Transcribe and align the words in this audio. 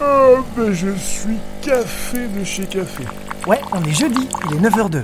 Oh, 0.00 0.38
ben 0.56 0.72
je 0.72 0.90
suis 0.96 1.36
café 1.62 2.26
de 2.28 2.44
chez 2.44 2.64
café. 2.64 3.04
Ouais, 3.46 3.60
on 3.72 3.82
est 3.84 3.92
jeudi, 3.92 4.28
il 4.50 4.56
est 4.56 4.68
9h02. 4.68 5.02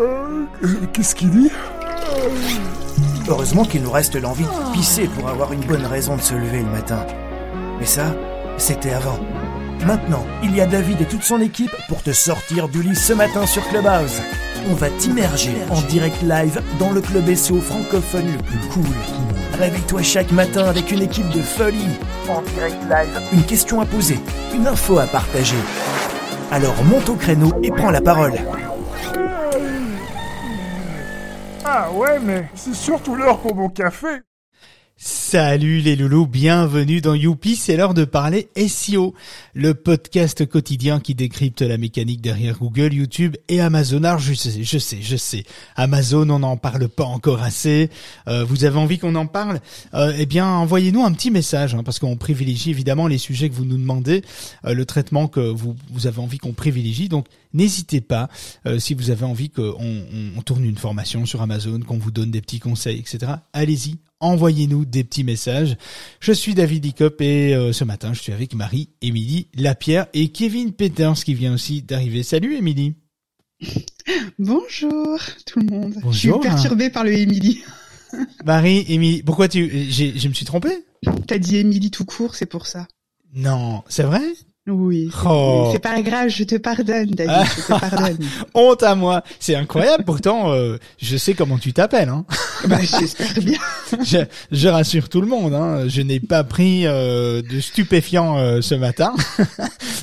Euh, 0.00 0.46
Qu'est-ce 0.92 1.14
qu'il 1.14 1.30
dit? 1.30 1.50
Heureusement 3.28 3.64
qu'il 3.64 3.82
nous 3.82 3.90
reste 3.90 4.14
l'envie 4.16 4.44
de 4.44 4.72
pisser 4.72 5.06
pour 5.08 5.28
avoir 5.28 5.52
une 5.52 5.60
bonne 5.64 5.84
raison 5.86 6.16
de 6.16 6.20
se 6.22 6.34
lever 6.34 6.58
le 6.60 6.70
matin. 6.70 7.04
Mais 7.78 7.86
ça, 7.86 8.14
c'était 8.58 8.92
avant. 8.92 9.18
Maintenant, 9.86 10.24
il 10.42 10.54
y 10.54 10.60
a 10.60 10.66
David 10.66 11.00
et 11.00 11.06
toute 11.06 11.22
son 11.22 11.40
équipe 11.40 11.74
pour 11.88 12.02
te 12.02 12.12
sortir 12.12 12.68
du 12.68 12.82
lit 12.82 12.96
ce 12.96 13.12
matin 13.12 13.46
sur 13.46 13.66
Clubhouse. 13.68 14.20
On 14.68 14.74
va 14.74 14.90
t'immerger 14.90 15.54
en 15.70 15.80
direct 15.82 16.20
live 16.22 16.60
dans 16.78 16.90
le 16.92 17.00
club 17.00 17.34
SEO 17.34 17.60
francophone 17.60 18.26
le 18.32 18.42
plus 18.42 18.58
cool. 18.68 18.84
Réveille-toi 19.58 20.02
chaque 20.02 20.32
matin 20.32 20.66
avec 20.66 20.90
une 20.92 21.02
équipe 21.02 21.28
de 21.30 21.40
folie. 21.40 21.96
En 22.28 22.42
direct 22.42 22.76
live. 22.88 23.20
Une 23.32 23.44
question 23.44 23.80
à 23.80 23.86
poser, 23.86 24.18
une 24.54 24.66
info 24.66 24.98
à 24.98 25.06
partager. 25.06 25.56
Alors 26.50 26.82
monte 26.84 27.08
au 27.08 27.14
créneau 27.14 27.52
et 27.62 27.70
prends 27.70 27.90
la 27.90 28.00
parole. 28.00 28.34
Ah 31.64 31.90
ouais, 31.92 32.18
mais 32.20 32.48
c'est 32.54 32.74
surtout 32.74 33.14
l'heure 33.14 33.38
pour 33.38 33.54
mon 33.54 33.68
café. 33.68 34.08
Salut 35.30 35.78
les 35.78 35.94
loulous, 35.94 36.26
bienvenue 36.26 37.00
dans 37.00 37.14
Youpi, 37.14 37.54
c'est 37.54 37.76
l'heure 37.76 37.94
de 37.94 38.04
parler 38.04 38.48
SEO, 38.56 39.14
le 39.54 39.74
podcast 39.74 40.44
quotidien 40.44 40.98
qui 40.98 41.14
décrypte 41.14 41.62
la 41.62 41.78
mécanique 41.78 42.20
derrière 42.20 42.58
Google, 42.58 42.92
YouTube 42.92 43.36
et 43.46 43.60
Amazon. 43.60 44.02
Alors 44.02 44.18
je 44.18 44.34
sais, 44.34 44.64
je 44.64 44.78
sais, 44.78 44.98
je 45.00 45.16
sais, 45.16 45.44
Amazon 45.76 46.28
on 46.30 46.40
n'en 46.40 46.56
parle 46.56 46.88
pas 46.88 47.04
encore 47.04 47.44
assez, 47.44 47.90
euh, 48.26 48.42
vous 48.42 48.64
avez 48.64 48.76
envie 48.76 48.98
qu'on 48.98 49.14
en 49.14 49.26
parle? 49.26 49.60
Euh, 49.94 50.12
Eh 50.18 50.26
bien 50.26 50.48
envoyez-nous 50.48 51.04
un 51.04 51.12
petit 51.12 51.30
message, 51.30 51.76
hein, 51.76 51.84
parce 51.84 52.00
qu'on 52.00 52.16
privilégie 52.16 52.70
évidemment 52.70 53.06
les 53.06 53.18
sujets 53.18 53.50
que 53.50 53.54
vous 53.54 53.64
nous 53.64 53.78
demandez, 53.78 54.22
euh, 54.64 54.74
le 54.74 54.84
traitement 54.84 55.28
que 55.28 55.38
vous, 55.38 55.76
vous 55.92 56.08
avez 56.08 56.18
envie 56.18 56.38
qu'on 56.38 56.54
privilégie, 56.54 57.08
donc 57.08 57.26
n'hésitez 57.54 58.00
pas, 58.00 58.28
euh, 58.66 58.78
si 58.78 58.94
vous 58.94 59.10
avez 59.10 59.24
envie 59.24 59.50
qu'on 59.50 59.76
on, 60.36 60.42
tourne 60.42 60.64
une 60.64 60.76
formation 60.78 61.26
sur 61.26 61.42
Amazon, 61.42 61.80
qu'on 61.80 61.98
vous 61.98 62.10
donne 62.10 62.30
des 62.30 62.40
petits 62.40 62.60
conseils, 62.60 62.98
etc., 62.98 63.32
allez-y, 63.52 63.98
envoyez-nous 64.20 64.84
des 64.84 65.04
petits 65.04 65.19
messages. 65.24 65.76
Je 66.20 66.32
suis 66.32 66.54
David 66.54 66.84
Icop 66.84 67.20
et 67.20 67.54
euh, 67.54 67.72
ce 67.72 67.84
matin, 67.84 68.12
je 68.12 68.20
suis 68.20 68.32
avec 68.32 68.54
Marie, 68.54 68.90
Émilie, 69.02 69.48
Lapierre 69.54 70.06
et 70.12 70.28
Kevin 70.28 70.72
Peters 70.72 71.24
qui 71.24 71.34
vient 71.34 71.54
aussi 71.54 71.82
d'arriver. 71.82 72.22
Salut 72.22 72.54
Émilie. 72.56 72.94
Bonjour 74.38 75.18
tout 75.46 75.60
le 75.60 75.66
monde. 75.66 75.94
Bonjour. 76.02 76.12
Je 76.12 76.18
suis 76.18 76.32
perturbée 76.40 76.90
par 76.90 77.04
le 77.04 77.12
Émilie. 77.12 77.62
Marie, 78.44 78.84
Émilie, 78.88 79.22
pourquoi 79.22 79.48
tu... 79.48 79.90
Je 79.90 80.28
me 80.28 80.34
suis 80.34 80.46
trompé 80.46 80.70
T'as 81.26 81.38
dit 81.38 81.56
Émilie 81.56 81.90
tout 81.90 82.04
court, 82.04 82.34
c'est 82.34 82.46
pour 82.46 82.66
ça. 82.66 82.86
Non, 83.34 83.82
c'est 83.88 84.02
vrai? 84.02 84.22
Oui. 84.70 85.10
Oh. 85.26 85.70
C'est 85.72 85.78
pas 85.78 86.00
grave, 86.02 86.28
je 86.28 86.44
te 86.44 86.56
pardonne, 86.56 87.10
David, 87.10 87.48
je 87.56 87.62
te 87.62 87.68
pardonne. 87.68 88.18
Honte 88.54 88.82
à 88.82 88.94
moi. 88.94 89.22
C'est 89.38 89.54
incroyable, 89.54 90.04
pourtant, 90.04 90.52
euh, 90.52 90.76
je 91.00 91.16
sais 91.16 91.34
comment 91.34 91.58
tu 91.58 91.72
t'appelles. 91.72 92.08
Hein. 92.08 92.24
bah, 92.68 92.78
j'espère 92.80 93.34
bien. 93.42 93.58
je, 94.04 94.18
je 94.50 94.68
rassure 94.68 95.08
tout 95.08 95.20
le 95.20 95.26
monde, 95.26 95.54
hein. 95.54 95.88
je 95.88 96.02
n'ai 96.02 96.20
pas 96.20 96.44
pris 96.44 96.86
euh, 96.86 97.42
de 97.42 97.60
stupéfiants 97.60 98.38
euh, 98.38 98.60
ce 98.60 98.74
matin. 98.74 99.14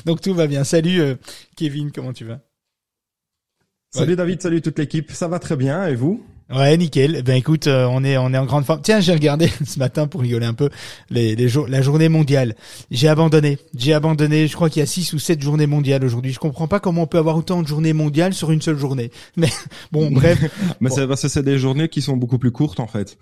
Donc 0.04 0.20
tout 0.20 0.34
va 0.34 0.46
bien. 0.46 0.64
Salut 0.64 1.00
euh, 1.00 1.14
Kevin, 1.56 1.90
comment 1.92 2.12
tu 2.12 2.24
vas? 2.24 2.40
Salut 3.90 4.16
David, 4.16 4.42
salut 4.42 4.60
toute 4.60 4.78
l'équipe. 4.78 5.10
Ça 5.12 5.28
va 5.28 5.38
très 5.38 5.56
bien 5.56 5.86
et 5.86 5.94
vous? 5.94 6.24
Ouais, 6.54 6.76
nickel. 6.78 7.22
Ben 7.24 7.36
écoute, 7.36 7.66
euh, 7.66 7.86
on 7.90 8.02
est 8.04 8.16
on 8.16 8.32
est 8.32 8.38
en 8.38 8.46
grande 8.46 8.64
forme. 8.64 8.80
Tiens, 8.82 9.00
j'ai 9.00 9.12
regardé 9.12 9.52
ce 9.66 9.78
matin 9.78 10.06
pour 10.06 10.22
rigoler 10.22 10.46
un 10.46 10.54
peu 10.54 10.70
les, 11.10 11.36
les 11.36 11.48
jours 11.48 11.68
la 11.68 11.82
journée 11.82 12.08
mondiale. 12.08 12.54
J'ai 12.90 13.08
abandonné. 13.08 13.58
J'ai 13.76 13.92
abandonné. 13.92 14.46
Je 14.46 14.54
crois 14.54 14.70
qu'il 14.70 14.80
y 14.80 14.82
a 14.82 14.86
six 14.86 15.12
ou 15.12 15.18
sept 15.18 15.42
journées 15.42 15.66
mondiales 15.66 16.02
aujourd'hui. 16.04 16.32
Je 16.32 16.38
comprends 16.38 16.66
pas 16.66 16.80
comment 16.80 17.02
on 17.02 17.06
peut 17.06 17.18
avoir 17.18 17.36
autant 17.36 17.60
de 17.62 17.68
journées 17.68 17.92
mondiales 17.92 18.32
sur 18.32 18.50
une 18.50 18.62
seule 18.62 18.78
journée. 18.78 19.10
Mais 19.36 19.50
bon, 19.92 20.10
bref. 20.10 20.38
Mais 20.80 20.88
Bon. 20.88 20.94
c'est 20.94 21.06
parce 21.06 21.20
que 21.22 21.28
c'est 21.28 21.42
des 21.42 21.58
journées 21.58 21.88
qui 21.88 22.00
sont 22.00 22.16
beaucoup 22.16 22.38
plus 22.38 22.50
courtes 22.50 22.80
en 22.80 22.86
fait. 22.86 23.18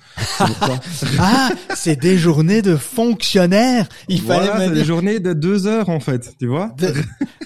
Ah, 1.18 1.50
c'est 1.74 1.98
des 1.98 2.18
journées 2.18 2.62
de 2.62 2.76
fonctionnaires. 2.76 3.88
Il 4.08 4.20
fallait 4.20 4.46
voilà, 4.46 4.66
dire. 4.66 4.74
des 4.74 4.84
journées 4.84 5.18
de 5.20 5.32
deux 5.32 5.66
heures 5.66 5.88
en 5.88 5.98
fait, 6.00 6.34
tu 6.38 6.46
vois 6.46 6.70
De- 6.78 6.92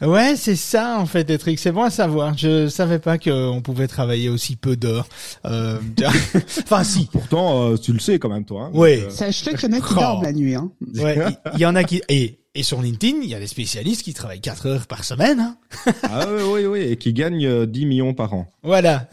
Ouais, 0.06 0.34
c'est 0.37 0.56
ça 0.56 0.99
en 0.99 1.06
fait, 1.06 1.28
les 1.28 1.38
trucs. 1.38 1.59
C'est 1.59 1.72
bon 1.72 1.82
à 1.84 1.91
savoir. 1.91 2.37
Je 2.37 2.69
savais 2.69 2.99
pas 2.99 3.19
qu'on 3.19 3.60
pouvait 3.62 3.87
travailler 3.88 4.28
aussi 4.28 4.56
peu 4.56 4.76
d'heures. 4.76 5.09
Euh, 5.44 5.69
enfin, 6.64 6.82
si. 6.84 7.08
Pourtant, 7.12 7.70
euh, 7.70 7.76
tu 7.76 7.92
le 7.92 7.98
sais 8.00 8.19
quand 8.19 8.28
même 8.28 8.44
toi. 8.44 8.64
hein. 8.64 8.70
Donc, 8.72 8.82
euh, 8.84 9.10
Sache-le 9.10 9.56
qu'il 9.56 9.70
y 9.70 9.75
en 9.75 9.76
a 9.76 9.81
qui 9.81 9.94
Oh. 9.97 10.00
dorment 10.00 10.22
la 10.25 10.32
nuit. 10.32 10.54
Hein. 10.54 10.70
Ouais, 10.97 11.19
il 11.54 11.58
y, 11.58 11.62
y 11.62 11.66
en 11.66 11.75
a 11.76 11.84
qui 11.84 12.03
et 12.08 12.40
et 12.60 12.62
sur 12.62 12.82
LinkedIn, 12.82 13.21
il 13.22 13.28
y 13.28 13.34
a 13.34 13.41
des 13.41 13.47
spécialistes 13.47 14.03
qui 14.03 14.12
travaillent 14.12 14.43
4 14.43 14.66
heures 14.66 14.87
par 14.87 15.03
semaine. 15.03 15.41
Hein. 15.41 15.56
ah 16.03 16.26
oui, 16.31 16.43
oui, 16.44 16.66
oui, 16.66 16.81
et 16.81 16.97
qui 16.97 17.15
gagnent 17.15 17.47
euh, 17.47 17.65
10 17.65 17.87
millions 17.87 18.12
par 18.12 18.34
an. 18.34 18.47
Voilà, 18.62 19.09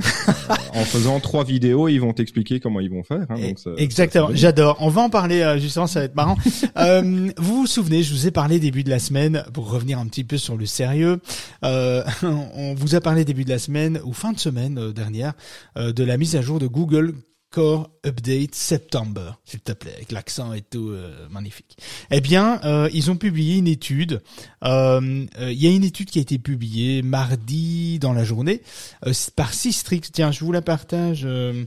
En 0.74 0.84
faisant 0.84 1.22
trois 1.22 1.46
vidéos, 1.46 1.88
ils 1.88 2.00
vont 2.00 2.12
t'expliquer 2.12 2.59
comment 2.59 2.81
ils 2.81 2.90
vont 2.90 3.03
faire. 3.03 3.25
Hein, 3.30 3.40
donc 3.40 3.57
exactement. 3.78 4.30
J'adore. 4.34 4.75
On 4.81 4.90
va 4.90 5.02
en 5.02 5.09
parler 5.09 5.41
euh, 5.41 5.57
justement, 5.59 5.88
ça 5.88 6.00
va 6.00 6.06
être 6.06 6.16
marrant. 6.16 6.36
euh, 6.78 7.31
vous 7.38 7.62
vous 7.62 7.68
souvenez, 7.68 8.03
je 8.03 8.13
vous 8.13 8.28
ai 8.28 8.31
parlé 8.31 8.59
début 8.59 8.84
de 8.84 8.90
la 8.90 9.00
semaine 9.00 9.46
pour 9.53 9.69
revenir 9.69 9.97
un 9.97 10.06
petit 10.07 10.25
peu 10.25 10.38
sur 10.38 10.57
le 10.57 10.66
sérieux. 10.66 11.22
Euh, 11.63 12.03
on 12.24 12.74
vous 12.75 12.96
a 12.96 13.02
parlé 13.02 13.24
début 13.24 13.46
de 13.46 13.50
la 13.50 13.59
semaine 13.59 14.02
ou 14.03 14.12
fin 14.12 14.34
de 14.34 14.40
semaine 14.40 14.78
euh, 14.78 14.91
dernière 14.91 15.34
euh, 15.78 15.94
de 15.94 16.03
la 16.03 16.18
mise 16.18 16.36
à 16.36 16.41
jour 16.41 16.59
de 16.59 16.68
Google 16.68 17.13
Core 17.52 17.90
Update 18.06 18.56
September, 18.56 19.31
s'il 19.46 19.62
te 19.62 19.72
plaît, 19.72 19.94
avec 19.96 20.12
l'accent 20.12 20.53
et 20.53 20.62
tout, 20.62 20.90
euh, 20.90 21.28
magnifique. 21.30 21.78
Eh 22.12 22.22
bien, 22.22 22.59
euh, 22.66 22.90
ils 22.94 23.09
ont 23.09 23.16
publié 23.16 23.58
une 23.58 23.68
étude. 23.68 24.22
Euh, 24.63 25.25
euh, 25.40 25.52
Il 25.52 25.62
y 25.62 25.68
a 25.68 25.72
une 25.72 25.84
étude 25.84 26.09
qui 26.09 26.19
a 26.19 26.22
été 26.22 26.38
publiée 26.40 27.02
mardi 27.02 28.00
dans 28.00 28.13
la 28.13 28.24
journée 28.24 28.62
euh, 29.06 29.13
par 29.36 29.53
Systrix. 29.53 30.02
Tiens, 30.12 30.31
je 30.31 30.44
vous 30.44 30.52
la 30.52 30.62
partage. 30.62 31.22
je 31.22 31.66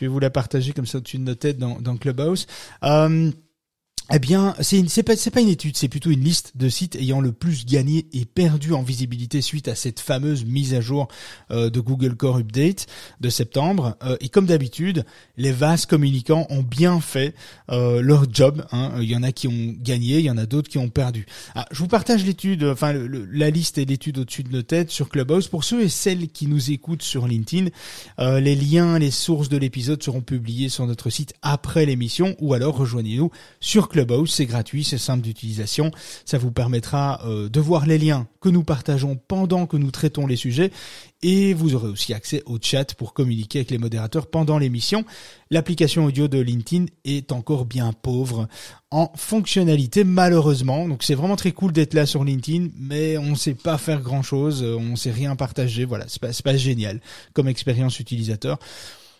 vais 0.00 0.06
vous 0.06 0.20
la 0.20 0.30
partager 0.30 0.72
comme 0.72 0.86
ça 0.86 1.00
notre 1.18 1.40
tête 1.40 1.58
dans, 1.58 1.80
dans 1.80 1.96
Clubhouse. 1.96 2.46
Euh, 4.10 4.14
eh 4.14 4.18
bien, 4.18 4.54
c'est 4.60 4.88
c'est 4.88 5.02
pas 5.02 5.14
pas 5.32 5.40
une 5.40 5.48
étude, 5.48 5.76
c'est 5.76 5.88
plutôt 5.88 6.10
une 6.10 6.24
liste 6.24 6.52
de 6.56 6.68
sites 6.68 6.96
ayant 6.96 7.20
le 7.20 7.32
plus 7.32 7.66
gagné 7.66 8.06
et 8.12 8.24
perdu 8.24 8.72
en 8.72 8.82
visibilité 8.82 9.42
suite 9.42 9.68
à 9.68 9.74
cette 9.74 10.00
fameuse 10.00 10.44
mise 10.44 10.74
à 10.74 10.80
jour 10.80 11.08
euh, 11.50 11.70
de 11.70 11.80
Google 11.80 12.16
Core 12.16 12.38
Update 12.38 12.86
de 13.20 13.28
septembre. 13.28 13.96
Euh, 14.02 14.16
et 14.20 14.28
comme 14.28 14.46
d'habitude, 14.46 15.04
les 15.36 15.52
vases 15.52 15.86
communicants 15.86 16.46
ont 16.50 16.62
bien 16.62 17.00
fait 17.00 17.34
euh, 17.70 18.00
leur 18.00 18.24
job. 18.32 18.64
hein. 18.72 18.92
Il 19.00 19.10
y 19.10 19.16
en 19.16 19.22
a 19.22 19.30
qui 19.32 19.46
ont 19.46 19.74
gagné, 19.80 20.18
il 20.18 20.24
y 20.24 20.30
en 20.30 20.38
a 20.38 20.46
d'autres 20.46 20.68
qui 20.70 20.78
ont 20.78 20.88
perdu. 20.88 21.26
Ah, 21.54 21.66
je 21.70 21.78
vous 21.78 21.88
partage 21.88 22.24
l'étude, 22.24 22.64
enfin 22.64 22.92
le- 22.92 23.06
le- 23.06 23.26
la 23.26 23.50
liste 23.50 23.78
et 23.78 23.84
l'étude 23.84 24.18
au-dessus 24.18 24.42
de 24.42 24.50
nos 24.50 24.62
têtes 24.62 24.90
sur 24.90 25.08
Clubhouse. 25.10 25.48
Pour 25.48 25.64
ceux 25.64 25.82
et 25.82 25.88
celles 25.88 26.28
qui 26.28 26.46
nous 26.46 26.70
écoutent 26.72 27.02
sur 27.02 27.26
LinkedIn, 27.28 27.68
euh, 28.18 28.40
les 28.40 28.56
liens, 28.56 28.98
les 28.98 29.10
sources 29.10 29.48
de 29.48 29.56
l'épisode 29.58 30.02
seront 30.02 30.22
publiés 30.22 30.70
sur 30.70 30.86
notre 30.86 31.10
site 31.10 31.34
après 31.42 31.84
l'émission 31.86 32.34
ou 32.40 32.54
alors 32.54 32.76
rejoignez-nous 32.76 33.30
sur 33.60 33.88
Clubhouse. 33.88 33.97
C'est 34.26 34.46
gratuit, 34.46 34.84
c'est 34.84 34.98
simple 34.98 35.22
d'utilisation. 35.22 35.90
Ça 36.24 36.38
vous 36.38 36.50
permettra 36.50 37.20
euh, 37.24 37.48
de 37.48 37.60
voir 37.60 37.86
les 37.86 37.98
liens 37.98 38.26
que 38.40 38.48
nous 38.48 38.62
partageons 38.62 39.16
pendant 39.16 39.66
que 39.66 39.76
nous 39.76 39.90
traitons 39.90 40.26
les 40.26 40.36
sujets 40.36 40.70
et 41.22 41.52
vous 41.52 41.74
aurez 41.74 41.88
aussi 41.88 42.14
accès 42.14 42.42
au 42.46 42.58
chat 42.60 42.94
pour 42.94 43.12
communiquer 43.12 43.60
avec 43.60 43.70
les 43.70 43.78
modérateurs 43.78 44.28
pendant 44.28 44.58
l'émission. 44.58 45.04
L'application 45.50 46.04
audio 46.04 46.28
de 46.28 46.38
LinkedIn 46.38 46.86
est 47.04 47.32
encore 47.32 47.64
bien 47.64 47.92
pauvre 47.92 48.46
en 48.90 49.10
fonctionnalité 49.16 50.04
malheureusement. 50.04 50.86
Donc 50.86 51.02
c'est 51.02 51.14
vraiment 51.14 51.36
très 51.36 51.52
cool 51.52 51.72
d'être 51.72 51.94
là 51.94 52.06
sur 52.06 52.22
LinkedIn, 52.22 52.68
mais 52.78 53.18
on 53.18 53.34
sait 53.34 53.54
pas 53.54 53.78
faire 53.78 54.00
grand 54.00 54.22
chose, 54.22 54.62
on 54.62 54.94
sait 54.94 55.10
rien 55.10 55.34
partager. 55.34 55.84
Voilà, 55.84 56.04
c'est 56.08 56.20
pas, 56.20 56.30
pas 56.44 56.56
génial 56.56 57.00
comme 57.32 57.48
expérience 57.48 57.98
utilisateur. 57.98 58.58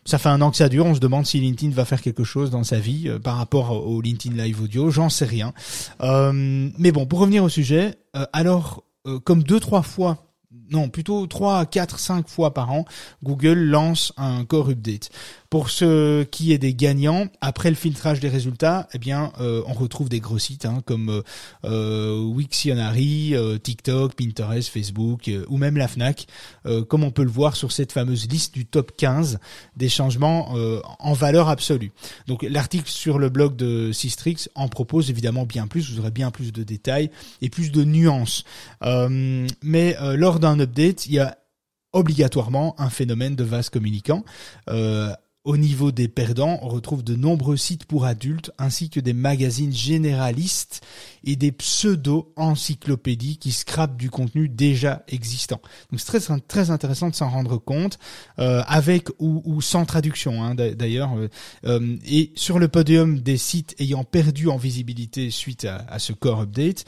Ça 0.08 0.16
fait 0.16 0.30
un 0.30 0.40
an 0.40 0.50
que 0.50 0.56
ça 0.56 0.70
dure. 0.70 0.86
On 0.86 0.94
se 0.94 1.00
demande 1.00 1.26
si 1.26 1.38
LinkedIn 1.38 1.70
va 1.74 1.84
faire 1.84 2.00
quelque 2.00 2.24
chose 2.24 2.48
dans 2.48 2.64
sa 2.64 2.78
vie 2.78 3.10
euh, 3.10 3.18
par 3.18 3.36
rapport 3.36 3.86
au 3.86 4.00
LinkedIn 4.00 4.42
Live 4.42 4.62
Audio. 4.62 4.90
J'en 4.90 5.10
sais 5.10 5.26
rien. 5.26 5.52
Euh, 6.00 6.32
mais 6.78 6.92
bon, 6.92 7.04
pour 7.04 7.18
revenir 7.18 7.44
au 7.44 7.50
sujet, 7.50 7.98
euh, 8.16 8.24
alors 8.32 8.84
comme 9.24 9.42
deux 9.42 9.60
trois 9.60 9.82
fois, 9.82 10.32
non 10.70 10.88
plutôt 10.88 11.26
trois, 11.26 11.66
quatre, 11.66 11.98
cinq 11.98 12.26
fois 12.26 12.54
par 12.54 12.72
an, 12.72 12.86
Google 13.22 13.58
lance 13.58 14.14
un 14.16 14.46
core 14.46 14.70
update. 14.70 15.10
Pour 15.50 15.70
ce 15.70 16.24
qui 16.24 16.52
est 16.52 16.58
des 16.58 16.74
gagnants, 16.74 17.28
après 17.40 17.70
le 17.70 17.74
filtrage 17.74 18.20
des 18.20 18.28
résultats, 18.28 18.86
eh 18.92 18.98
bien, 18.98 19.32
euh, 19.40 19.62
on 19.66 19.72
retrouve 19.72 20.10
des 20.10 20.20
gros 20.20 20.38
sites 20.38 20.66
hein, 20.66 20.82
comme 20.84 21.08
euh, 21.08 21.22
euh, 21.64 22.22
Wiktionary, 22.22 23.34
euh, 23.34 23.56
TikTok, 23.56 24.14
Pinterest, 24.14 24.68
Facebook 24.68 25.28
euh, 25.28 25.46
ou 25.48 25.56
même 25.56 25.78
la 25.78 25.88
Fnac, 25.88 26.26
euh, 26.66 26.84
comme 26.84 27.02
on 27.02 27.10
peut 27.10 27.22
le 27.22 27.30
voir 27.30 27.56
sur 27.56 27.72
cette 27.72 27.92
fameuse 27.92 28.28
liste 28.28 28.52
du 28.52 28.66
top 28.66 28.92
15 28.98 29.38
des 29.76 29.88
changements 29.88 30.54
en 30.98 31.12
valeur 31.14 31.48
absolue. 31.48 31.92
Donc 32.26 32.42
l'article 32.42 32.90
sur 32.90 33.18
le 33.18 33.30
blog 33.30 33.56
de 33.56 33.90
Systrix 33.92 34.48
en 34.54 34.68
propose 34.68 35.08
évidemment 35.08 35.46
bien 35.46 35.66
plus, 35.66 35.90
vous 35.90 36.00
aurez 36.00 36.10
bien 36.10 36.30
plus 36.30 36.52
de 36.52 36.62
détails 36.62 37.10
et 37.40 37.48
plus 37.48 37.72
de 37.72 37.84
nuances. 37.84 38.44
Mais 38.82 39.96
lors 40.16 40.40
d'un 40.40 40.60
update, 40.60 41.06
il 41.06 41.12
y 41.12 41.18
a 41.18 41.38
obligatoirement 41.92 42.74
un 42.78 42.90
phénomène 42.90 43.36
de 43.36 43.44
vase 43.44 43.70
communicant. 43.70 44.24
Euh, 44.68 45.12
Au 45.48 45.56
niveau 45.56 45.92
des 45.92 46.08
perdants, 46.08 46.58
on 46.60 46.68
retrouve 46.68 47.02
de 47.02 47.16
nombreux 47.16 47.56
sites 47.56 47.86
pour 47.86 48.04
adultes 48.04 48.50
ainsi 48.58 48.90
que 48.90 49.00
des 49.00 49.14
magazines 49.14 49.72
généralistes 49.72 50.84
et 51.24 51.36
des 51.36 51.52
pseudo-encyclopédies 51.52 53.38
qui 53.38 53.52
scrapent 53.52 53.96
du 53.96 54.10
contenu 54.10 54.50
déjà 54.50 55.04
existant. 55.08 55.58
Donc 55.90 56.00
c'est 56.00 56.18
très, 56.20 56.38
très 56.40 56.70
intéressant 56.70 57.08
de 57.08 57.14
s'en 57.14 57.30
rendre 57.30 57.56
compte, 57.56 57.98
euh, 58.38 58.62
avec 58.66 59.08
ou, 59.20 59.62
sans 59.62 59.86
traduction 59.86 60.44
hein, 60.44 60.54
d'ailleurs. 60.54 61.16
Euh, 61.16 61.28
euh, 61.64 61.96
et 62.06 62.30
sur 62.34 62.58
le 62.58 62.68
podium 62.68 63.18
des 63.18 63.38
sites 63.38 63.74
ayant 63.78 64.04
perdu 64.04 64.50
en 64.50 64.58
visibilité 64.58 65.30
suite 65.30 65.64
à, 65.64 65.98
ce 65.98 66.12
core 66.12 66.42
update, 66.42 66.84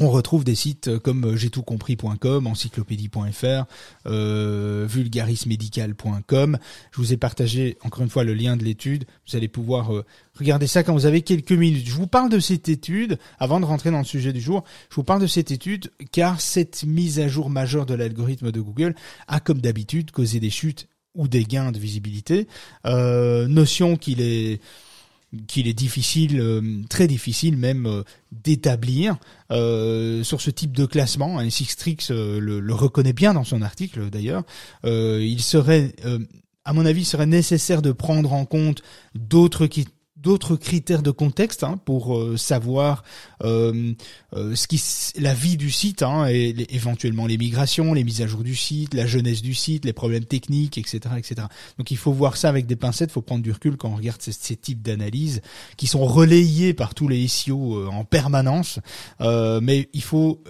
on 0.00 0.10
retrouve 0.10 0.44
des 0.44 0.54
sites 0.54 0.98
comme 0.98 1.36
j'ai 1.36 1.50
tout 1.50 1.62
compris.com, 1.62 2.46
encyclopédie.fr, 2.46 3.64
euh, 4.06 4.86
vulgarismedical.com. 4.88 6.58
Je 6.90 6.96
vous 6.96 7.12
ai 7.12 7.16
partagé 7.16 7.76
encore 7.82 8.02
une 8.02 8.08
fois 8.08 8.24
le 8.24 8.34
lien 8.34 8.56
de 8.56 8.64
l'étude. 8.64 9.04
Vous 9.28 9.36
allez 9.36 9.48
pouvoir 9.48 9.94
euh, 9.94 10.04
regarder 10.38 10.66
ça 10.66 10.82
quand 10.82 10.94
vous 10.94 11.06
avez 11.06 11.22
quelques 11.22 11.52
minutes. 11.52 11.86
Je 11.86 11.94
vous 11.94 12.06
parle 12.06 12.30
de 12.30 12.38
cette 12.38 12.68
étude, 12.68 13.18
avant 13.38 13.60
de 13.60 13.66
rentrer 13.66 13.90
dans 13.90 13.98
le 13.98 14.04
sujet 14.04 14.32
du 14.32 14.40
jour, 14.40 14.64
je 14.88 14.96
vous 14.96 15.04
parle 15.04 15.20
de 15.20 15.26
cette 15.26 15.50
étude 15.50 15.90
car 16.12 16.40
cette 16.40 16.84
mise 16.84 17.20
à 17.20 17.28
jour 17.28 17.50
majeure 17.50 17.86
de 17.86 17.94
l'algorithme 17.94 18.50
de 18.50 18.60
Google 18.60 18.94
a 19.28 19.40
comme 19.40 19.60
d'habitude 19.60 20.10
causé 20.10 20.40
des 20.40 20.50
chutes 20.50 20.88
ou 21.14 21.28
des 21.28 21.44
gains 21.44 21.72
de 21.72 21.78
visibilité. 21.78 22.46
Euh, 22.86 23.48
notion 23.48 23.96
qu'il 23.96 24.20
est 24.20 24.60
qu'il 25.46 25.68
est 25.68 25.74
difficile, 25.74 26.40
euh, 26.40 26.82
très 26.88 27.06
difficile 27.06 27.56
même 27.56 27.86
euh, 27.86 28.02
d'établir 28.32 29.16
euh, 29.52 30.24
sur 30.24 30.40
ce 30.40 30.50
type 30.50 30.72
de 30.72 30.86
classement. 30.86 31.38
Hein, 31.38 31.50
Sixtrix 31.50 31.98
le, 32.10 32.60
le, 32.60 32.74
reconnaît 32.74 33.12
bien 33.12 33.34
dans 33.34 33.44
son 33.44 33.62
article 33.62 34.10
d'ailleurs. 34.10 34.42
il 34.84 35.40
serait, 35.40 35.94
à 36.64 36.72
mon 36.72 36.86
avis, 36.86 37.04
serait 37.04 37.26
nécessaire 37.26 37.82
de 37.82 37.92
prendre 37.92 38.32
en 38.32 38.44
compte 38.44 38.82
d'autres 39.14 39.66
d'autres 40.22 40.56
critères 40.56 41.02
de 41.02 41.10
contexte 41.10 41.64
hein, 41.64 41.78
pour 41.84 42.16
euh, 42.16 42.36
savoir 42.36 43.04
euh, 43.42 43.94
euh, 44.34 44.54
ce 44.54 44.66
qui 44.66 44.82
la 45.18 45.34
vie 45.34 45.56
du 45.56 45.70
site 45.70 46.02
hein, 46.02 46.26
et 46.28 46.54
éventuellement 46.70 47.26
les 47.26 47.38
migrations, 47.38 47.94
les 47.94 48.04
mises 48.04 48.20
à 48.22 48.26
jour 48.26 48.42
du 48.42 48.54
site, 48.54 48.94
la 48.94 49.06
jeunesse 49.06 49.42
du 49.42 49.54
site, 49.54 49.84
les 49.84 49.92
problèmes 49.92 50.24
techniques, 50.24 50.78
etc., 50.78 51.00
etc. 51.16 51.46
Donc 51.78 51.90
il 51.90 51.96
faut 51.96 52.12
voir 52.12 52.36
ça 52.36 52.48
avec 52.48 52.66
des 52.66 52.76
pincettes, 52.76 53.10
faut 53.10 53.22
prendre 53.22 53.42
du 53.42 53.52
recul 53.52 53.76
quand 53.76 53.90
on 53.90 53.96
regarde 53.96 54.20
ces, 54.20 54.32
ces 54.32 54.56
types 54.56 54.82
d'analyses 54.82 55.40
qui 55.76 55.86
sont 55.86 56.04
relayés 56.04 56.74
par 56.74 56.94
tous 56.94 57.08
les 57.08 57.26
SEO 57.26 57.88
en 57.88 58.04
permanence. 58.04 58.78
mais 59.20 59.88
il 59.92 60.02
faut, 60.02 60.42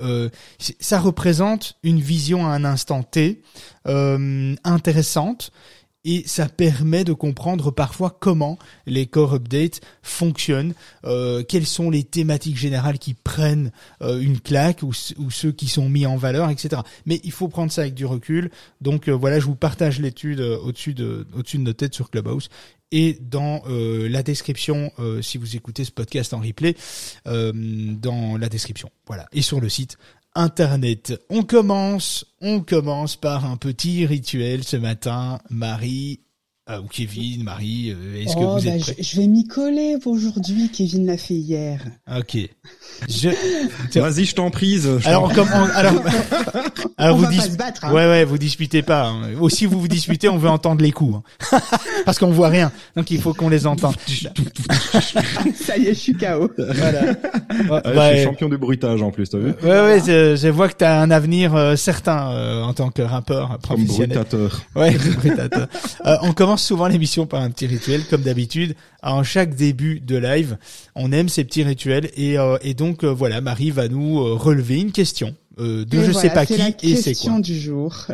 ça 0.59 1.01
représente 1.01 1.77
une 1.83 2.01
vision 2.01 2.47
à 2.47 2.51
un 2.51 2.65
instant 2.65 3.03
T 3.03 3.43
intéressante 3.85 5.53
et 6.05 6.23
ça 6.27 6.49
permet 6.49 7.05
de 7.05 7.13
comprendre 7.13 7.71
parfois 7.71 8.17
comment 8.19 8.59
les 8.87 9.07
core 9.07 9.35
updates 9.35 9.81
fonctionnent, 10.03 10.75
euh, 11.05 11.43
quelles 11.43 11.67
sont 11.67 11.91
les 11.91 12.05
thématiques 12.05 12.57
générales 12.57 12.99
qui 12.99 13.15
prennent 13.15 13.71
euh, 14.03 14.21
une 14.21 14.41
claque 14.41 14.83
ou, 14.83 14.93
ceux 14.93 15.53
qui 15.53 15.69
sont 15.69 15.89
mis 15.89 16.07
en 16.07 16.17
valeur, 16.17 16.51
etc. 16.51 16.83
Mais 17.07 17.21
il 17.25 17.33
faut 17.33 17.49
prendre 17.49 17.71
ça 17.71 17.83
avec 17.83 17.95
du 17.95 18.07
recul. 18.07 18.51
Donc 18.81 19.09
euh, 19.09 19.13
voilà, 19.13 19.41
je 19.41 19.47
vous 19.47 19.57
partage 19.57 20.01
l'étude 20.01 20.41
au-dessus 20.41 20.95
de 20.95 21.27
au-dessus 21.35 21.59
de 21.59 21.65
nos 21.65 21.73
têtes 21.73 21.95
sur 21.95 22.11
Clubhouse 22.11 22.49
et 22.93 23.19
dans 23.21 23.63
la 23.69 24.25
description 24.25 24.91
si 25.23 25.39
vous 25.39 25.55
écoutez 25.55 25.85
ce 25.85 25.93
podcast 25.93 26.35
en 26.35 26.41
replay 26.41 26.75
dans 27.25 28.37
la 28.37 28.49
description. 28.49 28.91
Voilà 29.07 29.27
et 29.33 29.43
sur 29.43 29.61
le 29.61 29.69
site 29.69 29.97
Internet. 30.35 31.21
On 31.29 31.43
commence, 31.43 32.25
on 32.41 32.61
commence 32.61 33.17
par 33.17 33.45
un 33.45 33.57
petit 33.57 34.07
rituel 34.07 34.63
ce 34.65 34.77
matin. 34.77 35.41
Marie, 35.51 36.21
ou 36.79 36.87
Kevin, 36.87 37.43
Marie, 37.43 37.91
euh, 37.91 38.23
est-ce 38.23 38.35
que 38.35 38.41
oh, 38.41 38.57
vous 38.57 38.69
êtes 38.69 38.87
bah, 38.87 38.93
je, 38.99 39.17
vais 39.17 39.27
m'y 39.27 39.47
coller 39.47 39.97
pour 40.01 40.13
aujourd'hui. 40.13 40.71
Kevin 40.71 41.07
l'a 41.07 41.17
fait 41.17 41.35
hier. 41.35 41.81
Ok. 42.17 42.37
Je... 43.09 43.31
Vas-y, 43.99 44.25
je 44.25 44.35
t'en 44.35 44.51
prise. 44.51 44.89
alors, 45.05 45.33
comment 45.33 45.65
alors, 45.75 45.95
alors, 46.97 47.17
on 47.17 47.19
vous 47.19 47.25
va 47.25 47.31
pas 47.31 47.43
se 47.43 47.57
battre. 47.57 47.85
Hein. 47.85 47.93
Ouais, 47.93 48.07
ouais, 48.07 48.25
vous 48.25 48.39
disputez 48.39 48.83
pas. 48.83 49.09
Hein. 49.09 49.35
Aussi, 49.41 49.67
vous 49.67 49.81
vous 49.81 49.89
disputez, 49.89 50.29
on 50.29 50.39
veut 50.39 50.49
entendre 50.49 50.83
les 50.83 50.93
coups, 50.93 51.17
hein. 51.17 51.61
parce 52.05 52.19
qu'on 52.19 52.31
voit 52.31 52.49
rien. 52.49 52.71
Donc, 52.97 53.11
il 53.11 53.21
faut 53.21 53.35
qu'on 53.35 53.49
les 53.49 53.67
entende. 53.67 53.97
Ça 55.55 55.77
y 55.77 55.87
est, 55.87 55.95
je 55.95 55.99
suis 55.99 56.15
KO. 56.15 56.51
Voilà. 56.59 58.13
je 58.13 58.17
suis 58.17 58.25
champion 58.25 58.49
du 58.49 58.59
bruitage 58.59 59.03
en 59.03 59.11
plus, 59.11 59.29
t'as 59.31 59.39
vu 59.39 59.55
Ouais, 59.63 59.81
ouais, 59.81 60.01
je, 60.07 60.37
je, 60.37 60.49
vois 60.49 60.69
que 60.69 60.75
t'as 60.75 61.01
un 61.01 61.11
avenir 61.11 61.55
euh, 61.55 61.77
certain 61.77 62.33
euh, 62.33 62.63
en 62.63 62.75
tant 62.75 62.91
que 62.91 63.03
rappeur 63.03 63.59
professionnel. 63.59 64.19
Comme 64.31 64.39
brutateur. 64.39 64.61
Ouais, 64.77 64.97
brutateur. 65.17 65.69
Euh, 66.07 66.17
on 66.23 66.33
commence 66.33 66.60
souvent 66.61 66.87
l'émission 66.87 67.27
par 67.27 67.43
un 67.43 67.51
petit 67.51 67.67
rituel, 67.67 68.03
comme 68.09 68.23
d'habitude. 68.23 68.75
En 69.03 69.23
chaque 69.23 69.55
début 69.55 70.01
de 70.01 70.17
live, 70.17 70.59
on 70.95 71.13
aime 71.13 71.29
ces 71.29 71.45
petits 71.45 71.63
rituels 71.63 72.11
et, 72.17 72.37
et 72.63 72.75
donc 72.75 73.05
voilà, 73.05 73.41
Marie 73.41 73.71
va 73.71 73.89
nous 73.89 74.37
relever 74.37 74.81
une 74.81 74.93
question 74.93 75.35
euh, 75.61 75.85
de 75.85 76.03
je 76.03 76.13
sais 76.13 76.31
pas 76.31 76.47
qui 76.47 76.55
et 76.83 76.97
c'est 76.97 77.15
quoi. 77.15 77.41
du 77.41 77.59
jour. 77.59 78.07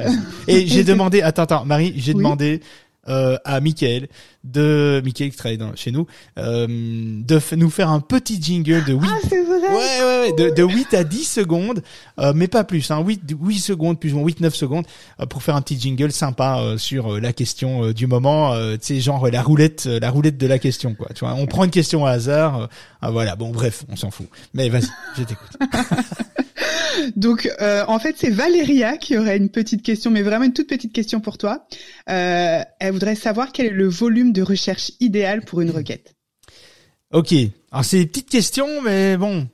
et 0.49 0.67
j'ai 0.67 0.85
demandé, 0.85 1.23
attends, 1.23 1.43
attends, 1.43 1.65
Marie, 1.65 1.95
j'ai 1.97 2.15
demandé 2.15 2.61
euh, 3.09 3.37
à 3.45 3.61
Michael 3.61 4.09
de 4.45 5.03
Michael 5.05 5.31
qui 5.31 5.37
travaille 5.37 5.59
dans, 5.59 5.75
chez 5.75 5.91
nous 5.91 6.07
euh, 6.39 6.67
de 6.69 7.57
nous 7.57 7.71
faire 7.71 7.91
un 7.91 8.01
petit 8.01 8.41
jingle 8.41 8.85
de 8.85 8.93
8 8.93 9.01
ah, 9.03 9.29
vrai 9.29 9.39
ouais 9.41 9.69
ouais, 9.69 10.21
ouais 10.21 10.33
de, 10.33 10.55
de 10.55 10.63
8 10.63 10.95
à 10.95 11.05
10 11.05 11.25
secondes 11.25 11.83
euh, 12.19 12.33
mais 12.35 12.47
pas 12.49 12.65
plus 12.65 12.91
hein 12.91 13.03
8 13.05 13.35
8 13.41 13.59
secondes 13.59 13.99
plus 13.99 14.15
ou 14.15 14.25
8 14.25 14.41
9 14.41 14.55
secondes 14.55 14.87
euh, 15.21 15.27
pour 15.27 15.43
faire 15.43 15.57
un 15.57 15.63
petit 15.63 15.79
jingle 15.79 16.13
sympa 16.13 16.61
euh, 16.61 16.79
sur 16.79 17.15
euh, 17.15 17.21
la 17.21 17.33
question 17.33 17.91
du 17.91 18.07
moment 18.07 18.55
tu 18.75 18.79
sais 18.83 19.01
genre 19.01 19.29
la 19.29 19.43
roulette 19.43 19.87
la 19.87 20.11
roulette 20.11 20.39
de 20.39 20.47
la 20.47 20.59
question 20.59 20.95
quoi 20.95 21.09
tu 21.15 21.25
vois 21.25 21.35
on 21.35 21.47
prend 21.47 21.65
une 21.65 21.71
question 21.71 22.05
au 22.05 22.07
hasard 22.07 22.69
ah, 23.03 23.11
voilà 23.11 23.37
bon 23.37 23.51
bref 23.51 23.85
on 23.89 23.97
s'en 23.97 24.11
fout. 24.11 24.29
Mais 24.55 24.69
vas-y 24.69 24.89
je 25.17 25.23
t'écoute 25.23 25.51
Donc, 27.17 27.51
euh, 27.61 27.85
en 27.89 27.99
fait, 27.99 28.17
c'est 28.19 28.31
Valéria 28.31 28.97
qui 28.97 29.17
aurait 29.17 29.37
une 29.37 29.49
petite 29.49 29.83
question, 29.83 30.11
mais 30.11 30.23
vraiment 30.23 30.45
une 30.45 30.53
toute 30.53 30.69
petite 30.69 30.93
question 30.93 31.21
pour 31.21 31.39
toi. 31.39 31.67
Euh, 32.09 32.63
elle 32.81 32.93
voudrait 32.93 33.15
savoir 33.15 33.53
quel 33.53 33.67
est 33.67 33.71
le 33.71 33.89
volume 33.89 34.33
de 34.33 34.43
recherche 34.43 34.93
idéal 35.01 35.43
pour 35.45 35.61
une 35.61 35.71
requête. 35.71 36.17
Ok. 37.13 37.33
Alors 37.71 37.85
c'est 37.85 38.03
une 38.03 38.09
petite 38.09 38.29
question, 38.29 38.83
mais 38.83 39.17
bon, 39.17 39.47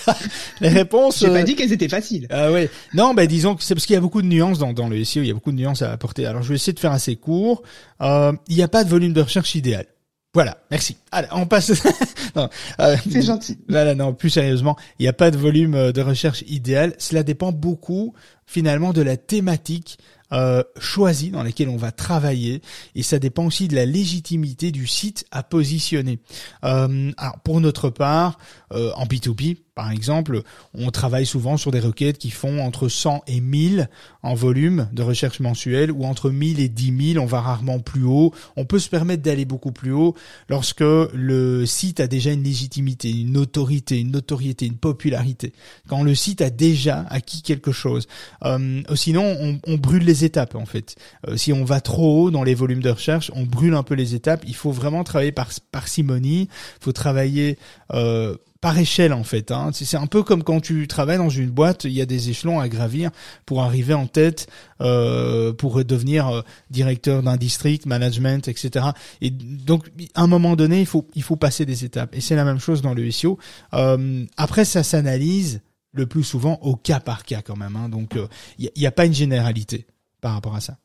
les 0.60 0.68
réponses. 0.68 1.20
J'ai 1.20 1.26
pas 1.26 1.40
euh, 1.40 1.42
dit 1.42 1.56
qu'elles 1.56 1.72
étaient 1.72 1.88
faciles. 1.88 2.26
Ah 2.30 2.52
ouais. 2.52 2.70
Non, 2.94 3.14
bah 3.14 3.26
disons 3.26 3.54
que 3.54 3.62
c'est 3.64 3.74
parce 3.74 3.86
qu'il 3.86 3.94
y 3.94 3.96
a 3.96 4.00
beaucoup 4.00 4.22
de 4.22 4.26
nuances 4.26 4.58
dans, 4.58 4.72
dans 4.72 4.88
le 4.88 5.02
SEO. 5.04 5.22
Il 5.22 5.26
y 5.26 5.30
a 5.30 5.34
beaucoup 5.34 5.52
de 5.52 5.56
nuances 5.56 5.82
à 5.82 5.90
apporter. 5.90 6.26
Alors 6.26 6.42
je 6.42 6.50
vais 6.50 6.54
essayer 6.54 6.72
de 6.72 6.78
faire 6.78 6.92
assez 6.92 7.16
court. 7.16 7.62
Euh, 8.02 8.32
il 8.48 8.56
n'y 8.56 8.62
a 8.62 8.68
pas 8.68 8.84
de 8.84 8.90
volume 8.90 9.12
de 9.12 9.20
recherche 9.20 9.54
idéal. 9.54 9.86
Voilà, 10.34 10.56
merci. 10.70 10.96
Allez, 11.10 11.28
on 11.32 11.46
passe. 11.46 11.70
euh, 12.36 12.96
c'est 13.10 13.22
gentil. 13.22 13.58
Voilà, 13.68 13.94
non, 13.94 14.14
plus 14.14 14.30
sérieusement, 14.30 14.76
il 14.98 15.02
n'y 15.02 15.08
a 15.08 15.12
pas 15.12 15.30
de 15.30 15.36
volume 15.36 15.74
euh, 15.74 15.92
de 15.92 16.00
recherche 16.00 16.42
idéal. 16.46 16.94
Cela 16.98 17.22
dépend 17.22 17.52
beaucoup 17.52 18.14
finalement 18.46 18.94
de 18.94 19.02
la 19.02 19.18
thématique 19.18 19.98
euh, 20.32 20.62
choisie 20.78 21.30
dans 21.30 21.42
laquelle 21.42 21.68
on 21.68 21.76
va 21.76 21.92
travailler 21.92 22.62
et 22.94 23.02
ça 23.02 23.18
dépend 23.18 23.44
aussi 23.44 23.68
de 23.68 23.74
la 23.74 23.84
légitimité 23.84 24.70
du 24.70 24.86
site 24.86 25.26
à 25.30 25.42
positionner. 25.42 26.20
Euh, 26.64 27.12
alors 27.18 27.38
pour 27.40 27.60
notre 27.60 27.90
part, 27.90 28.38
euh, 28.72 28.92
en 28.96 29.04
P2P, 29.04 29.58
par 29.74 29.90
exemple, 29.90 30.42
on 30.74 30.90
travaille 30.90 31.24
souvent 31.24 31.56
sur 31.56 31.70
des 31.70 31.80
requêtes 31.80 32.18
qui 32.18 32.30
font 32.30 32.60
entre 32.60 32.88
100 32.88 33.22
et 33.26 33.40
1000 33.40 33.88
en 34.22 34.34
volume 34.34 34.90
de 34.92 35.02
recherche 35.02 35.40
mensuelle 35.40 35.90
ou 35.90 36.04
entre 36.04 36.28
1000 36.30 36.60
et 36.60 36.68
10 36.68 37.14
000, 37.14 37.24
on 37.24 37.26
va 37.26 37.40
rarement 37.40 37.78
plus 37.78 38.04
haut. 38.04 38.34
On 38.56 38.66
peut 38.66 38.78
se 38.78 38.90
permettre 38.90 39.22
d'aller 39.22 39.46
beaucoup 39.46 39.72
plus 39.72 39.92
haut 39.92 40.14
lorsque 40.50 40.80
le 40.82 41.64
site 41.64 42.00
a 42.00 42.06
déjà 42.06 42.32
une 42.32 42.42
légitimité, 42.42 43.10
une 43.10 43.38
autorité, 43.38 43.98
une 43.98 44.10
notoriété, 44.10 44.66
une 44.66 44.76
popularité. 44.76 45.54
Quand 45.88 46.02
le 46.02 46.14
site 46.14 46.42
a 46.42 46.50
déjà 46.50 47.06
acquis 47.08 47.40
quelque 47.40 47.72
chose. 47.72 48.06
Euh, 48.44 48.82
sinon, 48.94 49.24
on, 49.24 49.58
on, 49.66 49.78
brûle 49.78 50.04
les 50.04 50.24
étapes 50.26 50.54
en 50.54 50.66
fait. 50.66 50.96
Euh, 51.28 51.38
si 51.38 51.50
on 51.52 51.64
va 51.64 51.80
trop 51.80 52.24
haut 52.24 52.30
dans 52.30 52.44
les 52.44 52.54
volumes 52.54 52.82
de 52.82 52.90
recherche, 52.90 53.32
on 53.34 53.44
brûle 53.44 53.74
un 53.74 53.82
peu 53.82 53.94
les 53.94 54.14
étapes. 54.14 54.44
Il 54.46 54.54
faut 54.54 54.70
vraiment 54.70 55.02
travailler 55.02 55.32
par 55.32 55.48
parcimonie. 55.70 56.42
Il 56.80 56.84
faut 56.84 56.92
travailler 56.92 57.58
euh, 57.92 58.36
par 58.60 58.78
échelle 58.78 59.12
en 59.12 59.24
fait. 59.24 59.50
Hein. 59.50 59.70
C'est 59.72 59.96
un 59.96 60.06
peu 60.06 60.22
comme 60.22 60.42
quand 60.44 60.60
tu 60.60 60.86
travailles 60.86 61.18
dans 61.18 61.28
une 61.28 61.50
boîte, 61.50 61.84
il 61.84 61.92
y 61.92 62.00
a 62.00 62.06
des 62.06 62.30
échelons 62.30 62.60
à 62.60 62.68
gravir 62.68 63.10
pour 63.44 63.62
arriver 63.62 63.92
en 63.92 64.06
tête, 64.06 64.46
euh, 64.80 65.52
pour 65.52 65.84
devenir 65.84 66.28
euh, 66.28 66.42
directeur 66.70 67.22
d'un 67.22 67.36
district, 67.36 67.86
management, 67.86 68.46
etc. 68.48 68.86
Et 69.20 69.30
donc 69.30 69.88
à 70.14 70.22
un 70.22 70.28
moment 70.28 70.54
donné, 70.54 70.80
il 70.80 70.86
faut 70.86 71.06
il 71.14 71.24
faut 71.24 71.36
passer 71.36 71.66
des 71.66 71.84
étapes. 71.84 72.14
Et 72.14 72.20
c'est 72.20 72.36
la 72.36 72.44
même 72.44 72.60
chose 72.60 72.82
dans 72.82 72.94
le 72.94 73.10
SEO. 73.10 73.38
Euh, 73.74 74.24
après, 74.36 74.64
ça 74.64 74.84
s'analyse 74.84 75.60
le 75.92 76.06
plus 76.06 76.22
souvent 76.22 76.58
au 76.62 76.76
cas 76.76 77.00
par 77.00 77.24
cas 77.24 77.42
quand 77.42 77.56
même. 77.56 77.76
Hein. 77.76 77.88
Donc 77.88 78.16
il 78.58 78.70
n'y 78.76 78.86
a, 78.86 78.92
pas 78.92 79.06
une 79.06 79.14
généralité 79.14 79.86
par 80.20 80.34
rapport 80.34 80.54
à 80.54 80.60
ça. 80.60 80.78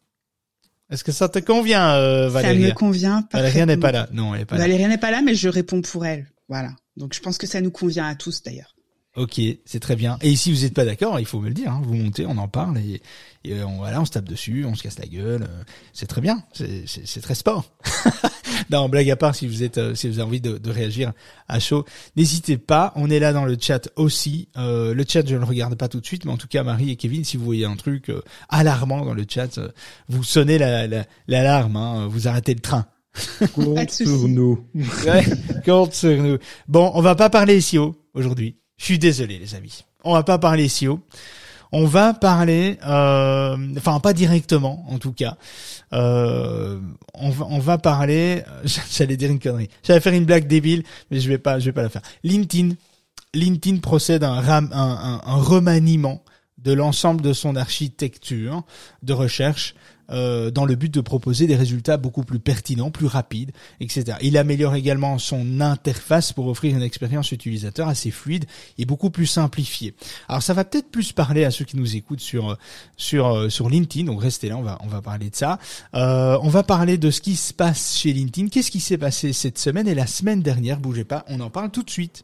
Est-ce 0.90 1.04
que 1.04 1.12
ça 1.12 1.28
te 1.28 1.40
convient, 1.40 1.92
euh, 1.96 2.30
Valérie 2.30 2.62
Ça 2.62 2.68
me 2.70 2.74
convient. 2.74 3.28
Valérie 3.34 3.66
n'est 3.66 3.78
pas 3.78 3.92
là. 3.92 4.08
Non, 4.14 4.34
elle 4.34 4.42
est 4.42 4.46
pas 4.46 4.56
Valérie 4.56 4.88
n'est 4.88 4.98
pas 4.98 5.12
là, 5.12 5.22
mais 5.22 5.36
je 5.36 5.50
réponds 5.50 5.82
pour 5.82 6.06
elle. 6.06 6.28
Voilà. 6.48 6.72
Donc 6.98 7.13
je 7.13 7.22
pense 7.22 7.38
que 7.38 7.48
ça 7.48 7.62
nous 7.62 7.72
convient 7.72 8.08
à 8.08 8.16
tous 8.16 8.44
d'ailleurs. 8.44 8.74
Ok, 9.16 9.42
c'est 9.66 9.80
très 9.80 9.96
bien. 9.96 10.20
Et 10.22 10.36
si 10.36 10.54
vous 10.54 10.62
n'êtes 10.62 10.75
pas 10.75 10.86
d'accord, 10.86 11.20
il 11.20 11.25
faut 11.25 11.39
me 11.39 11.48
le 11.48 11.54
dire. 11.56 11.72
Hein. 11.72 11.82
Vous 11.84 11.96
montez, 11.96 12.27
on 12.27 12.38
en 12.38 12.48
parle 12.48 12.77
et, 12.77 13.01
et 13.46 13.56
voilà, 13.77 14.00
on 14.00 14.06
se 14.06 14.12
tape 14.12 14.25
dessus, 14.25 14.63
on 14.63 14.75
se 14.75 14.84
casse 14.84 15.00
la 15.00 15.08
gueule. 15.08 15.42
euh, 15.42 15.63
C'est 15.92 16.06
très 16.06 16.22
bien. 16.22 16.44
C'est- 16.54 17.22
très 17.22 17.34
sport. 17.34 17.66
non, 18.70 18.89
blague 18.89 19.10
à 19.10 19.16
part, 19.16 19.34
si 19.34 19.48
vous 19.48 19.63
êtes, 19.63 19.80
euh, 19.80 19.96
si 19.96 20.08
vous 20.08 20.20
avez 20.20 20.27
envie 20.27 20.39
de, 20.39 20.60
de 20.60 20.70
réagir 20.70 21.13
à 21.48 21.60
chaud, 21.60 21.84
n'hésitez 22.16 22.60
pas. 22.60 22.94
On 22.96 23.10
est 23.10 23.18
là 23.18 23.34
dans 23.34 23.46
le 23.46 23.58
chat 23.60 23.89
aussi. 23.96 24.50
Euh, 24.56 24.94
le 24.94 25.04
chat, 25.08 25.27
je 25.27 25.34
ne 25.34 25.39
le 25.39 25.46
regarde 25.46 25.74
pas 25.74 25.88
tout 25.88 26.00
de 26.00 26.06
suite, 26.06 26.24
mais 26.25 26.32
en 26.32 26.38
tout 26.38 26.48
cas, 26.48 26.62
Marie 26.62 26.92
et 26.92 26.96
Kevin, 26.96 27.24
si 27.25 27.38
vous 27.38 27.46
voyez 27.46 27.66
un 27.66 27.75
truc 27.75 28.10
euh, 28.12 28.22
alarmant 28.50 29.04
dans 29.04 29.16
le 29.16 29.25
chat, 29.27 29.58
euh, 29.58 29.70
vous 30.10 30.24
sonnez 30.24 30.60
l'alarme, 30.60 31.74
la, 31.74 31.80
hein, 31.80 32.08
vous 32.08 32.27
arrêtez 32.27 32.54
le 32.54 32.62
train. 32.62 32.86
Souci. 33.90 34.06
sur 34.06 34.28
nous. 34.28 34.66
Ouais, 35.06 35.26
compte 35.66 35.94
sur 35.94 36.22
nous. 36.22 36.38
Bon, 36.68 36.92
on 36.94 37.02
va 37.02 37.16
pas 37.16 37.30
parler 37.30 37.60
SEO 37.62 37.96
aujourd'hui. 38.14 38.58
Je 38.78 38.86
suis 38.86 39.00
désolé, 39.00 39.40
les 39.40 39.56
amis. 39.56 39.84
On 40.04 40.14
va 40.14 40.24
pas 40.24 40.38
parler 40.38 40.68
SEO. 40.70 41.00
On 41.74 41.86
va 41.86 42.14
parler, 42.14 42.78
euh, 42.88 43.58
enfin 43.78 44.00
pas 44.00 44.14
directement 44.14 44.86
en 44.90 45.00
tout 45.00 45.12
cas. 45.12 45.36
Euh, 45.94 46.80
on 47.14 47.30
va 47.30 47.46
on 47.50 47.60
va 47.60 47.78
parler. 47.78 48.44
J'allais 48.92 49.18
dire 49.18 49.30
une 49.32 49.40
connerie. 49.40 49.70
J'allais 49.84 50.00
faire 50.00 50.14
une 50.14 50.24
blague 50.26 50.48
débile, 50.48 50.84
mais 51.12 51.20
je 51.20 51.28
vais 51.28 51.38
pas 51.38 51.60
je 51.60 51.66
vais 51.66 51.72
pas 51.74 51.82
la 51.84 51.90
faire. 51.90 52.04
LinkedIn, 52.24 52.76
LinkedIn 53.34 53.80
procède 53.80 54.24
à 54.24 54.30
un, 54.32 54.40
ram- 54.42 54.70
un, 54.72 54.80
un- 54.80 55.22
un 55.26 55.36
remaniement 55.42 56.24
de 56.58 56.72
l'ensemble 56.74 57.22
de 57.22 57.34
son 57.34 57.56
architecture 57.56 58.64
de 59.04 59.14
recherche 59.14 59.76
euh, 60.10 60.52
dans 60.52 60.66
le 60.66 60.76
but 60.76 60.94
de 60.94 61.02
proposer 61.02 61.48
des 61.48 61.56
résultats 61.56 61.98
beaucoup 61.98 62.24
plus 62.24 62.40
pertinents, 62.40 62.92
plus 62.92 63.08
rapides, 63.08 63.52
etc. 63.80 64.18
Il 64.22 64.38
améliore 64.38 64.76
également 64.76 65.18
son 65.18 65.62
interface 65.62 66.34
pour 66.34 66.48
offrir 66.48 66.76
une 66.76 66.82
expérience 66.82 67.32
utilisateur 67.32 67.88
assez 67.88 68.12
fluide 68.12 68.46
et 68.78 68.86
beaucoup 68.86 69.10
plus 69.10 69.26
simplifiée. 69.26 69.94
Alors 70.28 70.44
ça 70.44 70.54
va 70.54 70.64
peut-être 70.66 70.90
plus 70.90 71.12
parler 71.12 71.46
à 71.46 71.52
ceux 71.52 71.66
qui 71.66 71.78
nous 71.78 71.96
écoutent 71.96 72.20
sur 72.20 72.52
euh, 72.52 72.56
sur 72.96 73.28
euh, 73.28 73.50
sur 73.50 73.70
LinkedIn. 73.70 74.06
Donc 74.06 74.22
restez 74.22 74.50
là, 74.50 74.58
on 74.58 74.64
va 74.64 74.78
on 74.82 74.88
va 74.88 75.02
parler 75.02 75.30
de 75.30 75.36
ça. 75.36 75.60
Euh, 75.94 76.38
on 76.42 76.50
va 76.50 76.64
parler 76.64 76.98
de 76.98 77.12
ce 77.12 77.22
qui 77.22 77.36
se 77.36 77.54
passe 77.54 77.98
chez 77.98 78.14
LinkedIn. 78.14 78.50
Qu'est-ce 78.50 78.72
qui 78.72 78.80
s'est 78.80 78.98
passé 78.98 79.34
cette 79.34 79.58
semaine 79.58 79.88
et 79.88 79.96
la 79.96 80.08
semaine 80.08 80.42
dernière? 80.42 80.80
Bougez 80.80 81.04
pas, 81.04 81.26
on 81.28 81.40
en 81.40 81.50
parle 81.50 81.72
tout 81.72 81.84
de 81.84 81.90
suite. 81.90 82.24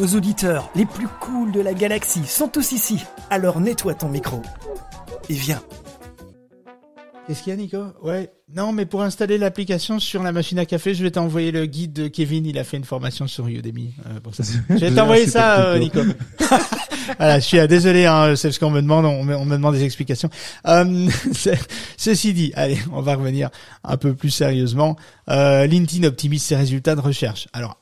Nos 0.00 0.16
auditeurs 0.16 0.70
les 0.74 0.86
plus 0.86 1.08
cools 1.20 1.52
de 1.52 1.60
la 1.60 1.74
galaxie 1.74 2.24
sont 2.24 2.48
tous 2.48 2.72
ici. 2.72 3.04
Alors 3.28 3.60
nettoie 3.60 3.92
ton 3.92 4.08
micro. 4.08 4.40
Et 5.28 5.34
viens. 5.34 5.60
Qu'est-ce 7.26 7.42
qu'il 7.42 7.50
y 7.50 7.52
a, 7.52 7.56
Nico? 7.56 7.84
Ouais. 8.02 8.32
Non, 8.50 8.72
mais 8.72 8.86
pour 8.86 9.02
installer 9.02 9.36
l'application 9.36 9.98
sur 9.98 10.22
la 10.22 10.32
machine 10.32 10.58
à 10.58 10.64
café, 10.64 10.94
je 10.94 11.02
vais 11.02 11.10
t'envoyer 11.10 11.52
le 11.52 11.66
guide 11.66 11.92
de 11.92 12.08
Kevin. 12.08 12.46
Il 12.46 12.58
a 12.58 12.64
fait 12.64 12.78
une 12.78 12.84
formation 12.84 13.26
sur 13.26 13.46
Udemy 13.46 13.92
euh, 14.06 14.20
pour 14.20 14.34
ça. 14.34 14.42
Je 14.70 14.74
vais 14.76 14.90
t'envoyer 14.90 15.26
ça, 15.26 15.66
euh. 15.66 15.78
Nico. 15.78 16.00
voilà, 17.18 17.38
je 17.38 17.44
suis 17.44 17.58
euh, 17.58 17.66
désolé, 17.66 18.06
hein, 18.06 18.36
c'est 18.36 18.52
ce 18.52 18.58
qu'on 18.58 18.70
me 18.70 18.80
demande. 18.80 19.04
On 19.04 19.22
me, 19.22 19.36
on 19.36 19.44
me 19.44 19.56
demande 19.56 19.74
des 19.74 19.84
explications. 19.84 20.30
Euh, 20.66 21.10
ceci 21.98 22.32
dit, 22.32 22.52
allez, 22.56 22.78
on 22.90 23.02
va 23.02 23.16
revenir 23.16 23.50
un 23.84 23.98
peu 23.98 24.14
plus 24.14 24.30
sérieusement. 24.30 24.96
Euh, 25.28 25.66
LinkedIn 25.66 26.08
optimise 26.08 26.42
ses 26.42 26.56
résultats 26.56 26.94
de 26.94 27.00
recherche. 27.00 27.48
Alors, 27.52 27.76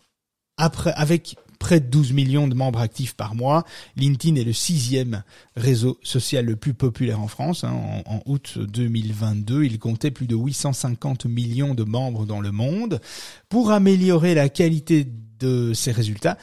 après, 0.56 0.92
avec 0.96 1.36
près 1.58 1.80
de 1.80 1.86
12 1.86 2.12
millions 2.12 2.48
de 2.48 2.54
membres 2.54 2.80
actifs 2.80 3.14
par 3.14 3.34
mois, 3.34 3.64
LinkedIn 3.96 4.36
est 4.36 4.44
le 4.44 4.52
sixième 4.52 5.22
réseau 5.56 5.98
social 6.02 6.44
le 6.44 6.56
plus 6.56 6.74
populaire 6.74 7.20
en 7.20 7.28
France. 7.28 7.64
hein. 7.64 7.72
En, 8.06 8.16
en 8.16 8.22
août 8.26 8.58
2022, 8.58 9.64
il 9.64 9.78
comptait 9.78 10.10
plus 10.10 10.26
de 10.26 10.36
850 10.36 11.26
millions 11.26 11.74
de 11.74 11.84
membres 11.84 12.26
dans 12.26 12.40
le 12.40 12.52
monde. 12.52 13.00
Pour 13.48 13.70
améliorer 13.72 14.34
la 14.34 14.48
qualité 14.48 15.06
de 15.38 15.72
ses 15.72 15.92
résultats, 15.92 16.36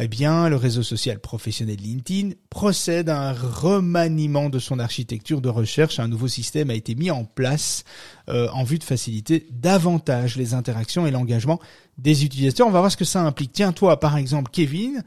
eh 0.00 0.08
bien, 0.08 0.48
le 0.48 0.54
réseau 0.54 0.84
social 0.84 1.18
professionnel 1.18 1.76
LinkedIn 1.76 2.34
procède 2.50 3.08
à 3.08 3.30
un 3.30 3.32
remaniement 3.32 4.48
de 4.48 4.60
son 4.60 4.78
architecture 4.78 5.40
de 5.40 5.48
recherche. 5.48 5.98
Un 5.98 6.06
nouveau 6.06 6.28
système 6.28 6.70
a 6.70 6.74
été 6.74 6.94
mis 6.94 7.10
en 7.10 7.24
place 7.24 7.82
euh, 8.28 8.48
en 8.52 8.62
vue 8.62 8.78
de 8.78 8.84
faciliter 8.84 9.48
davantage 9.50 10.36
les 10.36 10.54
interactions 10.54 11.06
et 11.06 11.10
l'engagement 11.10 11.58
des 11.98 12.24
utilisateurs. 12.24 12.68
On 12.68 12.70
va 12.70 12.78
voir 12.78 12.92
ce 12.92 12.96
que 12.96 13.04
ça 13.04 13.22
implique. 13.22 13.52
Tiens, 13.52 13.72
toi, 13.72 13.98
par 13.98 14.16
exemple, 14.16 14.52
Kevin, 14.52 15.02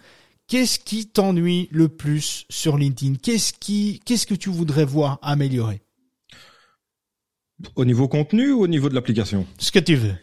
qu'est-ce 0.48 0.78
qui 0.78 1.08
t'ennuie 1.08 1.70
le 1.72 1.88
plus 1.88 2.46
sur 2.50 2.78
LinkedIn? 2.78 3.16
Qu'est-ce 3.16 3.54
qui, 3.54 4.02
qu'est-ce 4.06 4.28
que 4.28 4.36
tu 4.36 4.50
voudrais 4.50 4.86
voir 4.86 5.20
améliorer? 5.22 5.82
Au 7.76 7.86
niveau 7.86 8.10
contenu 8.10 8.52
ou 8.52 8.64
au 8.64 8.68
niveau 8.68 8.90
de 8.90 8.96
l'application? 8.96 9.48
Ce 9.58 9.72
que 9.72 9.80
tu 9.80 9.96
veux. 9.96 10.16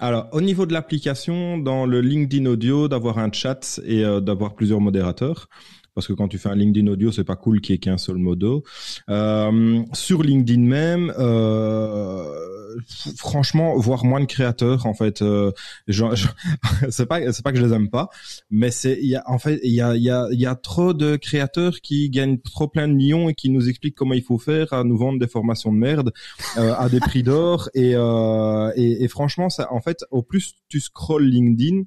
Alors, 0.00 0.28
au 0.30 0.40
niveau 0.40 0.64
de 0.64 0.72
l'application, 0.72 1.58
dans 1.58 1.84
le 1.84 2.00
LinkedIn 2.00 2.46
Audio, 2.46 2.86
d'avoir 2.86 3.18
un 3.18 3.32
chat 3.32 3.80
et 3.84 4.04
euh, 4.04 4.20
d'avoir 4.20 4.54
plusieurs 4.54 4.80
modérateurs. 4.80 5.48
Parce 5.98 6.06
que 6.06 6.12
quand 6.12 6.28
tu 6.28 6.38
fais 6.38 6.48
un 6.48 6.54
LinkedIn 6.54 6.86
audio, 6.86 7.10
c'est 7.10 7.24
pas 7.24 7.34
cool 7.34 7.60
qu'il 7.60 7.72
y 7.72 7.74
ait 7.74 7.80
qu'un 7.80 7.98
seul 7.98 8.18
modo. 8.18 8.62
Euh, 9.10 9.82
sur 9.94 10.22
LinkedIn 10.22 10.60
même, 10.60 11.12
euh, 11.18 12.76
franchement, 13.16 13.76
voir 13.76 14.04
moins 14.04 14.20
de 14.20 14.26
créateurs, 14.26 14.86
en 14.86 14.94
fait, 14.94 15.22
euh, 15.22 15.50
c'est 15.88 17.06
pas, 17.06 17.32
c'est 17.32 17.42
pas 17.42 17.50
que 17.50 17.58
je 17.58 17.66
les 17.66 17.72
aime 17.72 17.90
pas, 17.90 18.10
mais 18.48 18.70
c'est, 18.70 18.96
il 19.02 19.08
y 19.08 19.16
a, 19.16 19.24
en 19.26 19.40
fait, 19.40 19.58
il 19.64 19.72
y 19.72 19.80
a, 19.80 19.96
il 19.96 20.02
y 20.04 20.10
a, 20.10 20.28
il 20.30 20.38
y 20.38 20.46
a 20.46 20.54
trop 20.54 20.94
de 20.94 21.16
créateurs 21.16 21.80
qui 21.80 22.10
gagnent 22.10 22.38
trop 22.38 22.68
plein 22.68 22.86
de 22.86 22.92
millions 22.92 23.28
et 23.28 23.34
qui 23.34 23.50
nous 23.50 23.68
expliquent 23.68 23.96
comment 23.96 24.14
il 24.14 24.22
faut 24.22 24.38
faire 24.38 24.72
à 24.72 24.84
nous 24.84 24.96
vendre 24.96 25.18
des 25.18 25.26
formations 25.26 25.72
de 25.72 25.78
merde 25.78 26.12
euh, 26.58 26.74
à 26.76 26.88
des 26.88 27.00
prix 27.00 27.24
d'or 27.24 27.70
et, 27.74 27.96
euh, 27.96 28.70
et, 28.76 29.02
et 29.02 29.08
franchement, 29.08 29.50
ça, 29.50 29.72
en 29.72 29.80
fait, 29.80 30.04
au 30.12 30.22
plus 30.22 30.54
tu 30.68 30.78
scrolls 30.78 31.24
LinkedIn 31.24 31.82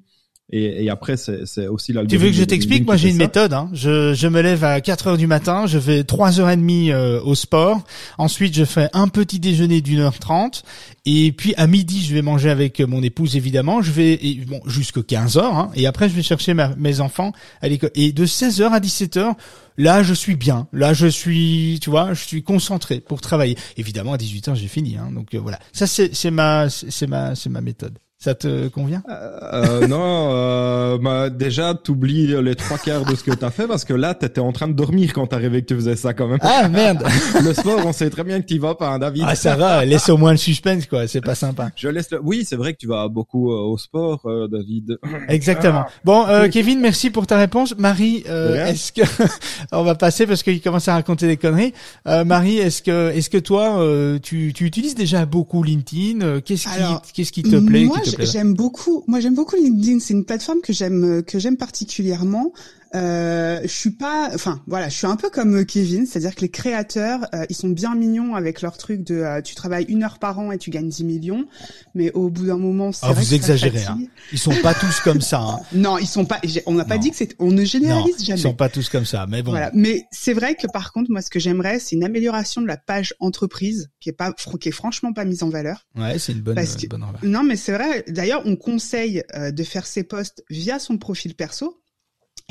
et, 0.52 0.84
et 0.84 0.90
après 0.90 1.16
c'est, 1.16 1.66
aussi 1.66 1.86
Tu 1.86 1.92
l'algorithme. 1.94 2.24
veux 2.24 2.30
que 2.30 2.36
je 2.36 2.44
t'explique? 2.44 2.84
Moi, 2.86 2.96
j'ai 2.96 3.08
une 3.08 3.14
ça. 3.16 3.24
méthode. 3.24 3.52
Hein. 3.52 3.70
Je, 3.72 4.14
je 4.14 4.28
me 4.28 4.40
lève 4.42 4.62
à 4.64 4.80
4 4.80 5.06
heures 5.08 5.16
du 5.16 5.26
matin, 5.26 5.66
je 5.66 5.78
vais 5.78 6.04
3 6.04 6.40
heures 6.40 6.50
et 6.50 6.56
demie 6.56 6.90
euh, 6.92 7.20
au 7.22 7.34
sport. 7.34 7.80
Ensuite, 8.18 8.54
je 8.54 8.64
fais 8.64 8.88
un 8.92 9.08
petit 9.08 9.38
déjeuner 9.40 9.80
d'une 9.80 10.00
heure 10.00 10.18
trente. 10.18 10.62
Et 11.04 11.32
puis, 11.32 11.52
à 11.56 11.66
midi, 11.66 12.04
je 12.04 12.14
vais 12.14 12.22
manger 12.22 12.50
avec 12.50 12.80
mon 12.80 13.02
épouse, 13.02 13.34
évidemment. 13.36 13.82
Je 13.82 13.90
vais 13.90 14.12
et, 14.14 14.36
bon, 14.46 14.60
jusqu'à 14.66 15.02
15 15.02 15.36
heures. 15.38 15.56
Hein. 15.56 15.70
Et 15.74 15.86
après, 15.86 16.08
je 16.08 16.14
vais 16.14 16.22
chercher 16.22 16.54
ma- 16.54 16.74
mes 16.76 17.00
enfants 17.00 17.32
à 17.60 17.68
l'école. 17.68 17.90
Et 17.94 18.12
de 18.12 18.24
16 18.26 18.60
heures 18.60 18.72
à 18.72 18.78
17 18.80 19.16
heures, 19.16 19.34
là, 19.78 20.02
je 20.02 20.14
suis 20.14 20.36
bien. 20.36 20.68
Là, 20.72 20.92
je 20.94 21.06
suis, 21.08 21.78
tu 21.82 21.90
vois, 21.90 22.14
je 22.14 22.22
suis 22.24 22.42
concentré 22.42 23.00
pour 23.00 23.20
travailler. 23.20 23.56
Évidemment, 23.76 24.12
à 24.12 24.18
18 24.18 24.48
heures, 24.48 24.54
j'ai 24.54 24.68
fini. 24.68 24.96
Hein. 24.96 25.10
Donc, 25.12 25.34
euh, 25.34 25.38
voilà. 25.40 25.58
Ça, 25.72 25.86
c'est 25.86 26.30
ma, 26.30 26.68
c'est 26.70 27.06
ma, 27.08 27.34
c'est 27.34 27.50
ma 27.50 27.60
méthode. 27.62 27.98
Ça 28.22 28.36
te 28.36 28.68
convient? 28.68 29.02
Euh, 29.08 29.88
non, 29.88 30.28
euh, 30.30 30.96
bah, 30.96 31.28
déjà, 31.28 31.74
t'oublies 31.74 32.40
les 32.40 32.54
trois 32.54 32.78
quarts 32.78 33.04
de 33.04 33.16
ce 33.16 33.24
que 33.24 33.32
t'as 33.32 33.50
fait 33.50 33.66
parce 33.66 33.84
que 33.84 33.94
là, 33.94 34.14
t'étais 34.14 34.40
en 34.40 34.52
train 34.52 34.68
de 34.68 34.74
dormir 34.74 35.12
quand 35.12 35.26
t'arrivais 35.26 35.62
que 35.62 35.66
tu 35.66 35.74
faisais 35.74 35.96
ça 35.96 36.14
quand 36.14 36.28
même. 36.28 36.38
Ah, 36.40 36.68
merde 36.68 37.02
Le 37.44 37.52
sport, 37.52 37.84
on 37.84 37.92
sait 37.92 38.10
très 38.10 38.22
bien 38.22 38.40
que 38.40 38.46
t'y 38.46 38.60
vas 38.60 38.76
pas, 38.76 38.90
hein, 38.90 39.00
David. 39.00 39.24
Ah, 39.26 39.34
ça 39.34 39.56
va, 39.56 39.84
laisse 39.84 40.08
au 40.08 40.16
moins 40.16 40.30
le 40.30 40.36
suspense, 40.36 40.86
quoi. 40.86 41.08
C'est 41.08 41.20
pas 41.20 41.34
sympa. 41.34 41.70
Je 41.74 41.88
laisse 41.88 42.12
le... 42.12 42.20
Oui, 42.22 42.44
c'est 42.48 42.54
vrai 42.54 42.74
que 42.74 42.78
tu 42.78 42.86
vas 42.86 43.08
beaucoup 43.08 43.50
euh, 43.50 43.56
au 43.56 43.76
sport, 43.76 44.20
euh, 44.26 44.46
David. 44.46 44.98
Exactement. 45.28 45.84
Bon, 46.04 46.24
euh, 46.28 46.48
Kevin, 46.48 46.78
merci 46.78 47.10
pour 47.10 47.26
ta 47.26 47.36
réponse. 47.38 47.74
Marie, 47.76 48.22
euh, 48.28 48.66
est-ce 48.66 48.92
que 48.92 49.02
on 49.72 49.82
va 49.82 49.96
passer 49.96 50.28
parce 50.28 50.44
qu'il 50.44 50.60
commence 50.60 50.86
à 50.86 50.94
raconter 50.94 51.26
des 51.26 51.36
conneries. 51.36 51.72
Euh, 52.06 52.24
Marie, 52.24 52.58
est-ce 52.58 52.82
que 52.82 53.10
est-ce 53.10 53.30
que 53.30 53.38
toi, 53.38 53.80
euh, 53.80 54.20
tu, 54.22 54.52
tu 54.54 54.64
utilises 54.64 54.94
déjà 54.94 55.26
beaucoup 55.26 55.64
LinkedIn? 55.64 56.40
Qu'est-ce 56.42 56.68
qui 56.68 57.12
qu'est-ce 57.14 57.32
qui 57.32 57.42
te 57.42 57.56
plaît 57.56 57.84
Moi, 57.84 57.98
qui 57.98 58.11
te 58.11 58.11
j'aime 58.20 58.54
beaucoup. 58.54 59.04
Moi, 59.06 59.20
j'aime 59.20 59.34
beaucoup 59.34 59.56
LinkedIn. 59.56 60.00
C'est 60.00 60.14
une 60.14 60.24
plateforme 60.24 60.60
que 60.60 60.72
j'aime 60.72 61.04
euh, 61.04 61.22
que 61.22 61.38
j'aime 61.38 61.56
particulièrement. 61.56 62.52
Euh, 62.94 63.60
je 63.62 63.68
suis 63.68 63.90
pas, 63.92 64.30
enfin 64.34 64.62
voilà, 64.66 64.88
je 64.88 64.96
suis 64.96 65.06
un 65.06 65.16
peu 65.16 65.30
comme 65.30 65.56
euh, 65.60 65.64
Kevin, 65.64 66.06
c'est-à-dire 66.06 66.34
que 66.34 66.42
les 66.42 66.50
créateurs, 66.50 67.26
euh, 67.34 67.44
ils 67.48 67.56
sont 67.56 67.68
bien 67.70 67.94
mignons 67.94 68.34
avec 68.34 68.60
leur 68.62 68.76
truc 68.76 69.02
de, 69.02 69.14
euh, 69.16 69.40
tu 69.40 69.54
travailles 69.54 69.86
une 69.88 70.02
heure 70.02 70.18
par 70.18 70.38
an 70.38 70.52
et 70.52 70.58
tu 70.58 70.70
gagnes 70.70 70.88
10 70.88 71.04
millions, 71.04 71.46
mais 71.94 72.10
au 72.12 72.28
bout 72.28 72.46
d'un 72.46 72.58
moment, 72.58 72.92
c'est 72.92 73.06
Ah, 73.06 73.12
vrai 73.12 73.22
vous 73.22 73.30
que 73.30 73.34
exagérez, 73.34 73.78
fatigue. 73.78 74.10
Ils 74.32 74.38
sont 74.38 74.54
pas 74.62 74.74
tous 74.74 75.00
comme 75.00 75.20
ça. 75.20 75.40
Hein. 75.40 75.60
Non, 75.72 75.98
ils 75.98 76.06
sont 76.06 76.24
pas. 76.26 76.40
On 76.66 76.74
n'a 76.74 76.84
pas 76.84 76.98
dit 76.98 77.10
que 77.10 77.16
c'est. 77.16 77.34
On 77.38 77.50
ne 77.50 77.60
Non, 77.60 77.64
généralise 77.64 78.24
jamais. 78.24 78.38
ils 78.38 78.42
sont 78.42 78.54
pas 78.54 78.68
tous 78.68 78.88
comme 78.88 79.04
ça. 79.06 79.26
Mais 79.28 79.42
bon. 79.42 79.52
Voilà. 79.52 79.70
Mais 79.74 80.04
c'est 80.12 80.32
vrai 80.34 80.54
que 80.54 80.66
par 80.66 80.92
contre, 80.92 81.10
moi, 81.10 81.22
ce 81.22 81.30
que 81.30 81.40
j'aimerais, 81.40 81.78
c'est 81.78 81.96
une 81.96 82.04
amélioration 82.04 82.60
de 82.60 82.66
la 82.66 82.76
page 82.76 83.14
entreprise 83.20 83.90
qui 84.00 84.10
est 84.10 84.12
pas, 84.12 84.32
qui 84.60 84.68
est 84.68 84.72
franchement 84.72 85.12
pas 85.12 85.24
mise 85.24 85.42
en 85.42 85.48
valeur. 85.48 85.86
Ouais, 85.96 86.18
c'est 86.18 86.32
une 86.32 86.40
bonne 86.42 86.54
Parce 86.54 86.74
euh, 86.74 86.78
que- 86.82 86.86
bonne 86.88 87.02
remarque. 87.04 87.22
Non, 87.24 87.42
mais 87.42 87.56
c'est 87.56 87.72
vrai. 87.72 88.04
D'ailleurs, 88.08 88.42
on 88.44 88.56
conseille 88.56 89.22
euh, 89.34 89.50
de 89.50 89.62
faire 89.64 89.86
ses 89.86 90.02
posts 90.04 90.44
via 90.50 90.78
son 90.78 90.98
profil 90.98 91.34
perso. 91.34 91.78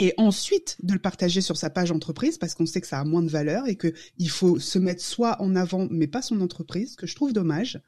Et 0.01 0.15
ensuite 0.17 0.77
de 0.81 0.93
le 0.93 0.99
partager 0.99 1.41
sur 1.41 1.55
sa 1.55 1.69
page 1.69 1.91
entreprise 1.91 2.39
parce 2.39 2.55
qu'on 2.55 2.65
sait 2.65 2.81
que 2.81 2.87
ça 2.87 2.99
a 2.99 3.03
moins 3.03 3.21
de 3.21 3.29
valeur 3.29 3.67
et 3.67 3.75
que 3.75 3.93
il 4.17 4.31
faut 4.31 4.59
se 4.59 4.79
mettre 4.79 5.01
soit 5.01 5.39
en 5.41 5.55
avant 5.55 5.87
mais 5.91 6.07
pas 6.07 6.23
son 6.23 6.41
entreprise, 6.41 6.95
que 6.95 7.05
je 7.05 7.15
trouve 7.15 7.33
dommage. 7.33 7.79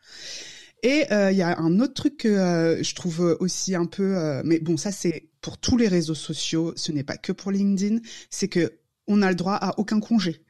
Et 0.84 1.12
euh, 1.12 1.32
il 1.32 1.38
y 1.38 1.42
a 1.42 1.58
un 1.58 1.80
autre 1.80 1.96
truc 1.96 2.18
que 2.18 2.28
euh, 2.28 2.84
je 2.84 2.94
trouve 2.94 3.36
aussi 3.40 3.74
un 3.74 3.86
peu, 3.86 4.16
euh, 4.16 4.44
mais 4.46 4.60
bon 4.60 4.78
ça 4.78 4.92
c'est 4.92 5.30
pour 5.42 5.58
tous 5.58 5.76
les 5.76 5.88
réseaux 5.88 6.14
sociaux, 6.14 6.74
ce 6.76 6.92
n'est 6.92 7.04
pas 7.04 7.18
que 7.18 7.32
pour 7.32 7.52
LinkedIn, 7.52 7.98
c'est 8.30 8.48
que 8.48 8.80
on 9.08 9.24
a 9.24 9.30
le 9.30 9.36
droit 9.36 9.56
à 9.56 9.80
aucun 9.80 10.00
congé. 10.00 10.44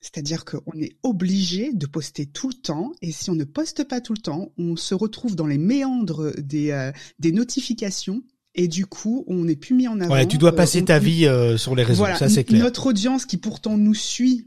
C'est-à-dire 0.00 0.44
qu'on 0.44 0.78
est 0.78 0.98
obligé 1.02 1.72
de 1.72 1.86
poster 1.86 2.26
tout 2.26 2.48
le 2.48 2.60
temps, 2.60 2.92
et 3.00 3.10
si 3.10 3.30
on 3.30 3.34
ne 3.34 3.44
poste 3.44 3.84
pas 3.84 4.02
tout 4.02 4.12
le 4.12 4.20
temps, 4.20 4.52
on 4.58 4.76
se 4.76 4.94
retrouve 4.94 5.34
dans 5.34 5.46
les 5.46 5.56
méandres 5.56 6.32
des, 6.36 6.90
des 7.18 7.32
notifications 7.32 8.22
et 8.54 8.68
du 8.68 8.86
coup, 8.86 9.24
on 9.26 9.44
n'est 9.44 9.56
plus 9.56 9.74
mis 9.74 9.88
en 9.88 10.00
avant. 10.00 10.14
Ouais, 10.14 10.26
tu 10.26 10.38
dois 10.38 10.54
passer 10.54 10.84
ta 10.84 10.98
vie 10.98 11.28
sur 11.56 11.74
les 11.74 11.82
réseaux, 11.82 12.06
ça 12.16 12.28
c'est 12.28 12.44
clair. 12.44 12.62
Notre 12.62 12.86
audience 12.86 13.26
qui 13.26 13.36
pourtant 13.36 13.76
nous 13.76 13.94
suit 13.94 14.46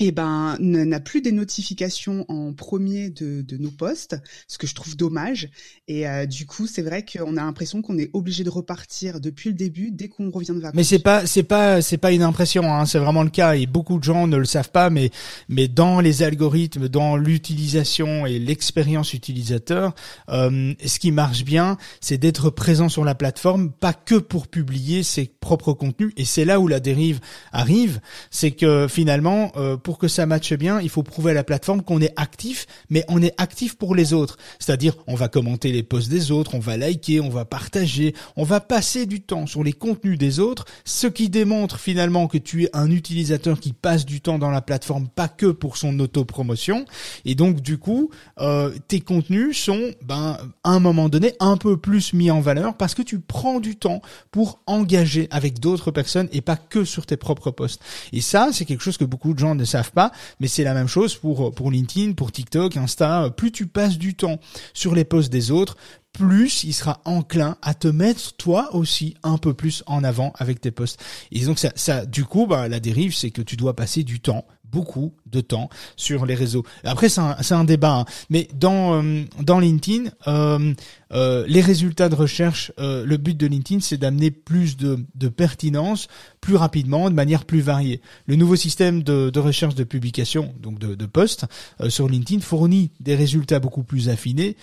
eh 0.00 0.10
ben 0.10 0.56
n'a 0.58 0.98
plus 0.98 1.20
des 1.20 1.30
notifications 1.30 2.24
en 2.28 2.52
premier 2.52 3.10
de, 3.10 3.42
de, 3.42 3.56
nos 3.56 3.70
posts, 3.70 4.16
ce 4.48 4.58
que 4.58 4.66
je 4.66 4.74
trouve 4.74 4.96
dommage. 4.96 5.48
Et 5.86 6.08
euh, 6.08 6.26
du 6.26 6.46
coup, 6.46 6.66
c'est 6.66 6.82
vrai 6.82 7.04
qu'on 7.04 7.36
a 7.36 7.44
l'impression 7.44 7.80
qu'on 7.80 7.96
est 7.98 8.10
obligé 8.12 8.42
de 8.42 8.50
repartir 8.50 9.20
depuis 9.20 9.50
le 9.50 9.54
début 9.54 9.92
dès 9.92 10.08
qu'on 10.08 10.30
revient 10.30 10.48
de 10.48 10.60
vacances. 10.60 10.74
Mais 10.74 10.82
c'est 10.82 10.98
pas 10.98 11.26
c'est 11.26 11.44
pas 11.44 11.80
c'est 11.80 11.98
pas 11.98 12.10
une 12.10 12.22
impression, 12.22 12.74
hein, 12.74 12.86
c'est 12.86 12.98
vraiment 12.98 13.22
le 13.22 13.30
cas. 13.30 13.54
Et 13.54 13.66
beaucoup 13.66 13.98
de 13.98 14.04
gens 14.04 14.26
ne 14.26 14.36
le 14.36 14.44
savent 14.46 14.72
pas, 14.72 14.90
mais 14.90 15.10
mais 15.48 15.68
dans 15.68 16.00
les 16.00 16.24
algorithmes, 16.24 16.88
dans 16.88 17.16
l'utilisation 17.16 18.26
et 18.26 18.40
l'expérience 18.40 19.14
utilisateur, 19.14 19.94
euh, 20.28 20.74
ce 20.84 20.98
qui 20.98 21.12
marche 21.12 21.44
bien, 21.44 21.76
c'est 22.00 22.18
d'être 22.18 22.50
présent 22.50 22.88
sur 22.88 23.04
la 23.04 23.14
plateforme, 23.14 23.70
pas 23.70 23.92
que 23.92 24.16
pour 24.16 24.48
publier 24.48 25.04
ses 25.04 25.26
propres 25.26 25.72
contenus. 25.72 26.12
Et 26.16 26.24
c'est 26.24 26.44
là 26.44 26.58
où 26.58 26.66
la 26.66 26.80
dérive 26.80 27.20
arrive, 27.52 28.00
c'est 28.32 28.50
que 28.50 28.88
finalement 28.88 29.52
euh, 29.56 29.76
pour 29.84 29.98
que 29.98 30.08
ça 30.08 30.26
matche 30.26 30.54
bien, 30.54 30.80
il 30.80 30.88
faut 30.88 31.04
prouver 31.04 31.30
à 31.30 31.34
la 31.34 31.44
plateforme 31.44 31.82
qu'on 31.82 32.00
est 32.00 32.12
actif, 32.16 32.66
mais 32.90 33.04
on 33.08 33.22
est 33.22 33.34
actif 33.40 33.76
pour 33.76 33.94
les 33.94 34.12
autres. 34.12 34.38
C'est-à-dire, 34.58 34.96
on 35.06 35.14
va 35.14 35.28
commenter 35.28 35.70
les 35.70 35.82
posts 35.82 36.08
des 36.08 36.32
autres, 36.32 36.54
on 36.54 36.58
va 36.58 36.76
liker, 36.76 37.20
on 37.20 37.28
va 37.28 37.44
partager, 37.44 38.14
on 38.34 38.44
va 38.44 38.60
passer 38.60 39.04
du 39.06 39.20
temps 39.20 39.46
sur 39.46 39.62
les 39.62 39.74
contenus 39.74 40.18
des 40.18 40.40
autres, 40.40 40.64
ce 40.84 41.06
qui 41.06 41.28
démontre 41.28 41.78
finalement 41.78 42.26
que 42.26 42.38
tu 42.38 42.64
es 42.64 42.70
un 42.72 42.90
utilisateur 42.90 43.60
qui 43.60 43.74
passe 43.74 44.06
du 44.06 44.22
temps 44.22 44.38
dans 44.38 44.50
la 44.50 44.62
plateforme, 44.62 45.08
pas 45.08 45.28
que 45.28 45.46
pour 45.46 45.76
son 45.76 45.98
auto-promotion. 46.00 46.86
Et 47.26 47.34
donc, 47.34 47.60
du 47.60 47.76
coup, 47.76 48.10
euh, 48.40 48.74
tes 48.88 49.00
contenus 49.00 49.58
sont, 49.58 49.92
ben, 50.02 50.38
à 50.64 50.70
un 50.70 50.80
moment 50.80 51.10
donné, 51.10 51.34
un 51.40 51.58
peu 51.58 51.76
plus 51.76 52.14
mis 52.14 52.30
en 52.30 52.40
valeur 52.40 52.74
parce 52.78 52.94
que 52.94 53.02
tu 53.02 53.20
prends 53.20 53.60
du 53.60 53.76
temps 53.76 54.00
pour 54.30 54.60
engager 54.66 55.28
avec 55.30 55.60
d'autres 55.60 55.90
personnes 55.90 56.28
et 56.32 56.40
pas 56.40 56.56
que 56.56 56.84
sur 56.84 57.04
tes 57.04 57.18
propres 57.18 57.50
posts. 57.50 57.82
Et 58.14 58.22
ça, 58.22 58.48
c'est 58.52 58.64
quelque 58.64 58.82
chose 58.82 58.96
que 58.96 59.04
beaucoup 59.04 59.34
de 59.34 59.38
gens 59.38 59.54
ne 59.54 59.64
savent 59.74 59.92
pas, 59.92 60.12
mais 60.40 60.48
c'est 60.48 60.64
la 60.64 60.74
même 60.74 60.88
chose 60.88 61.14
pour 61.16 61.52
pour 61.54 61.70
LinkedIn, 61.70 62.12
pour 62.12 62.30
TikTok, 62.30 62.76
Insta. 62.76 63.30
Plus 63.36 63.50
tu 63.50 63.66
passes 63.66 63.98
du 63.98 64.14
temps 64.14 64.38
sur 64.72 64.94
les 64.94 65.04
posts 65.04 65.32
des 65.32 65.50
autres, 65.50 65.76
plus 66.12 66.62
il 66.64 66.72
sera 66.72 67.00
enclin 67.04 67.58
à 67.60 67.74
te 67.74 67.88
mettre 67.88 68.34
toi 68.36 68.74
aussi 68.74 69.16
un 69.22 69.36
peu 69.36 69.52
plus 69.52 69.82
en 69.86 70.04
avant 70.04 70.32
avec 70.38 70.60
tes 70.60 70.70
posts. 70.70 71.02
Et 71.32 71.44
donc 71.44 71.58
ça, 71.58 71.72
ça 71.74 72.06
du 72.06 72.24
coup, 72.24 72.46
bah, 72.46 72.68
la 72.68 72.80
dérive, 72.80 73.14
c'est 73.14 73.30
que 73.30 73.42
tu 73.42 73.56
dois 73.56 73.74
passer 73.74 74.04
du 74.04 74.20
temps 74.20 74.46
beaucoup 74.70 75.14
de 75.26 75.40
temps 75.40 75.68
sur 75.96 76.26
les 76.26 76.34
réseaux. 76.34 76.64
Après, 76.84 77.08
c'est 77.08 77.20
un, 77.20 77.36
un, 77.50 77.64
débat, 77.64 78.00
hein. 78.00 78.04
mais 78.30 78.48
dans 78.54 79.02
euh, 79.02 79.22
dans 79.40 79.58
LinkedIn, 79.58 80.10
euh, 80.26 80.74
euh, 81.12 81.44
les 81.46 81.60
résultats 81.60 82.08
de 82.08 82.14
recherche, 82.14 82.72
euh, 82.78 83.04
le 83.04 83.16
but 83.16 83.36
de 83.36 83.46
LinkedIn, 83.46 83.80
c'est 83.80 83.96
d'amener 83.96 84.30
plus 84.30 84.76
de, 84.76 85.04
de 85.14 85.28
pertinence, 85.28 86.08
plus 86.40 86.56
rapidement, 86.56 87.08
de 87.08 87.14
manière 87.14 87.44
plus 87.44 87.60
variée. 87.60 88.00
Le 88.26 88.36
nouveau 88.36 88.56
système 88.56 89.02
de, 89.02 89.30
de 89.30 89.40
recherche 89.40 89.74
de 89.74 89.84
publication, 89.84 90.54
donc 90.60 90.78
de, 90.78 90.94
de 90.94 91.06
posts 91.06 91.46
sur 91.88 92.08
LinkedIn, 92.08 92.40
fournit 92.40 92.90
des 93.00 93.14
résultats 93.14 93.60
beaucoup 93.60 93.82
plus 93.82 94.08
affinés, 94.08 94.56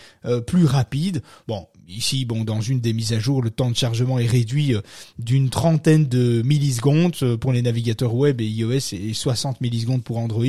plus 0.46 0.66
rapides. 0.66 1.22
Bon, 1.48 1.68
Ici, 1.96 2.26
bon, 2.26 2.44
dans 2.44 2.62
une 2.62 2.80
des 2.80 2.94
mises 2.94 3.14
à 3.14 3.20
jour, 3.20 3.42
le 3.42 3.50
temps 3.50 3.70
de 3.70 3.76
chargement 3.76 4.18
est 4.18 4.26
réduit 4.26 4.74
euh, 4.74 4.82
d'une 5.20 5.50
trentaine 5.50 6.08
de 6.08 6.42
millisecondes 6.44 7.16
euh, 7.22 7.38
pour 7.38 7.52
les 7.52 7.62
navigateurs 7.62 8.14
web 8.16 8.40
et 8.42 8.48
iOS 8.48 8.94
et 8.94 9.14
60 9.14 9.62
millisecondes 9.62 10.04
pour 10.04 10.18
Android. 10.18 10.46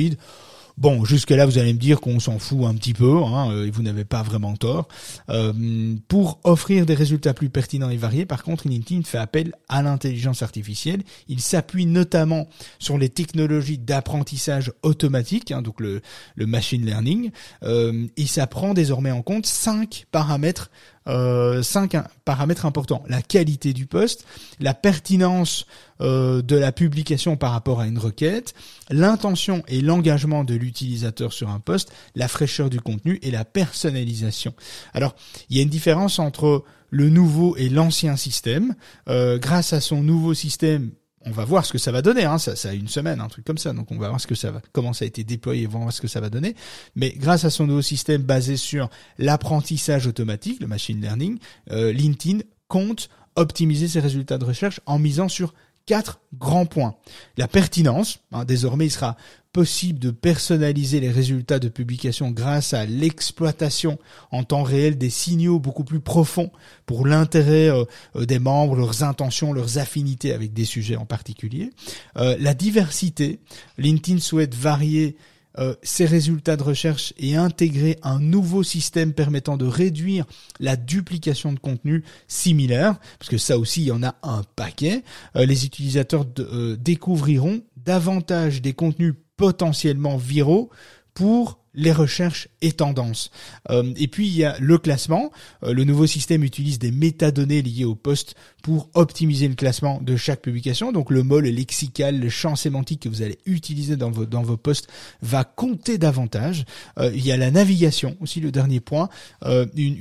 Bon, 0.75 1.05
jusque-là, 1.05 1.45
vous 1.45 1.59
allez 1.59 1.71
me 1.71 1.77
dire 1.77 2.01
qu'on 2.01 2.19
s'en 2.19 2.39
fout 2.39 2.65
un 2.65 2.73
petit 2.73 2.93
peu, 2.93 3.21
hein, 3.23 3.51
euh, 3.51 3.67
et 3.67 3.69
vous 3.69 3.83
n'avez 3.83 4.05
pas 4.05 4.23
vraiment 4.23 4.55
tort. 4.55 4.87
Pour 6.07 6.39
offrir 6.43 6.87
des 6.87 6.95
résultats 6.95 7.33
plus 7.35 7.49
pertinents 7.49 7.91
et 7.91 7.97
variés, 7.97 8.25
par 8.25 8.43
contre, 8.43 8.67
LinkedIn 8.67 9.03
fait 9.03 9.19
appel 9.19 9.53
à 9.69 9.83
l'intelligence 9.83 10.41
artificielle. 10.41 11.03
Il 11.27 11.41
s'appuie 11.41 11.85
notamment 11.85 12.47
sur 12.79 12.97
les 12.97 13.09
technologies 13.09 13.77
d'apprentissage 13.77 14.71
automatique, 14.81 15.51
hein, 15.51 15.61
donc 15.61 15.79
le, 15.79 16.01
machine 16.37 16.83
learning. 16.85 17.29
Euh, 17.63 18.07
il 18.17 18.27
s'apprend 18.27 18.73
désormais 18.73 19.11
en 19.11 19.21
compte 19.21 19.45
cinq 19.45 20.05
paramètres 20.11 20.71
euh, 21.07 21.61
cinq 21.63 21.95
paramètres 22.25 22.65
importants 22.65 23.03
la 23.07 23.21
qualité 23.21 23.73
du 23.73 23.85
poste, 23.85 24.25
la 24.59 24.73
pertinence 24.73 25.65
euh, 26.01 26.41
de 26.41 26.55
la 26.55 26.71
publication 26.71 27.35
par 27.35 27.51
rapport 27.51 27.81
à 27.81 27.87
une 27.87 27.97
requête, 27.97 28.53
l'intention 28.89 29.63
et 29.67 29.81
l'engagement 29.81 30.43
de 30.43 30.55
l'utilisateur 30.55 31.33
sur 31.33 31.49
un 31.49 31.59
poste, 31.59 31.91
la 32.15 32.27
fraîcheur 32.27 32.69
du 32.69 32.79
contenu 32.79 33.19
et 33.21 33.31
la 33.31 33.45
personnalisation. 33.45 34.53
Alors, 34.93 35.15
il 35.49 35.57
y 35.57 35.59
a 35.59 35.63
une 35.63 35.69
différence 35.69 36.19
entre 36.19 36.63
le 36.89 37.09
nouveau 37.09 37.55
et 37.57 37.69
l'ancien 37.69 38.15
système. 38.15 38.75
Euh, 39.09 39.39
grâce 39.39 39.73
à 39.73 39.81
son 39.81 40.03
nouveau 40.03 40.33
système, 40.33 40.91
on 41.25 41.31
va 41.31 41.45
voir 41.45 41.65
ce 41.65 41.71
que 41.71 41.77
ça 41.77 41.91
va 41.91 42.01
donner. 42.01 42.25
Hein. 42.25 42.37
Ça, 42.37 42.55
ça 42.55 42.69
a 42.69 42.73
une 42.73 42.87
semaine, 42.87 43.21
un 43.21 43.27
truc 43.27 43.45
comme 43.45 43.57
ça. 43.57 43.73
Donc 43.73 43.91
on 43.91 43.97
va 43.97 44.09
voir 44.09 44.19
ce 44.19 44.27
que 44.27 44.35
ça 44.35 44.51
va, 44.51 44.61
comment 44.71 44.93
ça 44.93 45.05
a 45.05 45.07
été 45.07 45.23
déployé, 45.23 45.67
on 45.67 45.79
voir 45.79 45.93
ce 45.93 46.01
que 46.01 46.07
ça 46.07 46.19
va 46.19 46.29
donner. 46.29 46.55
Mais 46.95 47.11
grâce 47.11 47.45
à 47.45 47.49
son 47.49 47.67
nouveau 47.67 47.81
système 47.81 48.21
basé 48.21 48.57
sur 48.57 48.89
l'apprentissage 49.17 50.07
automatique, 50.07 50.59
le 50.59 50.67
machine 50.67 51.01
learning, 51.01 51.39
euh, 51.71 51.91
LinkedIn 51.91 52.39
compte 52.67 53.09
optimiser 53.35 53.87
ses 53.87 53.99
résultats 53.99 54.37
de 54.37 54.45
recherche 54.45 54.79
en 54.85 54.99
misant 54.99 55.29
sur 55.29 55.53
quatre 55.85 56.19
grands 56.33 56.65
points. 56.65 56.95
La 57.37 57.47
pertinence, 57.47 58.19
hein, 58.31 58.45
désormais 58.45 58.85
il 58.85 58.91
sera 58.91 59.17
possible 59.53 59.99
de 59.99 60.11
personnaliser 60.11 60.99
les 60.99 61.11
résultats 61.11 61.59
de 61.59 61.69
publication 61.69 62.31
grâce 62.31 62.73
à 62.73 62.85
l'exploitation 62.85 63.99
en 64.31 64.43
temps 64.43 64.63
réel 64.63 64.97
des 64.97 65.11
signaux 65.11 65.59
beaucoup 65.59 65.83
plus 65.83 65.99
profonds 65.99 66.51
pour 66.87 67.05
l'intérêt 67.05 67.69
euh, 67.69 67.85
euh, 68.15 68.25
des 68.25 68.39
membres, 68.39 68.75
leurs 68.75 69.03
intentions, 69.03 69.53
leurs 69.53 69.77
affinités 69.77 70.33
avec 70.33 70.53
des 70.53 70.65
sujets 70.65 70.95
en 70.95 71.05
particulier. 71.05 71.69
Euh, 72.17 72.35
la 72.39 72.55
diversité, 72.55 73.39
LinkedIn 73.77 74.19
souhaite 74.19 74.55
varier 74.55 75.15
euh, 75.59 75.75
ces 75.83 76.05
résultats 76.05 76.57
de 76.57 76.63
recherche 76.63 77.13
et 77.17 77.35
intégrer 77.35 77.99
un 78.01 78.19
nouveau 78.19 78.63
système 78.63 79.13
permettant 79.13 79.55
de 79.55 79.65
réduire 79.65 80.25
la 80.59 80.75
duplication 80.75 81.53
de 81.53 81.59
contenu 81.59 82.03
similaire, 82.27 82.95
parce 83.19 83.29
que 83.29 83.37
ça 83.37 83.59
aussi, 83.59 83.81
il 83.81 83.87
y 83.87 83.91
en 83.91 84.01
a 84.01 84.15
un 84.23 84.41
paquet. 84.55 85.03
Euh, 85.35 85.45
les 85.45 85.65
utilisateurs 85.65 86.25
euh, 86.39 86.75
découvriront 86.75 87.61
davantage 87.77 88.63
des 88.63 88.73
contenus 88.73 89.13
potentiellement 89.43 90.15
viraux 90.15 90.69
pour 91.13 91.59
les 91.73 91.91
recherches 91.91 92.47
et 92.61 92.71
tendances. 92.71 93.29
Euh, 93.71 93.91
et 93.97 94.07
puis 94.07 94.25
il 94.25 94.37
y 94.37 94.45
a 94.45 94.55
le 94.57 94.77
classement. 94.77 95.33
Euh, 95.63 95.73
le 95.73 95.83
nouveau 95.83 96.07
système 96.07 96.45
utilise 96.45 96.79
des 96.79 96.91
métadonnées 96.91 97.61
liées 97.61 97.83
au 97.83 97.93
poste 97.93 98.35
pour 98.61 98.89
optimiser 98.93 99.49
le 99.49 99.55
classement 99.55 99.99
de 99.99 100.15
chaque 100.15 100.41
publication. 100.41 100.93
Donc 100.93 101.11
le 101.11 101.23
mot, 101.23 101.41
le 101.41 101.49
lexical, 101.49 102.21
le 102.21 102.29
champ 102.29 102.55
sémantique 102.55 103.01
que 103.01 103.09
vous 103.09 103.21
allez 103.21 103.37
utiliser 103.45 103.97
dans 103.97 104.11
vos, 104.11 104.25
dans 104.25 104.43
vos 104.43 104.55
posts 104.55 104.87
va 105.21 105.43
compter 105.43 105.97
davantage. 105.97 106.63
Euh, 106.99 107.11
il 107.13 107.25
y 107.25 107.33
a 107.33 107.37
la 107.37 107.51
navigation 107.51 108.15
aussi, 108.21 108.39
le 108.39 108.49
dernier 108.49 108.79
point. 108.79 109.09
une, 109.75 109.97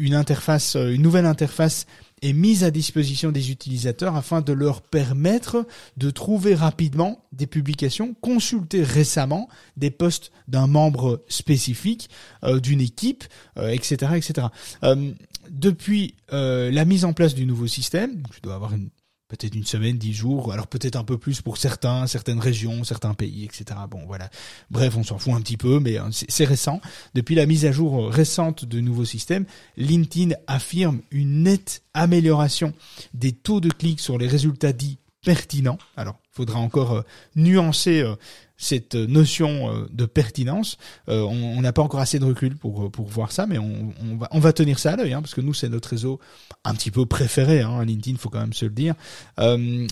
nouvelle 1.03 1.27
interface 1.27 1.87
est 2.23 2.33
mise 2.33 2.65
à 2.65 2.71
disposition 2.71 3.33
des 3.33 3.51
utilisateurs 3.51 4.17
afin 4.17 4.41
de 4.41 4.53
leur 4.53 4.81
permettre 4.81 5.67
de 5.97 6.11
trouver 6.11 6.55
rapidement 6.55 7.25
des 7.33 7.47
publications, 7.47 8.15
consulter 8.21 8.83
récemment 8.83 9.49
des 9.77 9.91
posts 9.91 10.33
d'un 10.49 10.67
membre 10.67 11.23
spécifique, 11.29 12.09
euh, 12.45 12.61
d'une 12.61 12.81
équipe, 12.81 13.25
etc., 13.57 13.97
euh, 14.13 14.17
etc. 14.17 14.47
Euh, 14.85 15.13
depuis 15.51 16.15
la 16.31 16.85
mise 16.85 17.05
en 17.05 17.13
place 17.13 17.35
du 17.35 17.45
nouveau 17.45 17.67
système, 17.67 18.23
je 18.33 18.41
dois 18.41 18.55
avoir 18.55 18.73
une 18.73 18.89
peut-être 19.37 19.55
une 19.55 19.65
semaine, 19.65 19.97
dix 19.97 20.13
jours, 20.13 20.53
alors 20.53 20.67
peut-être 20.67 20.97
un 20.97 21.05
peu 21.05 21.17
plus 21.17 21.41
pour 21.41 21.57
certains, 21.57 22.07
certaines 22.07 22.39
régions, 22.39 22.85
certains 22.85 23.15
pays, 23.15 23.45
etc. 23.45 23.65
Bon, 23.91 24.01
voilà. 24.07 24.29
Bref, 24.71 24.95
on 24.99 25.03
s'en 25.03 25.19
fout 25.19 25.33
un 25.33 25.41
petit 25.41 25.57
peu, 25.57 25.81
mais 25.81 25.99
euh, 25.99 26.05
c'est 26.11 26.45
récent. 26.45 26.83
Depuis 27.15 27.35
la 27.35 27.47
mise 27.47 27.65
à 27.65 27.73
jour 27.73 28.11
récente 28.11 28.67
de 28.67 28.81
nouveaux 28.81 29.07
systèmes, 29.07 29.47
LinkedIn 29.79 30.35
affirme 30.47 31.01
une 31.11 31.45
nette 31.45 31.83
amélioration 31.95 32.75
des 33.15 33.33
taux 33.33 33.61
de 33.61 33.71
clics 33.71 34.01
sur 34.01 34.19
les 34.19 34.29
résultats 34.29 34.75
dits 34.75 34.99
pertinent. 35.25 35.79
Alors, 35.97 36.19
il 36.33 36.37
faudra 36.37 36.59
encore 36.59 36.93
euh, 36.93 37.03
nuancer 37.35 38.01
euh, 38.01 38.17
cette 38.63 38.95
notion 38.95 39.71
euh, 39.71 39.89
de 39.91 40.07
pertinence. 40.07 40.79
on 41.09 41.61
n'a 41.61 41.73
pas 41.73 41.83
encore 41.83 42.01
assez 42.01 42.19
de 42.19 42.25
recul 42.25 42.57
pour 42.57 42.91
pour 42.91 43.09
voir 43.09 43.33
ça, 43.33 43.47
mais 43.47 43.59
on, 43.59 43.93
va 44.19 44.29
on 44.31 44.39
va 44.39 44.53
tenir 44.53 44.79
ça 44.79 44.93
à 44.93 44.97
l'œil, 44.97 45.13
hein, 45.13 45.21
parce 45.21 45.35
que 45.35 45.41
nous 45.41 45.53
c'est 45.53 45.69
notre 45.69 45.89
réseau 45.89 46.21
un 46.65 46.75
petit 46.75 46.91
peu 46.91 47.05
préféré. 47.05 47.61
Hein, 47.61 47.85
LinkedIn, 47.85 48.17
faut 48.19 48.31
quand 48.31 48.41
même 48.41 48.53
se 48.53 48.65
le 48.65 48.71
dire. 48.71 48.95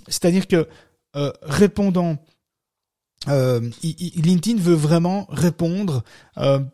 C'est-à-dire 0.09 0.47
que 0.47 0.69
répondant 1.43 2.17
euh, 3.29 3.61
LinkedIn 3.83 4.61
veut 4.61 4.75
vraiment 4.75 5.27
répondre 5.31 6.05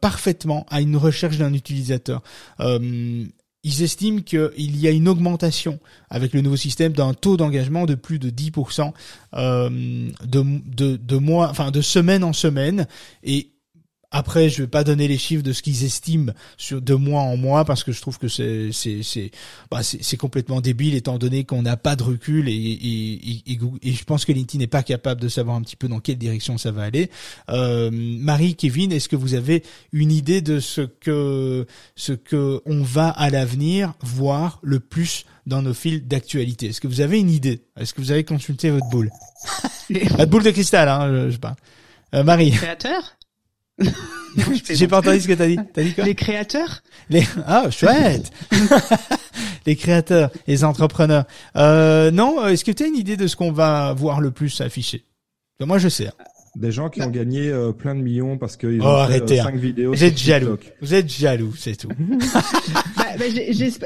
parfaitement 0.00 0.66
à 0.68 0.80
une 0.80 0.96
recherche 0.96 1.38
d'un 1.38 1.54
utilisateur. 1.54 2.22
Ils 3.66 3.82
estiment 3.82 4.20
qu'il 4.20 4.76
y 4.80 4.86
a 4.86 4.92
une 4.92 5.08
augmentation 5.08 5.80
avec 6.08 6.34
le 6.34 6.40
nouveau 6.40 6.54
système 6.54 6.92
d'un 6.92 7.14
taux 7.14 7.36
d'engagement 7.36 7.84
de 7.84 7.96
plus 7.96 8.20
de 8.20 8.30
10% 8.30 8.92
euh, 9.34 9.68
de, 10.24 10.44
de, 10.64 10.96
de 10.96 11.16
mois, 11.16 11.48
enfin 11.50 11.72
de 11.72 11.80
semaine 11.80 12.22
en 12.22 12.32
semaine. 12.32 12.86
Et 13.24 13.50
après, 14.16 14.48
je 14.48 14.62
vais 14.62 14.68
pas 14.68 14.82
donner 14.82 15.08
les 15.08 15.18
chiffres 15.18 15.42
de 15.42 15.52
ce 15.52 15.60
qu'ils 15.60 15.84
estiment 15.84 16.32
sur 16.56 16.80
de 16.80 16.94
mois 16.94 17.20
en 17.20 17.36
mois 17.36 17.66
parce 17.66 17.84
que 17.84 17.92
je 17.92 18.00
trouve 18.00 18.18
que 18.18 18.28
c'est 18.28 18.70
c'est 18.72 19.02
c'est 19.02 19.30
bah 19.70 19.82
c'est 19.82 20.16
complètement 20.16 20.62
débile 20.62 20.94
étant 20.94 21.18
donné 21.18 21.44
qu'on 21.44 21.60
n'a 21.60 21.76
pas 21.76 21.96
de 21.96 22.02
recul 22.02 22.48
et, 22.48 22.52
et, 22.54 23.52
et, 23.52 23.58
et, 23.82 23.92
je 23.92 24.04
pense 24.04 24.24
que 24.24 24.32
LinkedIn 24.32 24.58
n'est 24.58 24.68
pas 24.68 24.82
capable 24.82 25.20
de 25.20 25.28
savoir 25.28 25.56
un 25.56 25.60
petit 25.60 25.76
peu 25.76 25.86
dans 25.86 26.00
quelle 26.00 26.16
direction 26.16 26.56
ça 26.56 26.70
va 26.70 26.84
aller. 26.84 27.10
Euh, 27.50 27.90
Marie, 27.92 28.54
Kevin, 28.54 28.90
est-ce 28.90 29.10
que 29.10 29.16
vous 29.16 29.34
avez 29.34 29.62
une 29.92 30.10
idée 30.10 30.40
de 30.40 30.60
ce 30.60 30.80
que 30.80 31.66
ce 31.94 32.14
que 32.14 32.62
on 32.64 32.82
va 32.82 33.10
à 33.10 33.28
l'avenir 33.28 33.92
voir 34.00 34.60
le 34.62 34.80
plus 34.80 35.26
dans 35.46 35.60
nos 35.60 35.74
fils 35.74 36.02
d'actualité? 36.02 36.68
Est-ce 36.68 36.80
que 36.80 36.88
vous 36.88 37.02
avez 37.02 37.20
une 37.20 37.30
idée? 37.30 37.64
Est-ce 37.78 37.92
que 37.92 38.00
vous 38.00 38.12
avez 38.12 38.24
consulté 38.24 38.70
votre 38.70 38.88
boule? 38.88 39.10
Votre 39.90 40.26
boule 40.26 40.42
de 40.42 40.50
cristal, 40.50 40.88
hein, 40.88 41.08
je, 41.12 41.26
je 41.26 41.32
sais 41.34 41.38
pas. 41.38 41.54
Euh, 42.14 42.24
Marie. 42.24 42.50
Créateur? 42.50 43.15
J'ai 44.70 44.88
pas 44.88 44.98
entendu 44.98 45.20
ce 45.20 45.28
que 45.28 45.32
t'as 45.32 45.46
dit. 45.46 45.58
T'as 45.72 45.82
dit 45.82 45.94
quoi? 45.94 46.04
Les 46.04 46.14
créateurs? 46.14 46.82
Les 47.08 47.26
ah 47.46 47.70
chouette. 47.70 48.30
les 49.66 49.76
créateurs, 49.76 50.30
les 50.46 50.64
entrepreneurs. 50.64 51.24
Euh, 51.56 52.10
non, 52.10 52.46
est-ce 52.46 52.64
que 52.64 52.72
tu 52.72 52.82
as 52.82 52.86
une 52.86 52.96
idée 52.96 53.16
de 53.16 53.26
ce 53.26 53.36
qu'on 53.36 53.52
va 53.52 53.92
voir 53.92 54.20
le 54.20 54.30
plus 54.30 54.60
affiché 54.60 55.04
Moi, 55.60 55.78
je 55.78 55.88
sais. 55.88 56.10
Hein. 56.56 56.60
Des 56.60 56.72
gens 56.72 56.88
qui 56.88 57.02
ont 57.02 57.10
gagné 57.10 57.48
euh, 57.48 57.72
plein 57.72 57.94
de 57.94 58.00
millions 58.00 58.38
parce 58.38 58.56
qu'ils 58.56 58.80
oh, 58.80 58.86
ont 58.86 59.06
fait 59.06 59.22
euh, 59.22 59.42
5 59.42 59.54
hein. 59.54 59.56
vidéos. 59.56 59.92
Vous 59.92 60.04
êtes 60.04 60.18
jaloux. 60.18 60.56
Vous 60.80 60.94
êtes 60.94 61.10
jaloux, 61.10 61.54
c'est 61.56 61.76
tout. 61.76 61.88
bah, 62.96 63.04
bah, 63.18 63.24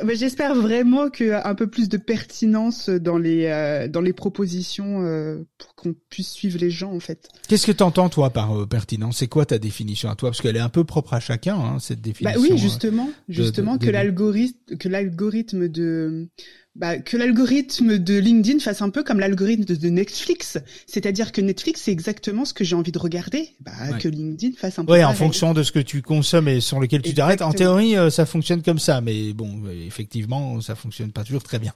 bah, 0.04 0.14
J'espère 0.14 0.54
vraiment 0.54 1.10
qu'il 1.10 1.28
y 1.28 1.32
a 1.32 1.46
un 1.46 1.54
peu 1.54 1.66
plus 1.66 1.88
de 1.88 1.96
pertinence 1.96 2.88
dans 2.88 3.18
les 3.18 3.46
euh, 3.46 3.88
dans 3.88 4.00
les 4.00 4.12
propositions 4.12 5.02
euh, 5.02 5.44
pour 5.58 5.74
qu'on 5.74 5.94
puisse 6.08 6.30
suivre 6.30 6.58
les 6.58 6.70
gens 6.70 6.92
en 6.92 7.00
fait. 7.00 7.28
Qu'est-ce 7.48 7.66
que 7.66 7.72
tu 7.72 7.82
entends 7.82 8.08
toi 8.08 8.30
par 8.30 8.56
euh, 8.56 8.66
pertinence? 8.66 9.18
C'est 9.18 9.28
quoi 9.28 9.46
ta 9.46 9.58
définition 9.58 10.10
à 10.10 10.14
toi? 10.14 10.30
Parce 10.30 10.40
qu'elle 10.40 10.56
est 10.56 10.60
un 10.60 10.68
peu 10.68 10.84
propre 10.84 11.14
à 11.14 11.20
chacun 11.20 11.56
hein, 11.56 11.78
cette 11.78 12.00
définition. 12.00 12.40
Bah 12.40 12.46
oui, 12.48 12.58
justement, 12.58 13.10
justement 13.28 13.78
que 13.78 13.90
l'algorithme 13.90 14.76
que 14.78 14.88
l'algorithme 14.88 15.68
de 15.68 16.28
bah, 16.76 16.98
que 16.98 17.16
l'algorithme 17.16 17.98
de 17.98 18.18
LinkedIn 18.18 18.60
fasse 18.60 18.80
un 18.80 18.90
peu 18.90 19.02
comme 19.02 19.18
l'algorithme 19.18 19.64
de 19.64 19.88
Netflix. 19.88 20.58
C'est-à-dire 20.86 21.32
que 21.32 21.40
Netflix, 21.40 21.82
c'est 21.82 21.92
exactement 21.92 22.44
ce 22.44 22.54
que 22.54 22.62
j'ai 22.64 22.76
envie 22.76 22.92
de 22.92 22.98
regarder. 22.98 23.48
Bah, 23.60 23.72
Que 23.98 24.08
LinkedIn 24.08 24.56
fasse 24.56 24.78
un 24.78 24.84
peu. 24.84 24.92
Oui, 24.92 25.04
en 25.04 25.12
fonction 25.14 25.52
de 25.52 25.62
ce 25.62 25.72
que 25.72 25.80
tu 25.80 26.00
consommes 26.02 26.48
et 26.48 26.60
sur 26.60 26.78
lequel 26.80 27.02
tu 27.02 27.12
t'arrêtes. 27.14 27.42
En 27.42 27.52
théorie, 27.52 27.96
euh, 27.96 28.10
ça 28.10 28.24
fonctionne 28.24 28.62
comme 28.62 28.78
ça, 28.78 29.00
mais 29.00 29.32
bon, 29.32 29.62
effectivement, 29.86 30.60
ça 30.60 30.74
fonctionne 30.74 31.12
pas 31.12 31.24
toujours 31.24 31.42
très 31.42 31.58
bien. 31.58 31.72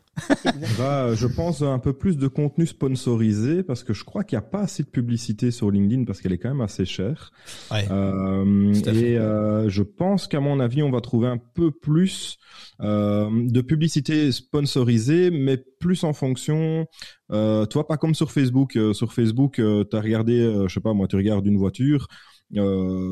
va, 0.78 1.14
je 1.14 1.26
pense, 1.26 1.62
un 1.62 1.78
peu 1.78 1.92
plus 1.92 2.16
de 2.16 2.28
contenu 2.28 2.66
sponsorisé 2.66 3.62
parce 3.62 3.82
que 3.82 3.92
je 3.92 4.04
crois 4.04 4.24
qu'il 4.24 4.38
n'y 4.38 4.44
a 4.44 4.48
pas 4.48 4.60
assez 4.60 4.82
de 4.82 4.88
publicité 4.88 5.50
sur 5.50 5.70
LinkedIn 5.70 6.04
parce 6.04 6.20
qu'elle 6.20 6.32
est 6.32 6.38
quand 6.38 6.50
même 6.50 6.60
assez 6.60 6.84
chère. 6.84 7.32
Ouais, 7.70 7.86
euh, 7.90 8.72
et 8.74 9.18
euh, 9.18 9.68
je 9.68 9.82
pense 9.82 10.28
qu'à 10.28 10.40
mon 10.40 10.60
avis, 10.60 10.82
on 10.82 10.90
va 10.90 11.00
trouver 11.00 11.28
un 11.28 11.38
peu 11.38 11.70
plus 11.70 12.38
euh, 12.80 13.28
de 13.30 13.60
publicité 13.60 14.32
sponsorisée, 14.32 14.83
mais 15.30 15.56
plus 15.80 16.04
en 16.04 16.12
fonction, 16.12 16.86
euh, 17.30 17.66
toi 17.66 17.86
pas 17.86 17.96
comme 17.96 18.14
sur 18.14 18.30
Facebook. 18.30 18.76
Euh, 18.76 18.92
sur 18.92 19.12
Facebook, 19.12 19.58
euh, 19.58 19.84
tu 19.88 19.96
as 19.96 20.00
regardé, 20.00 20.64
je 20.66 20.72
sais 20.72 20.80
pas 20.80 20.92
moi, 20.92 21.08
tu 21.08 21.16
regardes 21.16 21.46
une 21.46 21.58
voiture. 21.58 22.08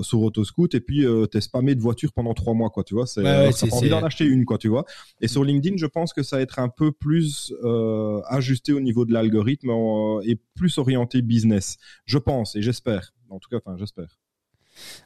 Sur 0.02 0.20
Autoscoot 0.22 0.72
et 0.74 0.80
puis 0.80 1.04
t'es 1.32 1.40
spammé 1.40 1.74
de 1.74 1.80
voitures 1.80 2.12
pendant 2.12 2.32
trois 2.32 2.54
mois 2.54 2.70
quoi 2.70 2.84
tu 2.84 2.94
vois 2.94 3.08
c'est 3.08 3.22
ouais, 3.22 3.48
ouais, 3.48 3.72
envie 3.72 3.88
d'en 3.88 4.04
acheter 4.04 4.24
une 4.24 4.44
quoi 4.44 4.56
tu 4.56 4.68
vois 4.68 4.84
et 5.20 5.26
sur 5.26 5.42
LinkedIn 5.42 5.78
je 5.78 5.86
pense 5.86 6.12
que 6.12 6.22
ça 6.22 6.36
va 6.36 6.42
être 6.42 6.60
un 6.60 6.68
peu 6.68 6.92
plus 6.92 7.52
ajusté 8.28 8.72
au 8.72 8.78
niveau 8.78 9.04
de 9.04 9.12
l'algorithme 9.12 9.70
et 10.24 10.38
plus 10.54 10.78
orienté 10.78 11.22
business 11.22 11.78
je 12.04 12.18
pense 12.18 12.54
et 12.54 12.62
j'espère 12.62 13.14
en 13.30 13.40
tout 13.40 13.48
cas 13.48 13.56
enfin 13.56 13.76
j'espère 13.76 14.16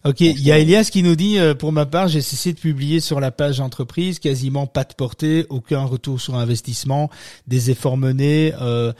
Ok, 0.04 0.20
il 0.20 0.40
y 0.40 0.52
a 0.52 0.58
Elias 0.58 0.88
qui 0.92 1.02
nous 1.02 1.16
dit, 1.16 1.38
euh, 1.38 1.54
pour 1.54 1.72
ma 1.72 1.86
part, 1.86 2.08
j'ai 2.08 2.20
cessé 2.20 2.52
de 2.52 2.58
publier 2.58 3.00
sur 3.00 3.18
la 3.18 3.30
page 3.30 3.60
entreprise, 3.60 4.18
quasiment 4.18 4.66
pas 4.66 4.84
de 4.84 4.94
portée, 4.94 5.46
aucun 5.48 5.84
retour 5.84 6.20
sur 6.20 6.36
investissement, 6.36 7.10
des 7.46 7.70
efforts 7.70 7.96
menés. 7.96 8.52
Euh, 8.60 8.92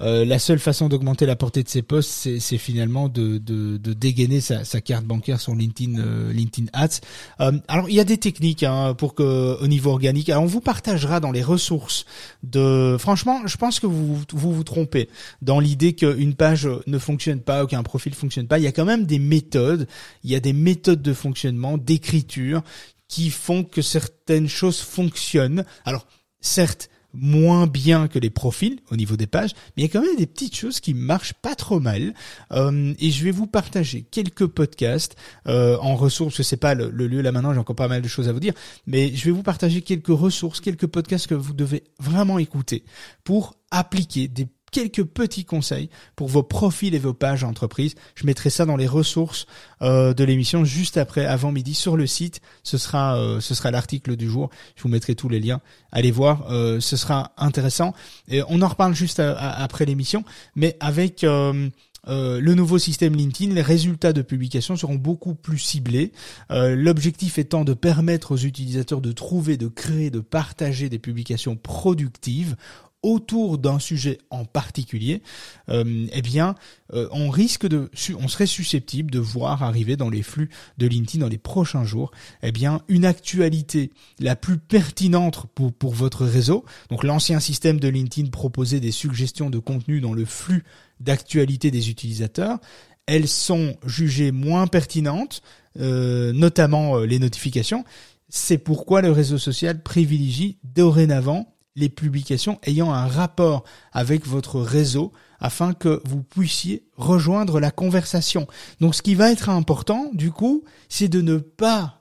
euh, 0.00 0.24
la 0.24 0.40
seule 0.40 0.58
façon 0.58 0.88
d'augmenter 0.88 1.24
la 1.24 1.36
portée 1.36 1.62
de 1.62 1.68
ces 1.68 1.82
posts, 1.82 2.28
c'est 2.40 2.58
finalement 2.58 3.08
de, 3.08 3.38
de, 3.38 3.76
de 3.76 3.92
dégainer 3.92 4.40
sa, 4.40 4.64
sa, 4.64 4.80
carte 4.80 5.04
bancaire 5.04 5.40
sur 5.40 5.54
LinkedIn, 5.54 6.00
euh, 6.00 6.32
LinkedIn 6.32 6.66
Ads. 6.72 7.00
Euh, 7.40 7.52
alors 7.68 7.88
il 7.88 7.94
y 7.94 8.00
a 8.00 8.04
des 8.04 8.18
techniques 8.18 8.64
hein, 8.64 8.94
pour 8.94 9.14
que 9.14 9.56
au 9.60 9.66
niveau 9.68 9.90
organique. 9.90 10.28
Alors 10.30 10.42
on 10.42 10.46
vous 10.46 10.60
partagera 10.60 11.20
dans 11.20 11.30
les 11.30 11.42
ressources 11.42 12.06
de. 12.42 12.96
Franchement, 12.98 13.46
je 13.46 13.56
pense 13.56 13.78
que 13.78 13.86
vous 13.86 14.16
vous, 14.32 14.52
vous 14.52 14.64
trompez 14.64 15.08
dans 15.42 15.60
l'idée 15.60 15.92
qu'une 15.92 16.34
page 16.34 16.68
ne 16.88 16.98
fonctionne 16.98 17.40
pas 17.40 17.62
ou 17.62 17.68
qu'un 17.68 17.84
profil 17.84 18.14
fonctionne 18.14 18.48
pas. 18.48 18.58
Il 18.58 18.64
y 18.64 18.68
a 18.68 18.72
quand 18.72 18.84
même 18.84 19.06
des 19.06 19.20
méthodes. 19.20 19.86
Il 20.24 20.30
y 20.30 20.34
a 20.34 20.40
des 20.40 20.52
méthodes 20.52 21.02
de 21.02 21.12
fonctionnement, 21.12 21.78
d'écriture 21.78 22.62
qui 23.08 23.30
font 23.30 23.62
que 23.62 23.82
certaines 23.82 24.48
choses 24.48 24.80
fonctionnent. 24.80 25.64
Alors 25.84 26.06
certes 26.40 26.90
moins 27.14 27.66
bien 27.66 28.08
que 28.08 28.18
les 28.18 28.30
profils 28.30 28.80
au 28.90 28.96
niveau 28.96 29.16
des 29.16 29.26
pages, 29.26 29.52
mais 29.76 29.82
il 29.82 29.86
y 29.86 29.88
a 29.88 29.92
quand 29.92 30.04
même 30.04 30.16
des 30.16 30.26
petites 30.26 30.56
choses 30.56 30.80
qui 30.80 30.94
marchent 30.94 31.34
pas 31.34 31.54
trop 31.54 31.80
mal. 31.80 32.12
Euh, 32.52 32.92
et 32.98 33.10
je 33.10 33.24
vais 33.24 33.30
vous 33.30 33.46
partager 33.46 34.02
quelques 34.02 34.46
podcasts 34.46 35.16
euh, 35.46 35.78
en 35.78 35.94
ressources. 35.94 36.42
Sais 36.42 36.56
pas 36.56 36.74
le, 36.74 36.90
le 36.90 37.06
lieu 37.06 37.22
là 37.22 37.32
maintenant, 37.32 37.54
j'ai 37.54 37.60
encore 37.60 37.76
pas 37.76 37.88
mal 37.88 38.02
de 38.02 38.08
choses 38.08 38.28
à 38.28 38.32
vous 38.32 38.40
dire, 38.40 38.54
mais 38.86 39.14
je 39.14 39.24
vais 39.26 39.30
vous 39.30 39.42
partager 39.42 39.82
quelques 39.82 40.08
ressources, 40.08 40.60
quelques 40.60 40.86
podcasts 40.86 41.26
que 41.26 41.34
vous 41.34 41.54
devez 41.54 41.84
vraiment 42.00 42.38
écouter 42.38 42.84
pour 43.22 43.54
appliquer 43.70 44.28
des 44.28 44.48
quelques 44.74 45.04
petits 45.04 45.44
conseils 45.44 45.88
pour 46.16 46.26
vos 46.26 46.42
profils 46.42 46.94
et 46.94 46.98
vos 46.98 47.14
pages 47.14 47.44
entreprises. 47.44 47.94
Je 48.16 48.26
mettrai 48.26 48.50
ça 48.50 48.66
dans 48.66 48.76
les 48.76 48.88
ressources 48.88 49.46
euh, 49.82 50.14
de 50.14 50.24
l'émission 50.24 50.64
juste 50.64 50.96
après, 50.96 51.24
avant 51.24 51.52
midi, 51.52 51.74
sur 51.74 51.96
le 51.96 52.08
site. 52.08 52.40
Ce 52.64 52.76
sera, 52.76 53.16
euh, 53.16 53.40
sera 53.40 53.70
l'article 53.70 54.16
du 54.16 54.28
jour. 54.28 54.50
Je 54.74 54.82
vous 54.82 54.88
mettrai 54.88 55.14
tous 55.14 55.28
les 55.28 55.38
liens. 55.38 55.60
Allez 55.92 56.10
voir, 56.10 56.50
euh, 56.50 56.80
ce 56.80 56.96
sera 56.96 57.32
intéressant. 57.36 57.94
Et 58.26 58.42
on 58.48 58.62
en 58.62 58.68
reparle 58.68 58.94
juste 58.94 59.20
après 59.20 59.84
l'émission, 59.84 60.24
mais 60.56 60.76
avec 60.80 61.22
le 61.22 62.54
nouveau 62.54 62.78
système 62.78 63.14
LinkedIn, 63.14 63.54
les 63.54 63.62
résultats 63.62 64.12
de 64.12 64.22
publication 64.22 64.76
seront 64.76 64.96
beaucoup 64.96 65.36
plus 65.36 65.58
ciblés. 65.58 66.10
L'objectif 66.50 67.38
étant 67.38 67.64
de 67.64 67.74
permettre 67.74 68.32
aux 68.32 68.38
utilisateurs 68.38 69.00
de 69.00 69.12
trouver, 69.12 69.56
de 69.56 69.68
créer, 69.68 70.10
de 70.10 70.20
partager 70.20 70.88
des 70.88 70.98
publications 70.98 71.54
productives 71.54 72.56
autour 73.04 73.58
d'un 73.58 73.78
sujet 73.78 74.18
en 74.30 74.46
particulier, 74.46 75.22
euh, 75.68 76.06
eh 76.10 76.22
bien, 76.22 76.54
euh, 76.94 77.06
on 77.12 77.28
risque 77.28 77.66
de, 77.66 77.90
on 78.18 78.28
serait 78.28 78.46
susceptible 78.46 79.10
de 79.10 79.18
voir 79.18 79.62
arriver 79.62 79.96
dans 79.96 80.08
les 80.08 80.22
flux 80.22 80.48
de 80.78 80.86
LinkedIn 80.86 81.20
dans 81.20 81.28
les 81.28 81.38
prochains 81.38 81.84
jours, 81.84 82.10
eh 82.42 82.50
bien, 82.50 82.80
une 82.88 83.04
actualité 83.04 83.92
la 84.18 84.36
plus 84.36 84.56
pertinente 84.56 85.46
pour, 85.54 85.72
pour 85.72 85.92
votre 85.92 86.24
réseau. 86.24 86.64
Donc, 86.88 87.04
l'ancien 87.04 87.40
système 87.40 87.78
de 87.78 87.88
LinkedIn 87.88 88.30
proposait 88.30 88.80
des 88.80 88.90
suggestions 88.90 89.50
de 89.50 89.58
contenu 89.58 90.00
dans 90.00 90.14
le 90.14 90.24
flux 90.24 90.64
d'actualité 90.98 91.70
des 91.70 91.90
utilisateurs. 91.90 92.58
Elles 93.06 93.28
sont 93.28 93.76
jugées 93.84 94.32
moins 94.32 94.66
pertinentes, 94.66 95.42
euh, 95.78 96.32
notamment 96.32 97.00
les 97.00 97.18
notifications. 97.18 97.84
C'est 98.30 98.56
pourquoi 98.56 99.02
le 99.02 99.12
réseau 99.12 99.36
social 99.36 99.82
privilégie 99.82 100.56
dorénavant 100.64 101.53
les 101.76 101.88
publications 101.88 102.58
ayant 102.62 102.92
un 102.92 103.06
rapport 103.06 103.64
avec 103.92 104.26
votre 104.26 104.60
réseau 104.60 105.12
afin 105.40 105.74
que 105.74 106.00
vous 106.04 106.22
puissiez 106.22 106.86
rejoindre 106.96 107.60
la 107.60 107.70
conversation. 107.70 108.46
Donc 108.80 108.94
ce 108.94 109.02
qui 109.02 109.14
va 109.14 109.30
être 109.30 109.48
important, 109.48 110.10
du 110.12 110.30
coup, 110.30 110.64
c'est 110.88 111.08
de 111.08 111.20
ne 111.20 111.38
pas 111.38 112.00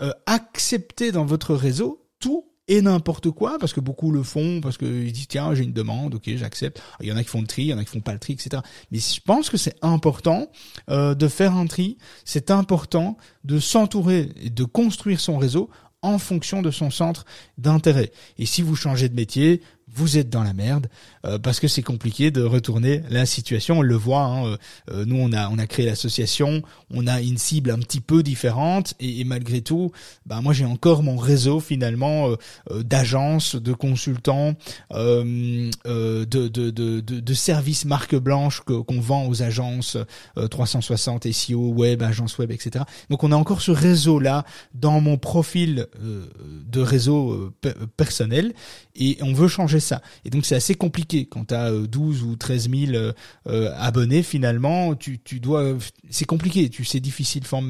euh, 0.00 0.12
accepter 0.26 1.12
dans 1.12 1.26
votre 1.26 1.54
réseau 1.54 2.08
tout 2.18 2.46
et 2.68 2.80
n'importe 2.80 3.30
quoi, 3.30 3.58
parce 3.58 3.72
que 3.72 3.80
beaucoup 3.80 4.12
le 4.12 4.22
font, 4.22 4.60
parce 4.62 4.78
qu'ils 4.78 5.12
disent 5.12 5.28
tiens 5.28 5.54
j'ai 5.54 5.64
une 5.64 5.72
demande, 5.72 6.14
ok 6.14 6.30
j'accepte. 6.36 6.80
Il 7.00 7.06
y 7.06 7.12
en 7.12 7.16
a 7.16 7.22
qui 7.22 7.28
font 7.28 7.40
le 7.40 7.46
tri, 7.46 7.62
il 7.62 7.68
y 7.68 7.74
en 7.74 7.78
a 7.78 7.84
qui 7.84 7.90
font 7.90 8.00
pas 8.00 8.12
le 8.12 8.18
tri, 8.18 8.32
etc. 8.32 8.62
Mais 8.90 8.98
je 8.98 9.20
pense 9.20 9.50
que 9.50 9.56
c'est 9.56 9.76
important 9.82 10.46
euh, 10.88 11.14
de 11.14 11.28
faire 11.28 11.54
un 11.54 11.66
tri, 11.66 11.98
c'est 12.24 12.50
important 12.50 13.16
de 13.44 13.58
s'entourer 13.58 14.30
et 14.40 14.50
de 14.50 14.64
construire 14.64 15.20
son 15.20 15.38
réseau 15.38 15.70
en 16.02 16.18
fonction 16.18 16.62
de 16.62 16.70
son 16.70 16.90
centre 16.90 17.24
d'intérêt. 17.58 18.12
Et 18.38 18.46
si 18.46 18.62
vous 18.62 18.76
changez 18.76 19.08
de 19.08 19.14
métier, 19.14 19.62
vous 19.94 20.16
êtes 20.16 20.30
dans 20.30 20.42
la 20.42 20.54
merde 20.54 20.88
euh, 21.24 21.38
parce 21.38 21.60
que 21.60 21.68
c'est 21.68 21.82
compliqué 21.82 22.30
de 22.30 22.42
retourner 22.42 23.02
la 23.10 23.26
situation. 23.26 23.78
On 23.78 23.82
le 23.82 23.94
voit. 23.94 24.22
Hein, 24.22 24.46
euh, 24.46 24.56
euh, 24.90 25.04
nous, 25.04 25.16
on 25.16 25.32
a 25.32 25.48
on 25.50 25.58
a 25.58 25.66
créé 25.66 25.86
l'association, 25.86 26.62
on 26.90 27.06
a 27.06 27.20
une 27.20 27.38
cible 27.38 27.70
un 27.70 27.78
petit 27.78 28.00
peu 28.00 28.22
différente 28.22 28.94
et, 29.00 29.24
malgré 29.24 29.60
tout, 29.60 29.92
bah 30.26 30.40
moi 30.40 30.52
j'ai 30.52 30.64
encore 30.64 31.02
mon 31.02 31.16
réseau 31.16 31.60
finalement 31.60 32.30
d'agences, 32.70 33.54
de 33.56 33.72
consultants, 33.72 34.54
de, 34.90 36.24
de, 36.24 36.48
de, 36.48 37.00
de, 37.00 37.34
services 37.34 37.84
marque 37.84 38.16
blanche 38.16 38.60
qu'on 38.60 39.00
vend 39.00 39.26
aux 39.26 39.42
agences 39.42 39.96
360 40.50 41.30
SEO, 41.32 41.68
web, 41.68 42.02
agences 42.02 42.38
web, 42.38 42.50
etc. 42.50 42.84
Donc 43.10 43.24
on 43.24 43.32
a 43.32 43.36
encore 43.36 43.60
ce 43.60 43.70
réseau 43.70 44.18
là 44.18 44.44
dans 44.74 45.00
mon 45.00 45.18
profil 45.18 45.86
de 46.00 46.80
réseau 46.80 47.52
personnel 47.96 48.54
et 48.94 49.18
on 49.22 49.32
veut 49.32 49.48
changer 49.48 49.80
ça. 49.82 50.00
Et 50.24 50.30
donc 50.30 50.46
c'est 50.46 50.54
assez 50.54 50.74
compliqué 50.74 51.26
quand 51.26 51.46
tu 51.46 51.54
as 51.54 51.70
12 51.70 52.22
ou 52.22 52.36
13 52.36 52.70
000 52.70 52.92
euh, 52.92 53.12
euh, 53.46 53.70
abonnés 53.76 54.22
finalement, 54.22 54.94
tu, 54.94 55.20
tu 55.20 55.40
dois 55.40 55.76
c'est 56.08 56.24
compliqué, 56.24 56.70
tu 56.70 56.84
sais 56.84 57.00
difficilement 57.00 57.62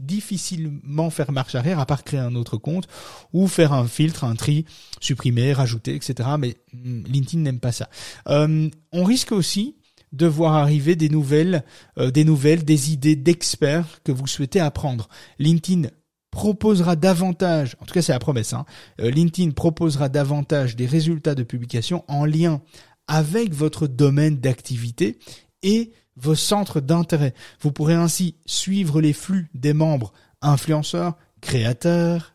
difficilement 0.00 1.10
faire 1.10 1.32
marche 1.32 1.54
arrière 1.54 1.78
à 1.78 1.86
part 1.86 2.04
créer 2.04 2.20
un 2.20 2.34
autre 2.34 2.58
compte 2.58 2.86
ou 3.32 3.46
faire 3.46 3.72
un 3.72 3.86
filtre, 3.86 4.24
un 4.24 4.34
tri, 4.34 4.66
supprimer, 5.00 5.52
rajouter, 5.52 5.94
etc. 5.94 6.28
Mais 6.38 6.56
hmm, 6.72 7.04
LinkedIn 7.06 7.42
n'aime 7.42 7.60
pas 7.60 7.72
ça. 7.72 7.88
Euh, 8.28 8.68
on 8.92 9.04
risque 9.04 9.32
aussi 9.32 9.76
de 10.12 10.26
voir 10.26 10.54
arriver 10.54 10.94
des 10.94 11.08
nouvelles, 11.08 11.64
des 11.96 12.22
nouvelles, 12.22 12.64
des 12.64 12.92
idées 12.92 13.16
d'experts 13.16 14.00
que 14.04 14.12
vous 14.12 14.28
souhaitez 14.28 14.60
apprendre. 14.60 15.08
LinkedIn 15.40 15.88
proposera 16.34 16.96
davantage, 16.96 17.76
en 17.80 17.84
tout 17.84 17.94
cas 17.94 18.02
c'est 18.02 18.12
la 18.12 18.18
promesse, 18.18 18.52
hein, 18.52 18.66
euh, 19.00 19.08
LinkedIn 19.08 19.52
proposera 19.52 20.08
davantage 20.08 20.74
des 20.74 20.84
résultats 20.84 21.36
de 21.36 21.44
publication 21.44 22.04
en 22.08 22.24
lien 22.24 22.60
avec 23.06 23.54
votre 23.54 23.86
domaine 23.86 24.38
d'activité 24.38 25.18
et 25.62 25.92
vos 26.16 26.34
centres 26.34 26.80
d'intérêt. 26.80 27.34
Vous 27.60 27.70
pourrez 27.70 27.94
ainsi 27.94 28.34
suivre 28.46 29.00
les 29.00 29.12
flux 29.12 29.48
des 29.54 29.72
membres 29.72 30.12
influenceurs, 30.42 31.16
créateurs, 31.40 32.34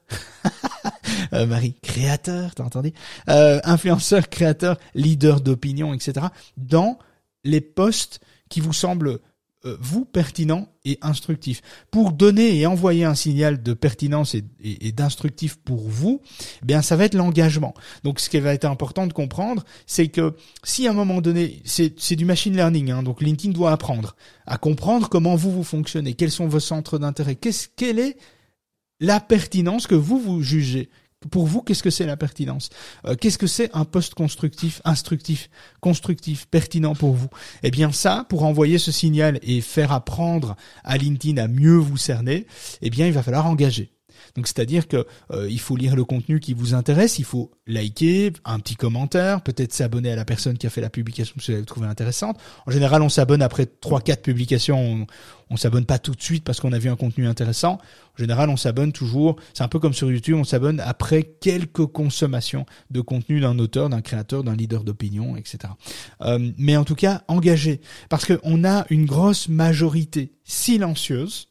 euh, 1.33 1.45
Marie, 1.45 1.75
créateurs, 1.81 2.55
t'as 2.55 2.63
entendu 2.63 2.93
euh, 3.27 3.59
Influenceurs, 3.65 4.29
créateurs, 4.29 4.77
leaders 4.95 5.41
d'opinion, 5.41 5.93
etc. 5.93 6.27
dans 6.55 6.99
les 7.43 7.61
postes 7.61 8.21
qui 8.49 8.61
vous 8.61 8.73
semblent 8.73 9.19
vous 9.63 10.05
pertinent 10.05 10.69
et 10.85 10.97
instructif. 11.01 11.61
Pour 11.91 12.11
donner 12.11 12.57
et 12.57 12.65
envoyer 12.65 13.03
un 13.03 13.15
signal 13.15 13.61
de 13.61 13.73
pertinence 13.73 14.35
et, 14.35 14.91
d'instructif 14.91 15.57
pour 15.57 15.87
vous, 15.87 16.21
eh 16.61 16.65
bien 16.65 16.81
ça 16.81 16.95
va 16.95 17.05
être 17.05 17.13
l'engagement. 17.13 17.73
Donc 18.03 18.19
ce 18.19 18.29
qui 18.29 18.39
va 18.39 18.53
être 18.53 18.65
important 18.65 19.07
de 19.07 19.13
comprendre, 19.13 19.65
c'est 19.85 20.07
que 20.07 20.35
si 20.63 20.87
à 20.87 20.91
un 20.91 20.93
moment 20.93 21.21
donné, 21.21 21.61
c'est 21.65 22.15
du 22.15 22.25
machine 22.25 22.55
learning, 22.55 22.91
hein, 22.91 23.03
donc 23.03 23.21
LinkedIn 23.21 23.53
doit 23.53 23.71
apprendre 23.71 24.15
à 24.45 24.57
comprendre 24.57 25.09
comment 25.09 25.35
vous 25.35 25.51
vous 25.51 25.63
fonctionnez, 25.63 26.13
quels 26.13 26.31
sont 26.31 26.47
vos 26.47 26.59
centres 26.59 26.97
d'intérêt, 26.97 27.35
qu'est-ce 27.35 27.67
quelle 27.75 27.99
est 27.99 28.17
la 28.99 29.19
pertinence 29.19 29.87
que 29.87 29.95
vous 29.95 30.19
vous 30.19 30.41
jugez 30.41 30.89
pour 31.31 31.47
vous, 31.47 31.61
qu'est-ce 31.61 31.83
que 31.83 31.89
c'est 31.89 32.05
la 32.05 32.17
pertinence 32.17 32.69
euh, 33.05 33.15
Qu'est-ce 33.15 33.37
que 33.37 33.47
c'est 33.47 33.69
un 33.75 33.85
poste 33.85 34.13
constructif, 34.13 34.81
instructif, 34.85 35.49
constructif, 35.81 36.47
pertinent 36.47 36.95
pour 36.95 37.13
vous? 37.13 37.29
Eh 37.63 37.71
bien 37.71 37.91
ça, 37.91 38.25
pour 38.29 38.43
envoyer 38.43 38.77
ce 38.77 38.91
signal 38.91 39.39
et 39.41 39.61
faire 39.61 39.91
apprendre 39.91 40.55
à 40.83 40.97
LinkedIn 40.97 41.41
à 41.41 41.47
mieux 41.47 41.77
vous 41.77 41.97
cerner, 41.97 42.47
eh 42.81 42.89
bien 42.89 43.07
il 43.07 43.13
va 43.13 43.23
falloir 43.23 43.45
engager. 43.45 43.98
Donc 44.35 44.47
c'est-à-dire 44.47 44.87
que 44.87 45.05
euh, 45.31 45.49
il 45.49 45.59
faut 45.59 45.75
lire 45.75 45.95
le 45.95 46.03
contenu 46.03 46.39
qui 46.39 46.53
vous 46.53 46.73
intéresse, 46.73 47.19
il 47.19 47.25
faut 47.25 47.51
liker, 47.67 48.33
un 48.45 48.59
petit 48.59 48.75
commentaire, 48.75 49.41
peut-être 49.41 49.73
s'abonner 49.73 50.11
à 50.11 50.15
la 50.15 50.25
personne 50.25 50.57
qui 50.57 50.67
a 50.67 50.69
fait 50.69 50.81
la 50.81 50.89
publication 50.89 51.35
si 51.39 51.47
vous 51.47 51.53
l'avez 51.53 51.65
trouvée 51.65 51.87
intéressante. 51.87 52.39
En 52.65 52.71
général, 52.71 53.01
on 53.01 53.09
s'abonne 53.09 53.41
après 53.41 53.65
trois 53.65 54.01
quatre 54.01 54.21
publications, 54.21 54.79
on, 54.79 55.07
on 55.49 55.57
s'abonne 55.57 55.85
pas 55.85 55.99
tout 55.99 56.13
de 56.13 56.21
suite 56.21 56.43
parce 56.43 56.59
qu'on 56.59 56.73
a 56.73 56.79
vu 56.79 56.89
un 56.89 56.95
contenu 56.95 57.27
intéressant. 57.27 57.73
En 57.73 58.17
général, 58.17 58.49
on 58.49 58.57
s'abonne 58.57 58.91
toujours, 58.91 59.37
c'est 59.53 59.63
un 59.63 59.67
peu 59.67 59.79
comme 59.79 59.93
sur 59.93 60.11
YouTube, 60.11 60.35
on 60.35 60.43
s'abonne 60.43 60.79
après 60.79 61.23
quelques 61.23 61.85
consommations 61.87 62.65
de 62.91 63.01
contenu 63.01 63.39
d'un 63.39 63.57
auteur, 63.59 63.89
d'un 63.89 64.01
créateur, 64.01 64.43
d'un 64.43 64.55
leader 64.55 64.83
d'opinion, 64.83 65.35
etc. 65.37 65.73
Euh, 66.21 66.51
mais 66.57 66.77
en 66.77 66.83
tout 66.83 66.95
cas, 66.95 67.23
engagé 67.27 67.81
parce 68.09 68.25
qu'on 68.25 68.63
a 68.63 68.85
une 68.89 69.05
grosse 69.05 69.47
majorité 69.49 70.33
silencieuse 70.43 71.48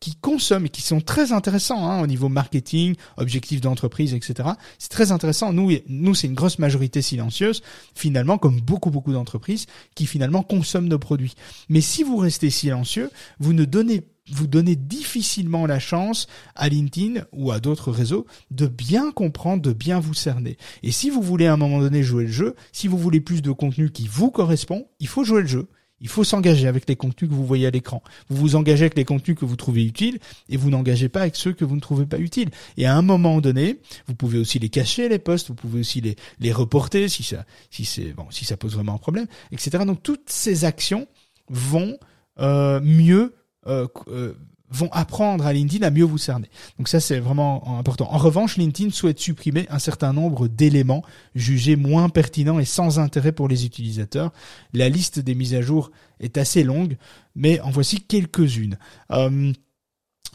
qui 0.00 0.14
consomment 0.14 0.66
et 0.66 0.70
qui 0.70 0.82
sont 0.82 1.00
très 1.00 1.32
intéressants 1.32 1.88
hein, 1.88 2.02
au 2.02 2.06
niveau 2.06 2.28
marketing, 2.28 2.94
objectifs 3.16 3.60
d'entreprise, 3.60 4.14
etc. 4.14 4.50
C'est 4.78 4.90
très 4.90 5.12
intéressant. 5.12 5.52
Nous, 5.52 5.72
nous, 5.88 6.14
c'est 6.14 6.26
une 6.26 6.34
grosse 6.34 6.58
majorité 6.58 7.02
silencieuse, 7.02 7.62
finalement, 7.94 8.38
comme 8.38 8.60
beaucoup 8.60 8.90
beaucoup 8.90 9.12
d'entreprises 9.12 9.66
qui 9.94 10.06
finalement 10.06 10.42
consomment 10.42 10.88
nos 10.88 10.98
produits. 10.98 11.34
Mais 11.68 11.80
si 11.80 12.02
vous 12.02 12.16
restez 12.16 12.50
silencieux, 12.50 13.10
vous 13.38 13.52
ne 13.52 13.64
donnez 13.64 14.02
vous 14.32 14.46
donnez 14.46 14.76
difficilement 14.76 15.66
la 15.66 15.78
chance 15.78 16.26
à 16.54 16.68
LinkedIn 16.68 17.24
ou 17.32 17.50
à 17.50 17.60
d'autres 17.60 17.90
réseaux 17.90 18.26
de 18.50 18.66
bien 18.66 19.10
comprendre, 19.10 19.62
de 19.62 19.72
bien 19.72 19.98
vous 19.98 20.14
cerner. 20.14 20.56
Et 20.82 20.92
si 20.92 21.10
vous 21.10 21.22
voulez 21.22 21.46
à 21.46 21.54
un 21.54 21.56
moment 21.56 21.80
donné 21.80 22.02
jouer 22.02 22.24
le 22.24 22.32
jeu, 22.32 22.54
si 22.72 22.88
vous 22.88 22.98
voulez 22.98 23.20
plus 23.20 23.42
de 23.42 23.50
contenu 23.50 23.90
qui 23.90 24.06
vous 24.06 24.30
correspond, 24.30 24.86
il 25.00 25.08
faut 25.08 25.24
jouer 25.24 25.42
le 25.42 25.48
jeu. 25.48 25.68
Il 26.00 26.08
faut 26.08 26.24
s'engager 26.24 26.66
avec 26.66 26.88
les 26.88 26.96
contenus 26.96 27.30
que 27.30 27.34
vous 27.34 27.46
voyez 27.46 27.66
à 27.66 27.70
l'écran. 27.70 28.02
Vous 28.28 28.36
vous 28.36 28.56
engagez 28.56 28.84
avec 28.84 28.96
les 28.96 29.04
contenus 29.04 29.36
que 29.36 29.44
vous 29.44 29.56
trouvez 29.56 29.84
utiles 29.84 30.18
et 30.48 30.56
vous 30.56 30.70
n'engagez 30.70 31.08
pas 31.08 31.22
avec 31.22 31.36
ceux 31.36 31.52
que 31.52 31.64
vous 31.64 31.76
ne 31.76 31.80
trouvez 31.80 32.06
pas 32.06 32.18
utiles. 32.18 32.50
Et 32.76 32.86
à 32.86 32.96
un 32.96 33.02
moment 33.02 33.40
donné, 33.40 33.80
vous 34.06 34.14
pouvez 34.14 34.38
aussi 34.38 34.58
les 34.58 34.68
cacher 34.68 35.08
les 35.08 35.18
posts, 35.18 35.48
vous 35.48 35.54
pouvez 35.54 35.80
aussi 35.80 36.00
les 36.00 36.16
les 36.38 36.52
reporter 36.52 37.08
si 37.08 37.22
ça 37.22 37.44
si 37.70 37.84
c'est 37.84 38.12
bon 38.12 38.26
si 38.30 38.44
ça 38.44 38.56
pose 38.56 38.74
vraiment 38.74 38.94
un 38.94 38.98
problème, 38.98 39.26
etc. 39.52 39.84
Donc 39.84 40.02
toutes 40.02 40.30
ces 40.30 40.64
actions 40.64 41.06
vont 41.48 41.98
euh, 42.38 42.80
mieux 42.82 43.34
euh, 43.66 43.86
euh, 44.08 44.34
vont 44.70 44.88
apprendre 44.92 45.46
à 45.46 45.52
LinkedIn 45.52 45.86
à 45.86 45.90
mieux 45.90 46.04
vous 46.04 46.18
cerner. 46.18 46.48
Donc 46.78 46.88
ça, 46.88 47.00
c'est 47.00 47.18
vraiment 47.18 47.78
important. 47.78 48.08
En 48.12 48.18
revanche, 48.18 48.56
LinkedIn 48.56 48.90
souhaite 48.90 49.18
supprimer 49.18 49.66
un 49.70 49.78
certain 49.78 50.12
nombre 50.12 50.48
d'éléments 50.48 51.02
jugés 51.34 51.76
moins 51.76 52.08
pertinents 52.08 52.58
et 52.58 52.64
sans 52.64 52.98
intérêt 52.98 53.32
pour 53.32 53.48
les 53.48 53.66
utilisateurs. 53.66 54.32
La 54.72 54.88
liste 54.88 55.18
des 55.18 55.34
mises 55.34 55.54
à 55.54 55.62
jour 55.62 55.90
est 56.20 56.38
assez 56.38 56.62
longue, 56.62 56.96
mais 57.34 57.60
en 57.60 57.70
voici 57.70 58.00
quelques-unes. 58.00 58.78
Euh, 59.10 59.52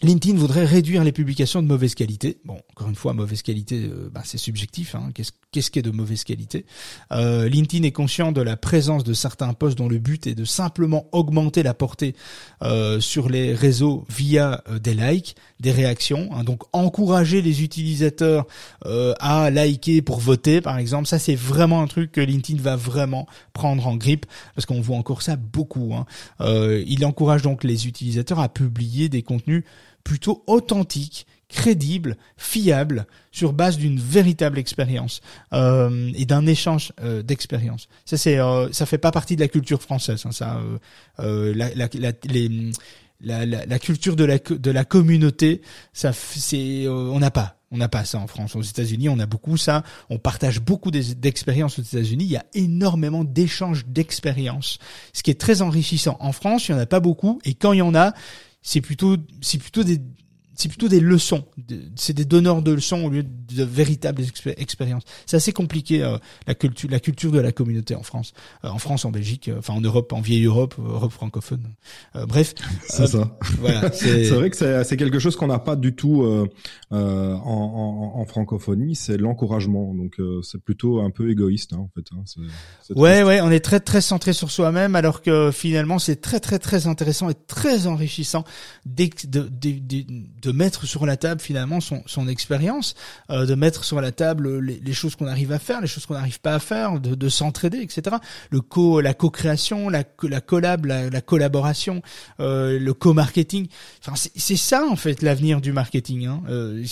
LinkedIn 0.05 0.37
voudrait 0.37 0.65
réduire 0.65 1.03
les 1.03 1.13
publications 1.13 1.61
de 1.61 1.67
mauvaise 1.67 1.95
qualité. 1.95 2.37
Bon, 2.43 2.59
encore 2.71 2.89
une 2.89 2.95
fois, 2.95 3.13
mauvaise 3.13 3.41
qualité, 3.41 3.85
euh, 3.85 4.09
bah, 4.13 4.21
c'est 4.25 4.37
subjectif. 4.37 4.93
Hein. 4.93 5.09
Qu'est-ce 5.13 5.31
qu'est-ce 5.51 5.71
qu'est 5.71 5.81
de 5.81 5.91
mauvaise 5.91 6.25
qualité? 6.25 6.65
Euh, 7.13 7.47
LinkedIn 7.47 7.85
est 7.85 7.93
conscient 7.93 8.33
de 8.33 8.41
la 8.41 8.57
présence 8.57 9.05
de 9.05 9.13
certains 9.13 9.53
posts 9.53 9.77
dont 9.77 9.87
le 9.87 9.99
but 9.99 10.27
est 10.27 10.35
de 10.35 10.43
simplement 10.43 11.07
augmenter 11.13 11.63
la 11.63 11.73
portée 11.73 12.13
euh, 12.61 12.99
sur 12.99 13.29
les 13.29 13.53
réseaux 13.53 14.05
via 14.09 14.61
des 14.83 14.93
likes, 14.93 15.37
des 15.61 15.71
réactions. 15.71 16.29
Hein. 16.33 16.43
donc, 16.43 16.63
encourager 16.73 17.41
les 17.41 17.63
utilisateurs 17.63 18.45
à 18.83 19.49
liker 19.49 20.01
pour 20.01 20.19
voter, 20.19 20.59
par 20.59 20.77
exemple. 20.77 21.07
Ça, 21.07 21.19
c'est 21.19 21.35
vraiment 21.35 21.81
un 21.81 21.87
truc 21.87 22.11
que 22.11 22.21
LinkedIn 22.21 22.61
va 22.61 22.75
vraiment 22.75 23.27
prendre 23.53 23.87
en 23.87 23.95
grippe 23.95 24.25
parce 24.55 24.65
qu'on 24.65 24.81
voit 24.81 24.97
encore 24.97 25.21
ça 25.21 25.37
beaucoup. 25.37 25.93
Hein. 25.95 26.05
il 26.85 27.05
encourage 27.05 27.43
donc 27.43 27.63
les 27.63 27.87
utilisateurs 27.87 28.39
à 28.39 28.49
publier 28.49 29.07
des 29.07 29.21
contenus 29.21 29.63
plutôt 30.03 30.43
authentique, 30.47 31.25
crédible, 31.49 32.17
fiable, 32.37 33.07
sur 33.31 33.53
base 33.53 33.77
d'une 33.77 33.99
véritable 33.99 34.57
expérience 34.57 35.21
euh, 35.53 36.11
et 36.15 36.25
d'un 36.25 36.45
échange 36.45 36.93
euh, 37.01 37.21
d'expérience. 37.21 37.87
Ça 38.05 38.17
c'est, 38.17 38.39
euh, 38.39 38.71
ça 38.71 38.85
fait 38.85 38.97
pas 38.97 39.11
partie 39.11 39.35
de 39.35 39.41
la 39.41 39.47
culture 39.47 39.81
française. 39.81 40.23
Hein, 40.25 40.31
ça, 40.31 40.59
euh, 41.19 41.53
la, 41.55 41.73
la, 41.75 41.89
la, 41.93 43.45
la, 43.45 43.65
la, 43.65 43.79
culture 43.79 44.15
de 44.15 44.25
la 44.25 44.37
de 44.37 44.71
la 44.71 44.85
communauté, 44.85 45.61
ça 45.93 46.13
c'est, 46.13 46.87
on 46.87 47.19
n'a 47.19 47.31
pas. 47.31 47.57
On 47.71 47.77
n'a 47.77 47.89
pas 47.89 48.05
ça 48.05 48.19
en 48.19 48.27
France. 48.27 48.55
Aux 48.55 48.61
États-Unis, 48.61 49.09
on 49.09 49.19
a 49.19 49.25
beaucoup 49.25 49.57
ça. 49.57 49.83
On 50.09 50.17
partage 50.17 50.61
beaucoup 50.61 50.91
d'expériences 50.91 51.77
aux 51.79 51.81
États-Unis. 51.81 52.23
Il 52.23 52.31
y 52.31 52.37
a 52.37 52.45
énormément 52.53 53.23
d'échanges 53.25 53.85
d'expériences, 53.87 54.77
ce 55.11 55.23
qui 55.23 55.31
est 55.31 55.39
très 55.41 55.61
enrichissant. 55.61 56.15
En 56.21 56.31
France, 56.31 56.69
il 56.69 56.71
y 56.71 56.75
en 56.75 56.77
a 56.77 56.85
pas 56.85 57.01
beaucoup, 57.01 57.41
et 57.43 57.53
quand 57.53 57.73
il 57.73 57.79
y 57.79 57.81
en 57.81 57.95
a, 57.95 58.13
c'est 58.65 58.81
plutôt 58.81 59.15
c'est 59.41 59.59
plutôt 59.59 59.83
des 59.83 60.01
c'est 60.55 60.69
plutôt 60.69 60.87
des 60.87 60.99
leçons. 60.99 61.45
C'est 61.95 62.13
des 62.13 62.25
donneurs 62.25 62.61
de 62.61 62.71
leçons 62.71 63.03
au 63.03 63.09
lieu 63.09 63.23
de 63.23 63.63
véritables 63.63 64.23
expériences. 64.57 65.03
C'est 65.25 65.37
assez 65.37 65.53
compliqué 65.53 66.03
euh, 66.03 66.17
la 66.47 66.55
culture, 66.55 66.89
la 66.89 66.99
culture 66.99 67.31
de 67.31 67.39
la 67.39 67.51
communauté 67.51 67.95
en 67.95 68.03
France, 68.03 68.33
euh, 68.63 68.69
en 68.69 68.77
France, 68.77 69.05
en 69.05 69.11
Belgique, 69.11 69.49
euh, 69.49 69.59
enfin 69.59 69.73
en 69.73 69.81
Europe, 69.81 70.13
en 70.13 70.21
vieille 70.21 70.45
Europe, 70.45 70.75
Europe 70.79 71.11
francophone. 71.11 71.63
bref, 72.27 72.53
c'est 72.87 73.07
ça. 73.07 73.37
Voilà, 73.59 73.91
c'est 73.93 74.29
vrai 74.29 74.49
que 74.49 74.83
c'est 74.83 74.97
quelque 74.97 75.19
chose 75.19 75.35
qu'on 75.35 75.47
n'a 75.47 75.59
pas 75.59 75.75
du 75.75 75.95
tout 75.95 76.23
en, 76.91 76.97
en, 76.97 78.13
en, 78.15 78.25
francophonie. 78.25 78.95
C'est 78.95 79.17
l'encouragement. 79.17 79.93
Donc 79.93 80.19
c'est 80.43 80.61
plutôt 80.61 81.01
un 81.01 81.09
peu 81.09 81.29
égoïste 81.29 81.73
hein, 81.73 81.79
en 81.79 81.89
fait. 81.93 82.05
Hein. 82.13 82.23
ouais, 82.95 83.23
ouais, 83.23 83.41
on 83.41 83.51
est 83.51 83.59
très 83.59 83.79
très 83.79 84.01
centré 84.01 84.33
sur 84.33 84.51
soi-même, 84.51 84.95
alors 84.95 85.21
que 85.21 85.51
finalement 85.51 85.99
c'est 85.99 86.21
très 86.21 86.39
très 86.39 86.59
très 86.59 86.87
intéressant 86.87 87.29
et 87.29 87.35
très 87.47 87.87
enrichissant 87.87 88.45
de, 88.85 89.09
de, 89.27 89.49
de 89.49 90.05
de 90.44 90.44
mettre 90.51 90.85
sur 90.85 91.05
la 91.05 91.17
table 91.17 91.41
finalement 91.41 91.79
son, 91.79 92.03
son 92.05 92.27
expérience, 92.27 92.95
euh, 93.29 93.45
de 93.45 93.55
mettre 93.55 93.83
sur 93.83 94.01
la 94.01 94.11
table 94.11 94.59
les, 94.59 94.79
les 94.79 94.93
choses 94.93 95.15
qu'on 95.15 95.27
arrive 95.27 95.51
à 95.51 95.59
faire, 95.59 95.81
les 95.81 95.87
choses 95.87 96.05
qu'on 96.05 96.13
n'arrive 96.13 96.39
pas 96.39 96.55
à 96.55 96.59
faire, 96.59 96.99
de, 96.99 97.15
de 97.15 97.29
s'entraider, 97.29 97.79
etc. 97.79 98.17
Le 98.49 98.61
co, 98.61 99.01
la 99.01 99.13
co-création, 99.13 99.89
la, 99.89 100.03
la 100.23 100.41
collab, 100.41 100.85
la, 100.85 101.09
la 101.09 101.21
collaboration, 101.21 102.01
euh, 102.39 102.79
le 102.79 102.93
co-marketing. 102.93 103.67
Enfin, 104.05 104.13
c'est 104.35 104.55
ça 104.55 104.85
en 104.85 104.95
fait 104.95 105.21
l'avenir 105.21 105.61
du 105.61 105.71
marketing. 105.71 106.25
Hein. 106.25 106.43
Euh, 106.49 106.83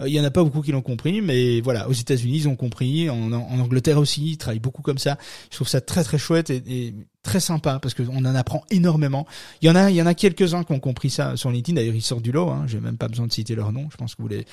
euh, 0.00 0.08
il 0.08 0.12
y 0.14 0.20
en 0.20 0.24
a 0.24 0.30
pas 0.30 0.42
beaucoup 0.44 0.62
qui 0.62 0.72
l'ont 0.72 0.82
compris, 0.82 1.20
mais 1.20 1.60
voilà, 1.60 1.88
aux 1.88 1.92
États-Unis 1.92 2.38
ils 2.38 2.48
ont 2.48 2.56
compris, 2.56 3.10
en, 3.10 3.32
en 3.32 3.58
Angleterre 3.58 3.98
aussi, 3.98 4.32
ils 4.32 4.36
travaillent 4.38 4.60
beaucoup 4.60 4.82
comme 4.82 4.98
ça. 4.98 5.18
Je 5.50 5.56
trouve 5.56 5.68
ça 5.68 5.80
très 5.80 6.04
très 6.04 6.18
chouette 6.18 6.50
et, 6.50 6.62
et 6.66 6.94
très 7.22 7.40
sympa 7.40 7.78
parce 7.80 7.94
qu'on 7.94 8.24
en 8.24 8.34
apprend 8.34 8.64
énormément. 8.70 9.26
Il 9.60 9.68
y 9.68 9.70
en 9.70 9.76
a, 9.76 9.90
il 9.90 9.96
y 9.96 10.02
en 10.02 10.06
a 10.06 10.14
quelques-uns 10.14 10.64
qui 10.64 10.72
ont 10.72 10.80
compris 10.80 11.10
ça 11.10 11.36
sur 11.36 11.50
LinkedIn. 11.50 11.76
D'ailleurs, 11.76 11.94
ils 11.94 12.02
sortent 12.02 12.22
du 12.22 12.32
lot. 12.32 12.50
Hein. 12.50 12.64
J'ai 12.66 12.80
même 12.80 12.98
pas 12.98 13.08
besoin 13.08 13.26
de 13.26 13.32
citer 13.32 13.54
leur 13.54 13.72
nom. 13.72 13.88
Je 13.90 13.96
pense 13.96 14.14
que 14.14 14.22
vous 14.22 14.28
les, 14.28 14.44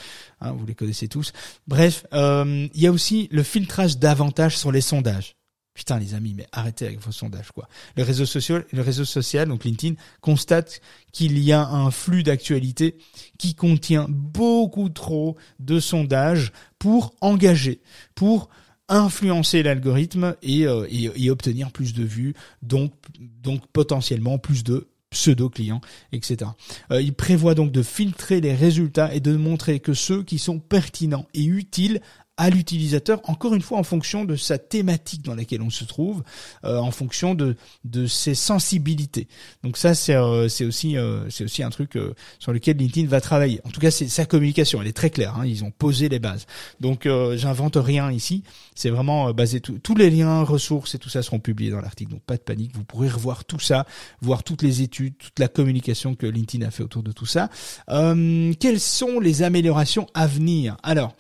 hein, 0.42 0.52
vous 0.52 0.66
les 0.66 0.76
connaissez 0.76 1.08
tous. 1.08 1.34
Bref, 1.68 2.06
euh, 2.14 2.68
il 2.74 2.82
y 2.82 2.88
a 2.88 2.92
aussi 2.92 3.28
le 3.32 3.44
filtrage 3.44 3.98
davantage 3.98 4.58
sur 4.58 4.72
les 4.72 4.82
sondages. 4.82 5.36
Putain, 5.74 5.98
les 5.98 6.14
amis, 6.14 6.34
mais 6.36 6.46
arrêtez 6.52 6.86
avec 6.88 7.00
vos 7.00 7.14
sondages, 7.14 7.52
quoi. 7.54 7.70
Le 7.96 8.04
réseau 8.04 8.26
social, 8.26 8.66
le 8.74 8.82
réseau 8.82 9.06
social, 9.06 9.48
donc 9.48 9.64
LinkedIn, 9.64 9.96
constate 10.20 10.82
qu'il 11.14 11.40
y 11.40 11.54
a 11.54 11.66
un 11.66 11.90
flux 11.90 12.22
d'actualité 12.22 12.98
qui 13.38 13.56
contient 13.56 14.06
beaucoup 14.10 14.90
trop 14.90 15.38
de 15.60 15.80
sondages 15.80 16.52
pour 16.80 17.16
engager, 17.22 17.82
pour 18.14 18.50
influencer 18.90 19.64
l'algorithme 19.64 20.36
et, 20.42 20.66
euh, 20.66 20.86
et, 20.90 21.30
obtenir 21.30 21.72
plus 21.72 21.94
de 21.94 22.04
vues, 22.04 22.34
donc, 22.62 22.92
donc 23.20 23.66
potentiellement 23.72 24.38
plus 24.38 24.64
de 24.64 24.88
pseudo-clients, 25.12 25.82
etc. 26.12 26.52
Euh, 26.92 27.02
il 27.02 27.14
prévoit 27.14 27.56
donc 27.56 27.72
de 27.72 27.82
filtrer 27.82 28.42
les 28.42 28.54
résultats 28.54 29.14
et 29.14 29.20
de 29.20 29.36
montrer 29.36 29.80
que 29.80 29.94
ceux 29.94 30.24
qui 30.24 30.38
sont 30.38 30.60
pertinents 30.60 31.28
et 31.34 31.46
utiles 31.46 32.02
à 32.40 32.50
l'utilisateur, 32.50 33.20
encore 33.26 33.54
une 33.54 33.62
fois 33.62 33.78
en 33.78 33.84
fonction 33.84 34.24
de 34.24 34.38
sa 34.38 34.58
thématique 34.58 35.24
dans 35.24 35.36
laquelle 35.36 35.62
on 35.62 35.70
se 35.70 35.84
trouve, 35.84 36.24
euh, 36.64 36.78
en 36.78 36.90
fonction 36.90 37.36
de 37.36 37.58
de 37.84 38.08
ses 38.08 38.34
sensibilités. 38.34 39.28
Donc 39.62 39.76
ça 39.76 39.94
c'est 39.94 40.16
euh, 40.16 40.48
aussi 40.62 40.98
euh, 40.98 41.30
c'est 41.30 41.44
aussi 41.44 41.64
un 41.64 41.70
truc 41.70 41.98
euh, 41.98 42.14
sur 42.40 42.54
lequel 42.54 42.78
LinkedIn 42.78 43.10
va 43.10 43.20
travailler. 43.20 43.60
En 43.66 43.70
tout 43.72 43.82
cas 43.82 43.92
c'est 43.92 44.08
sa 44.08 44.26
communication, 44.26 44.82
elle 44.82 44.88
est 44.88 44.94
très 44.94 45.10
claire. 45.10 45.36
Hein, 45.38 45.46
ils 45.46 45.66
ont 45.66 45.72
posé 45.72 46.08
les 46.08 46.20
bases. 46.20 46.48
Donc 46.80 47.06
euh, 47.06 47.36
j'invente 47.36 47.76
rien 47.76 48.10
ici. 48.10 48.44
C'est 48.74 48.90
vraiment 48.90 49.34
basé 49.34 49.60
tous 49.60 49.96
les 49.96 50.10
liens, 50.10 50.42
ressources 50.44 50.96
et 50.96 50.98
tout 50.98 51.10
ça 51.10 51.22
seront 51.22 51.40
publiés 51.40 51.72
dans 51.72 51.82
l'article. 51.82 52.12
Donc 52.12 52.22
pas 52.22 52.38
de 52.38 52.42
panique, 52.42 52.72
vous 52.74 52.86
pourrez 52.86 53.10
revoir 53.10 53.44
tout 53.44 53.60
ça, 53.60 53.86
voir 54.22 54.44
toutes 54.44 54.62
les 54.62 54.82
études, 54.82 55.18
toute 55.18 55.38
la 55.40 55.50
communication 55.50 56.16
que 56.16 56.26
LinkedIn 56.26 56.66
a 56.66 56.72
fait 56.72 56.84
autour 56.84 57.04
de 57.04 57.12
tout 57.12 57.26
ça. 57.26 57.50
quelles 57.88 58.80
sont 58.80 59.20
les 59.20 59.44
améliorations 59.44 60.08
à 60.14 60.26
venir? 60.26 60.78
Alors 60.84 61.14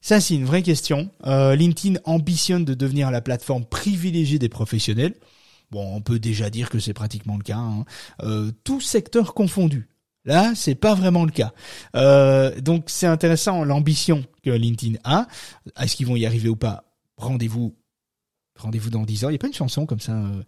ça, 0.00 0.20
c'est 0.20 0.34
une 0.34 0.44
vraie 0.44 0.62
question. 0.62 1.10
Euh, 1.26 1.56
LinkedIn 1.56 1.98
ambitionne 2.04 2.64
de 2.64 2.74
devenir 2.74 3.10
la 3.10 3.20
plateforme 3.20 3.64
privilégiée 3.64 4.38
des 4.38 4.48
professionnels. 4.48 5.14
Bon, 5.70 5.94
on 5.94 6.00
peut 6.00 6.18
déjà 6.18 6.50
dire 6.50 6.70
que 6.70 6.78
c'est 6.78 6.94
pratiquement 6.94 7.36
le 7.36 7.42
cas. 7.42 7.58
Hein. 7.58 7.84
Euh, 8.22 8.50
tout 8.64 8.80
secteur 8.80 9.34
confondu. 9.34 9.88
Là, 10.24 10.52
c'est 10.54 10.74
pas 10.74 10.94
vraiment 10.94 11.24
le 11.24 11.30
cas. 11.30 11.52
Euh, 11.96 12.58
donc, 12.60 12.84
c'est 12.88 13.06
intéressant 13.06 13.64
l'ambition 13.64 14.24
que 14.42 14.50
LinkedIn 14.50 14.98
a. 15.04 15.26
Est-ce 15.80 15.96
qu'ils 15.96 16.06
vont 16.06 16.16
y 16.16 16.26
arriver 16.26 16.48
ou 16.48 16.56
pas? 16.56 16.84
Rendez-vous, 17.16 17.76
rendez-vous 18.56 18.90
dans 18.90 19.04
10 19.04 19.24
ans. 19.24 19.28
Il 19.28 19.32
n'y 19.32 19.36
a 19.36 19.38
pas 19.38 19.46
une 19.46 19.54
chanson 19.54 19.86
comme 19.86 20.00
ça. 20.00 20.12
Euh, 20.12 20.42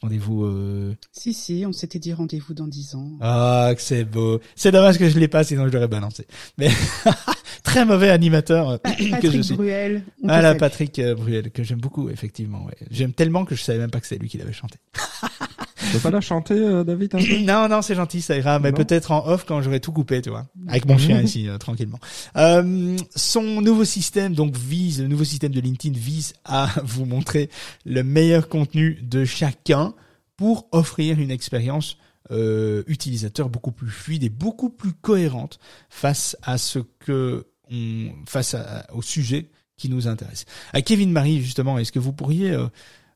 rendez-vous. 0.00 0.44
Euh... 0.44 0.96
Si 1.12 1.34
si, 1.34 1.64
on 1.66 1.72
s'était 1.72 1.98
dit 1.98 2.12
rendez-vous 2.12 2.54
dans 2.54 2.66
10 2.66 2.94
ans. 2.94 3.18
Ah, 3.20 3.72
que 3.74 3.82
c'est 3.82 4.04
beau. 4.04 4.40
C'est 4.56 4.72
dommage 4.72 4.98
que 4.98 5.08
je 5.08 5.18
l'ai 5.18 5.28
pas, 5.28 5.44
sinon 5.44 5.66
je 5.66 5.72
l'aurais 5.72 5.88
balancé. 5.88 6.26
Mais 6.56 6.70
très 7.68 7.84
mauvais 7.84 8.10
animateur 8.10 8.70
euh, 8.70 8.78
Patrick 8.78 9.18
que 9.20 9.30
je 9.30 9.40
suis. 9.40 9.54
Bruel. 9.56 10.02
on 10.22 10.28
Ah 10.28 10.42
là, 10.42 10.54
te 10.54 10.60
Patrick 10.60 10.98
euh, 10.98 11.14
Bruel, 11.14 11.50
que 11.50 11.62
j'aime 11.62 11.80
beaucoup, 11.80 12.08
effectivement. 12.10 12.64
Ouais. 12.64 12.76
J'aime 12.90 13.12
tellement 13.12 13.44
que 13.44 13.54
je 13.54 13.62
savais 13.62 13.78
même 13.78 13.90
pas 13.90 14.00
que 14.00 14.06
c'est 14.06 14.18
lui 14.18 14.28
qui 14.28 14.38
l'avait 14.38 14.52
chanté. 14.52 14.78
Tu 15.88 15.94
peux 15.94 15.98
pas 16.00 16.10
la 16.10 16.20
chanter, 16.20 16.54
euh, 16.54 16.84
David 16.84 17.14
un 17.14 17.18
peu 17.18 17.38
non, 17.44 17.68
non, 17.68 17.82
c'est 17.82 17.94
gentil, 17.94 18.20
ça 18.20 18.36
ira, 18.36 18.58
mais 18.58 18.72
peut-être 18.72 19.12
en 19.12 19.26
off 19.26 19.44
quand 19.46 19.62
j'aurai 19.62 19.80
tout 19.80 19.92
coupé, 19.92 20.20
tu 20.20 20.30
vois, 20.30 20.46
avec 20.66 20.86
mon 20.86 20.98
chien 20.98 21.22
ici, 21.22 21.48
euh, 21.48 21.58
tranquillement. 21.58 21.98
Euh, 22.36 22.96
son 23.14 23.60
nouveau 23.62 23.84
système, 23.84 24.34
donc 24.34 24.56
vise, 24.56 25.00
le 25.00 25.08
nouveau 25.08 25.24
système 25.24 25.52
de 25.52 25.60
LinkedIn 25.60 25.96
vise 25.98 26.34
à 26.44 26.68
vous 26.84 27.04
montrer 27.04 27.48
le 27.86 28.02
meilleur 28.02 28.48
contenu 28.48 28.98
de 29.02 29.24
chacun 29.24 29.94
pour 30.36 30.68
offrir 30.72 31.18
une 31.20 31.30
expérience 31.30 31.96
euh, 32.30 32.82
utilisateur 32.86 33.48
beaucoup 33.48 33.72
plus 33.72 33.90
fluide 33.90 34.24
et 34.24 34.28
beaucoup 34.28 34.68
plus 34.68 34.92
cohérente 34.92 35.58
face 35.88 36.36
à 36.42 36.58
ce 36.58 36.80
que 36.98 37.46
face 38.26 38.54
à- 38.54 38.86
au 38.94 39.02
sujet 39.02 39.46
qui 39.76 39.88
nous 39.88 40.08
intéresse. 40.08 40.44
À 40.72 40.82
Kevin 40.82 41.12
Marie, 41.12 41.40
justement, 41.42 41.78
est-ce 41.78 41.92
que 41.92 41.98
vous 41.98 42.12
pourriez 42.12 42.50
euh, 42.50 42.66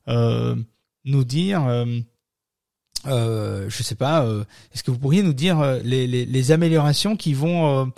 euh, 0.09 0.57
nous 1.05 1.25
dire 1.25 1.67
euh, 1.67 1.87
euh, 3.07 3.67
je 3.69 3.83
sais 3.83 3.97
pas, 3.97 4.25
euh, 4.25 4.45
est-ce 4.73 4.83
que 4.85 4.91
vous 4.93 4.99
pourriez 4.99 5.23
nous 5.23 5.33
dire 5.33 5.61
les, 5.85 6.07
les, 6.07 6.25
les 6.25 6.53
améliorations 6.53 7.17
qui 7.17 7.35
vont 7.35 7.91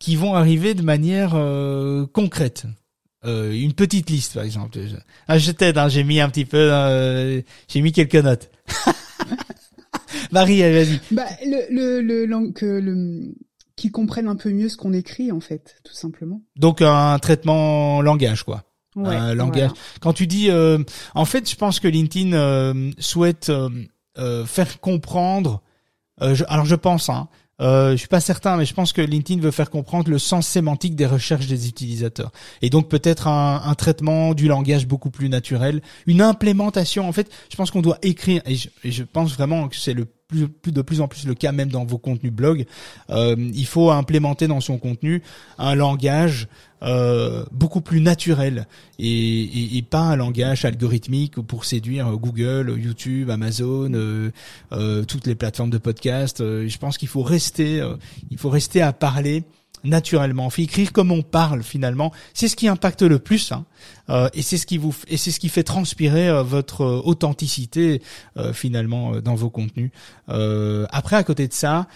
qui 0.00 0.16
vont 0.16 0.34
arriver 0.34 0.74
de 0.74 0.82
manière 0.82 1.30
concrète? 2.12 2.66
Une 3.24 3.72
petite 3.74 4.08
liste, 4.10 4.34
par 4.34 4.44
exemple. 4.44 4.78
Ah, 5.26 5.38
je 5.38 5.50
t'aide, 5.52 5.76
hein, 5.76 5.88
j'ai 5.88 6.02
mis 6.04 6.20
un 6.20 6.28
petit 6.30 6.44
peu, 6.44 7.42
j'ai 7.68 7.80
mis 7.82 7.92
quelques 7.92 8.14
notes. 8.16 8.50
Marie, 10.32 10.62
allez, 10.62 10.84
vas-y. 10.84 11.00
Bah, 11.10 11.26
le, 11.44 12.00
le, 12.00 12.00
le, 12.00 12.26
le, 12.80 13.34
qu'ils 13.78 13.92
comprennent 13.92 14.28
un 14.28 14.36
peu 14.36 14.50
mieux 14.50 14.68
ce 14.68 14.76
qu'on 14.76 14.92
écrit, 14.92 15.32
en 15.32 15.40
fait, 15.40 15.76
tout 15.84 15.94
simplement. 15.94 16.42
Donc 16.56 16.82
un 16.82 17.18
traitement 17.18 18.02
langage, 18.02 18.42
quoi. 18.42 18.64
Ouais, 18.96 19.14
un 19.16 19.34
langage. 19.34 19.70
Quand 20.00 20.12
tu 20.12 20.26
dis, 20.26 20.50
euh, 20.50 20.78
en 21.14 21.24
fait, 21.24 21.48
je 21.48 21.54
pense 21.56 21.78
que 21.80 21.86
LinkedIn 21.88 22.32
euh, 22.32 22.90
souhaite 22.98 23.48
euh, 23.48 23.68
euh, 24.18 24.44
faire 24.44 24.80
comprendre. 24.80 25.62
euh, 26.20 26.34
je- 26.34 26.44
alors 26.48 26.64
je 26.66 26.74
pense, 26.74 27.08
hein, 27.08 27.28
euh, 27.60 27.92
je 27.92 27.96
suis 27.96 28.08
pas 28.08 28.20
certain, 28.20 28.56
mais 28.56 28.64
je 28.64 28.74
pense 28.74 28.92
que 28.92 29.00
LinkedIn 29.00 29.40
veut 29.40 29.50
faire 29.50 29.70
comprendre 29.70 30.10
le 30.10 30.18
sens 30.18 30.46
sémantique 30.46 30.94
des 30.94 31.06
recherches 31.06 31.46
des 31.46 31.68
utilisateurs. 31.68 32.30
Et 32.62 32.70
donc 32.70 32.88
peut-être 32.88 33.26
un, 33.26 33.74
traitement 33.74 34.34
du 34.34 34.48
langage 34.48 34.86
beaucoup 34.86 35.10
plus 35.10 35.28
naturel, 35.28 35.82
une 36.06 36.20
implémentation. 36.20 37.08
En 37.08 37.12
fait, 37.12 37.30
je 37.50 37.56
pense 37.56 37.70
qu'on 37.70 37.82
doit 37.82 37.98
écrire, 38.02 38.42
et 38.46 38.56
je, 38.90 39.02
pense 39.02 39.34
vraiment 39.34 39.68
que 39.68 39.76
c'est 39.76 39.94
de 39.94 40.82
plus 40.82 41.00
en 41.00 41.08
plus 41.08 41.26
le 41.26 41.34
cas 41.34 41.52
même 41.52 41.70
dans 41.70 41.84
vos 41.84 41.98
contenus 41.98 42.32
blog. 42.32 42.66
Euh, 43.10 43.34
il 43.38 43.66
faut 43.66 43.90
implémenter 43.90 44.46
dans 44.46 44.60
son 44.60 44.78
contenu 44.78 45.22
un 45.58 45.74
langage 45.74 46.48
euh, 46.82 47.44
beaucoup 47.50 47.80
plus 47.80 48.00
naturel 48.00 48.66
et, 48.98 49.08
et, 49.08 49.76
et 49.78 49.82
pas 49.82 50.00
un 50.00 50.16
langage 50.16 50.64
algorithmique 50.64 51.40
pour 51.40 51.64
séduire 51.64 52.10
Google, 52.16 52.74
YouTube, 52.78 53.30
Amazon, 53.30 53.92
euh, 53.94 54.30
euh, 54.72 55.04
toutes 55.04 55.26
les 55.26 55.34
plateformes 55.34 55.70
de 55.70 55.78
podcast. 55.78 56.40
Euh, 56.40 56.68
je 56.68 56.78
pense 56.78 56.98
qu'il 56.98 57.08
faut 57.08 57.22
rester, 57.22 57.80
euh, 57.80 57.96
il 58.30 58.38
faut 58.38 58.50
rester 58.50 58.82
à 58.82 58.92
parler 58.92 59.44
naturellement. 59.84 60.48
Il 60.48 60.50
faut 60.50 60.62
écrire 60.62 60.92
comme 60.92 61.12
on 61.12 61.22
parle 61.22 61.62
finalement. 61.62 62.12
C'est 62.34 62.48
ce 62.48 62.56
qui 62.56 62.68
impacte 62.68 63.02
le 63.02 63.18
plus, 63.18 63.52
hein. 63.52 63.64
Euh, 64.10 64.28
et 64.34 64.42
c'est 64.42 64.56
ce 64.56 64.66
qui 64.66 64.78
vous 64.78 64.94
et 65.08 65.16
c'est 65.16 65.30
ce 65.30 65.38
qui 65.38 65.48
fait 65.48 65.62
transpirer 65.62 66.28
euh, 66.28 66.42
votre 66.42 66.82
euh, 66.82 67.00
authenticité 67.04 68.02
euh, 68.36 68.52
finalement 68.52 69.14
euh, 69.14 69.20
dans 69.20 69.34
vos 69.34 69.50
contenus. 69.50 69.90
Euh, 70.28 70.86
après, 70.90 71.16
à 71.16 71.24
côté 71.24 71.46
de 71.48 71.52
ça. 71.52 71.86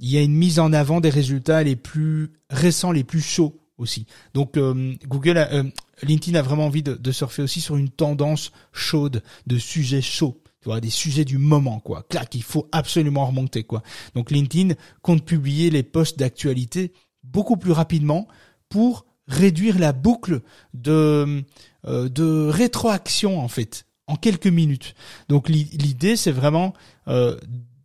Il 0.00 0.10
y 0.10 0.16
a 0.16 0.22
une 0.22 0.34
mise 0.34 0.58
en 0.58 0.72
avant 0.72 1.00
des 1.00 1.10
résultats 1.10 1.62
les 1.62 1.76
plus 1.76 2.32
récents, 2.50 2.92
les 2.92 3.04
plus 3.04 3.20
chauds 3.20 3.60
aussi. 3.78 4.06
Donc 4.34 4.56
euh, 4.56 4.94
Google, 5.06 5.38
a, 5.38 5.52
euh, 5.52 5.64
LinkedIn 6.02 6.38
a 6.38 6.42
vraiment 6.42 6.66
envie 6.66 6.82
de, 6.82 7.12
surfer 7.12 7.42
aussi 7.42 7.60
sur 7.60 7.76
une 7.76 7.88
tendance 7.90 8.52
chaude 8.72 9.22
de 9.46 9.58
sujets 9.58 10.02
chauds. 10.02 10.40
Tu 10.60 10.68
vois, 10.68 10.80
des 10.80 10.90
sujets 10.90 11.24
du 11.24 11.38
moment, 11.38 11.78
quoi. 11.78 12.04
Clac, 12.08 12.34
il 12.34 12.42
faut 12.42 12.68
absolument 12.72 13.26
remonter, 13.26 13.62
quoi. 13.62 13.82
Donc 14.14 14.30
LinkedIn 14.32 14.74
compte 15.02 15.24
publier 15.24 15.70
les 15.70 15.84
posts 15.84 16.18
d'actualité 16.18 16.92
beaucoup 17.22 17.56
plus 17.56 17.72
rapidement 17.72 18.26
pour 18.68 19.06
réduire 19.28 19.78
la 19.78 19.92
boucle 19.92 20.40
de 20.74 21.44
euh, 21.86 22.08
de 22.08 22.48
rétroaction 22.48 23.38
en 23.38 23.48
fait 23.48 23.84
en 24.06 24.16
quelques 24.16 24.46
minutes. 24.46 24.94
Donc 25.28 25.48
l'i- 25.48 25.70
l'idée 25.78 26.16
c'est 26.16 26.32
vraiment 26.32 26.72
euh, 27.06 27.36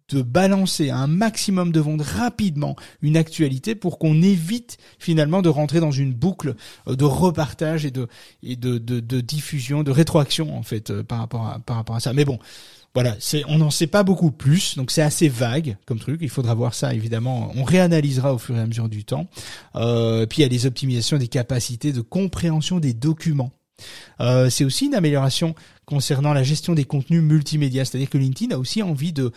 de 0.10 0.22
balancer 0.22 0.90
un 0.90 1.08
maximum 1.08 1.72
de 1.72 1.80
ventes 1.80 2.02
rapidement 2.02 2.76
une 3.02 3.18
actualité 3.18 3.76
pour 3.76 4.00
qu'on 4.00 4.22
évite 4.22 4.78
finalement 5.00 5.42
de 5.42 5.50
rentrer 5.50 5.80
dans 5.80 5.92
une 5.92 6.14
boucle 6.14 6.56
euh, 6.88 6.96
de 6.96 7.06
repartage 7.06 7.86
et 7.86 7.92
de 7.92 8.08
et 8.42 8.56
de, 8.56 8.78
de, 8.78 9.00
de 9.00 9.22
diffusion, 9.22 9.84
de 9.84 9.92
rétroaction 9.92 10.58
en 10.58 10.64
fait 10.64 10.90
euh, 10.90 11.04
par 11.04 11.20
rapport 11.20 11.48
à 11.48 11.60
par 11.60 11.78
rapport 11.78 11.96
à 11.96 12.00
ça. 12.00 12.14
Mais 12.14 12.26
bon, 12.26 12.40
voilà, 12.94 13.16
c'est 13.20 13.44
on 13.48 13.58
n'en 13.58 13.72
sait 13.72 13.88
pas 13.88 14.04
beaucoup 14.04 14.32
plus, 14.32 14.78
donc 14.78 14.92
c'est 14.92 15.02
assez 15.02 15.28
vague 15.28 15.78
comme 15.86 16.00
truc. 16.00 16.20
Il 16.22 16.30
faudra 16.30 16.54
voir 16.54 16.74
ça 16.74 16.94
évidemment. 16.94 17.52
On 17.56 17.64
réanalysera 17.64 18.34
au 18.34 18.38
fur 18.38 18.56
et 18.56 18.60
à 18.60 18.68
mesure 18.68 18.90
du 18.90 19.04
temps. 19.04 19.28
Euh, 19.76 20.26
puis 20.26 20.40
il 20.40 20.42
y 20.44 20.46
a 20.46 20.50
les 20.50 20.66
optimisations 20.66 21.18
des 21.18 21.28
capacités 21.28 21.92
de 21.92 22.02
compréhension 22.02 22.80
des 22.80 22.94
documents. 22.94 23.52
Euh, 24.22 24.50
c'est 24.50 24.64
aussi 24.64 24.86
une 24.86 24.96
amélioration 24.96 25.56
concernant 25.86 26.34
la 26.34 26.44
gestion 26.44 26.74
des 26.74 26.86
contenus 26.86 27.22
multimédia, 27.22 27.84
c'est-à-dire 27.84 28.10
que 28.10 28.18
LinkedIn 28.18 28.56
a 28.56 28.60
aussi 28.60 28.84
envie 28.84 29.12
de 29.12 29.32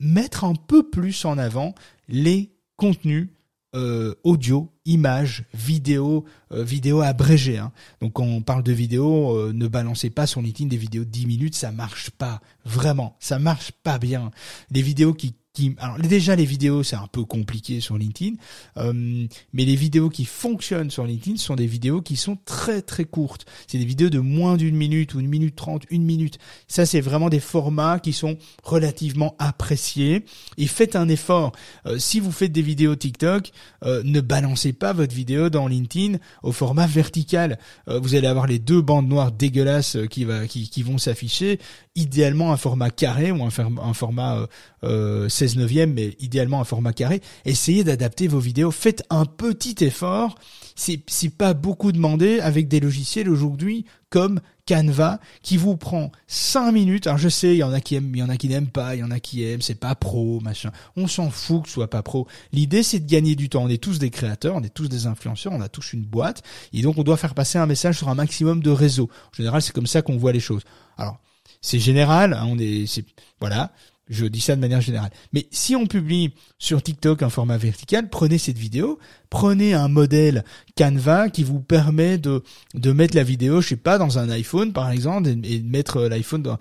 mettre 0.00 0.44
un 0.44 0.54
peu 0.54 0.88
plus 0.88 1.24
en 1.24 1.38
avant 1.38 1.74
les 2.08 2.50
contenu 2.76 3.30
euh, 3.76 4.16
audio, 4.24 4.72
images, 4.84 5.44
vidéo, 5.54 6.24
euh, 6.50 6.64
vidéo. 6.64 7.02
Hein. 7.02 7.72
Donc 8.00 8.14
quand 8.14 8.24
on 8.24 8.42
parle 8.42 8.64
de 8.64 8.72
vidéo, 8.72 9.36
euh, 9.36 9.52
ne 9.52 9.68
balancez 9.68 10.10
pas 10.10 10.26
sur 10.26 10.42
LinkedIn 10.42 10.68
des 10.68 10.76
vidéos 10.76 11.04
de 11.04 11.10
10 11.10 11.26
minutes, 11.26 11.54
ça 11.54 11.70
marche 11.70 12.10
pas. 12.10 12.40
Vraiment, 12.64 13.16
ça 13.20 13.38
marche 13.38 13.70
pas 13.70 13.98
bien. 13.98 14.32
Les 14.72 14.82
vidéos 14.82 15.14
qui 15.14 15.34
alors 15.78 15.98
déjà 15.98 16.36
les 16.36 16.44
vidéos 16.44 16.82
c'est 16.82 16.96
un 16.96 17.08
peu 17.10 17.24
compliqué 17.24 17.80
sur 17.80 17.98
LinkedIn, 17.98 18.36
euh, 18.76 19.26
mais 19.52 19.64
les 19.64 19.74
vidéos 19.74 20.08
qui 20.08 20.24
fonctionnent 20.24 20.90
sur 20.90 21.04
LinkedIn 21.04 21.36
sont 21.36 21.56
des 21.56 21.66
vidéos 21.66 22.02
qui 22.02 22.16
sont 22.16 22.38
très 22.44 22.82
très 22.82 23.04
courtes. 23.04 23.46
C'est 23.66 23.78
des 23.78 23.84
vidéos 23.84 24.10
de 24.10 24.20
moins 24.20 24.56
d'une 24.56 24.76
minute 24.76 25.14
ou 25.14 25.20
une 25.20 25.28
minute 25.28 25.56
trente, 25.56 25.84
une 25.90 26.04
minute. 26.04 26.38
Ça 26.68 26.86
c'est 26.86 27.00
vraiment 27.00 27.28
des 27.30 27.40
formats 27.40 27.98
qui 27.98 28.12
sont 28.12 28.38
relativement 28.62 29.34
appréciés. 29.38 30.24
Et 30.56 30.66
faites 30.66 30.94
un 30.94 31.08
effort. 31.08 31.52
Euh, 31.86 31.98
si 31.98 32.20
vous 32.20 32.32
faites 32.32 32.52
des 32.52 32.62
vidéos 32.62 32.94
TikTok, 32.94 33.50
euh, 33.84 34.02
ne 34.04 34.20
balancez 34.20 34.72
pas 34.72 34.92
votre 34.92 35.14
vidéo 35.14 35.50
dans 35.50 35.66
LinkedIn 35.66 36.18
au 36.42 36.52
format 36.52 36.86
vertical. 36.86 37.58
vous 37.86 38.14
allez 38.14 38.26
avoir 38.26 38.46
les 38.46 38.58
deux 38.58 38.82
bandes 38.82 39.08
noires 39.08 39.32
dégueulasses 39.32 39.96
qui 40.10 40.24
va 40.24 40.46
qui, 40.46 40.68
qui 40.68 40.82
vont 40.82 40.98
s'afficher. 40.98 41.58
Idéalement 41.96 42.52
un 42.52 42.56
format 42.56 42.90
carré 42.90 43.32
ou 43.32 43.42
un, 43.42 43.50
un 43.82 43.94
format 43.94 44.46
16 44.82 45.56
neuvième, 45.56 45.92
mais 45.92 46.16
idéalement 46.20 46.60
un 46.60 46.64
format 46.64 46.92
carré. 46.92 47.20
Essayez 47.44 47.84
d'adapter 47.84 48.28
vos 48.28 48.40
vidéos. 48.40 48.70
Faites 48.70 49.02
un 49.10 49.26
petit 49.26 49.84
effort. 49.84 50.36
C'est, 50.76 51.02
c'est 51.08 51.36
pas 51.36 51.52
beaucoup 51.52 51.92
demandé 51.92 52.40
avec 52.40 52.68
des 52.68 52.80
logiciels 52.80 53.28
aujourd'hui 53.28 53.84
comme 54.08 54.40
Canva 54.66 55.20
qui 55.42 55.56
vous 55.56 55.76
prend 55.76 56.10
5 56.26 56.72
minutes. 56.72 57.06
Alors 57.06 57.18
je 57.18 57.28
sais, 57.28 57.54
il 57.54 57.58
y 57.58 57.62
en 57.62 57.72
a 57.72 57.80
qui 57.80 57.96
aiment, 57.96 58.14
il 58.14 58.18
y 58.18 58.22
en 58.22 58.28
a 58.28 58.36
qui 58.36 58.48
n'aiment 58.48 58.68
pas, 58.68 58.94
il 58.94 59.00
y 59.00 59.02
en 59.02 59.10
a 59.10 59.20
qui 59.20 59.44
aiment, 59.44 59.62
c'est 59.62 59.74
pas 59.74 59.94
pro, 59.94 60.40
machin. 60.40 60.70
On 60.96 61.06
s'en 61.06 61.30
fout 61.30 61.62
que 61.62 61.68
ce 61.68 61.74
soit 61.74 61.90
pas 61.90 62.02
pro. 62.02 62.26
L'idée 62.52 62.82
c'est 62.82 63.00
de 63.00 63.10
gagner 63.10 63.34
du 63.34 63.48
temps. 63.48 63.64
On 63.64 63.68
est 63.68 63.82
tous 63.82 63.98
des 63.98 64.10
créateurs, 64.10 64.56
on 64.56 64.62
est 64.62 64.72
tous 64.72 64.88
des 64.88 65.06
influenceurs, 65.06 65.52
on 65.52 65.60
a 65.60 65.68
tous 65.68 65.92
une 65.92 66.02
boîte 66.02 66.42
et 66.72 66.82
donc 66.82 66.98
on 66.98 67.02
doit 67.02 67.16
faire 67.16 67.34
passer 67.34 67.58
un 67.58 67.66
message 67.66 67.98
sur 67.98 68.08
un 68.08 68.14
maximum 68.14 68.62
de 68.62 68.70
réseaux. 68.70 69.10
En 69.32 69.36
général, 69.36 69.62
c'est 69.62 69.72
comme 69.72 69.86
ça 69.86 70.02
qu'on 70.02 70.16
voit 70.16 70.32
les 70.32 70.40
choses. 70.40 70.62
Alors, 70.96 71.18
c'est 71.60 71.78
général, 71.78 72.32
hein, 72.32 72.46
on 72.48 72.58
est, 72.58 72.86
c'est, 72.86 73.04
voilà. 73.40 73.72
Je 74.10 74.26
dis 74.26 74.40
ça 74.40 74.56
de 74.56 74.60
manière 74.60 74.80
générale. 74.80 75.10
Mais 75.32 75.46
si 75.52 75.76
on 75.76 75.86
publie 75.86 76.34
sur 76.58 76.82
TikTok 76.82 77.22
un 77.22 77.30
format 77.30 77.56
vertical, 77.56 78.10
prenez 78.10 78.38
cette 78.38 78.58
vidéo, 78.58 78.98
prenez 79.30 79.72
un 79.72 79.86
modèle 79.86 80.44
Canva 80.76 81.30
qui 81.30 81.44
vous 81.44 81.60
permet 81.60 82.18
de, 82.18 82.42
de 82.74 82.92
mettre 82.92 83.16
la 83.16 83.22
vidéo, 83.22 83.60
je 83.60 83.68
sais 83.68 83.76
pas, 83.76 83.98
dans 83.98 84.18
un 84.18 84.28
iPhone 84.30 84.72
par 84.72 84.90
exemple, 84.90 85.28
et, 85.28 85.60
de 85.60 85.68
mettre 85.68 86.02
l'iPhone 86.02 86.42
dans, 86.42 86.58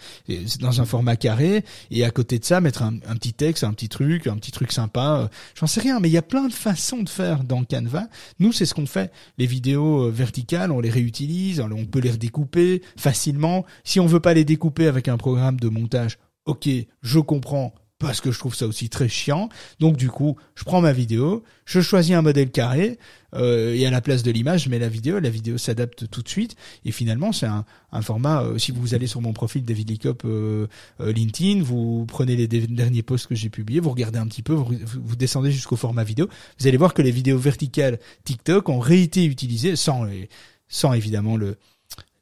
dans 0.59 0.79
un 0.79 0.85
format 0.85 1.15
carré, 1.15 1.65
et 1.89 2.05
à 2.05 2.11
côté 2.11 2.37
de 2.37 2.45
ça, 2.45 2.61
mettre 2.61 2.83
un, 2.83 2.97
un 3.07 3.15
petit 3.15 3.33
texte, 3.33 3.63
un 3.63 3.73
petit 3.73 3.89
truc, 3.89 4.27
un 4.27 4.35
petit 4.35 4.51
truc 4.51 4.71
sympa. 4.71 5.21
Euh, 5.23 5.27
j'en 5.55 5.67
sais 5.67 5.81
rien, 5.81 5.99
mais 5.99 6.09
il 6.09 6.13
y 6.13 6.17
a 6.17 6.21
plein 6.21 6.47
de 6.47 6.53
façons 6.53 7.01
de 7.01 7.09
faire 7.09 7.43
dans 7.43 7.63
Canva. 7.63 8.07
Nous, 8.39 8.51
c'est 8.51 8.65
ce 8.65 8.75
qu'on 8.75 8.85
fait. 8.85 9.11
Les 9.39 9.47
vidéos 9.47 10.03
euh, 10.03 10.11
verticales, 10.11 10.71
on 10.71 10.79
les 10.79 10.91
réutilise, 10.91 11.59
on 11.59 11.85
peut 11.85 11.99
les 11.99 12.11
redécouper 12.11 12.83
facilement. 12.95 13.65
Si 13.83 13.99
on 13.99 14.05
veut 14.05 14.19
pas 14.19 14.35
les 14.35 14.45
découper 14.45 14.87
avec 14.87 15.07
un 15.07 15.17
programme 15.17 15.59
de 15.59 15.69
montage, 15.69 16.17
ok, 16.49 16.67
je 17.01 17.19
comprends 17.19 17.73
parce 17.99 18.21
que 18.21 18.31
je 18.31 18.39
trouve 18.39 18.55
ça 18.55 18.65
aussi 18.65 18.89
très 18.89 19.09
chiant. 19.09 19.49
Donc 19.79 19.97
du 19.97 20.09
coup, 20.09 20.37
je 20.55 20.63
prends 20.63 20.81
ma 20.81 20.93
vidéo, 20.93 21.43
je 21.65 21.81
choisis 21.81 22.15
un 22.15 22.21
modèle 22.21 22.49
carré 22.49 22.97
euh, 23.35 23.75
et 23.75 23.85
à 23.85 23.91
la 23.91 23.99
place 23.99 24.23
de 24.23 24.31
l'image, 24.31 24.63
je 24.63 24.69
mets 24.69 24.79
la 24.79 24.87
vidéo. 24.87 25.19
La 25.19 25.29
vidéo 25.29 25.57
s'adapte 25.57 26.09
tout 26.09 26.23
de 26.23 26.29
suite 26.29 26.55
et 26.85 26.91
finalement, 26.91 27.33
c'est 27.33 27.45
un, 27.45 27.65
format. 28.01 28.43
Euh, 28.43 28.57
si 28.57 28.71
vous 28.71 28.95
allez 28.95 29.05
sur 29.05 29.21
mon 29.21 29.33
profil 29.33 29.65
David 29.65 29.89
Licop 29.89 30.23
euh, 30.25 30.67
LinkedIn, 30.99 31.61
vous 31.61 32.05
prenez 32.07 32.37
les 32.37 32.47
derniers 32.47 33.03
posts 33.03 33.27
que 33.27 33.35
j'ai 33.35 33.49
publiés, 33.49 33.81
vous 33.81 33.91
regardez 33.91 34.17
un 34.17 34.27
petit 34.27 34.43
peu, 34.43 34.53
vous, 34.53 35.15
descendez 35.17 35.51
jusqu'au 35.51 35.75
format 35.75 36.05
vidéo. 36.05 36.29
Vous 36.57 36.67
allez 36.67 36.77
voir 36.77 36.93
que 36.93 37.01
les 37.01 37.11
vidéos 37.11 37.37
verticales 37.37 37.99
TikTok 38.23 38.69
ont 38.69 38.79
réété 38.79 39.25
utilisées 39.25 39.75
sans 39.75 40.93
évidemment 40.93 41.35
le 41.35 41.57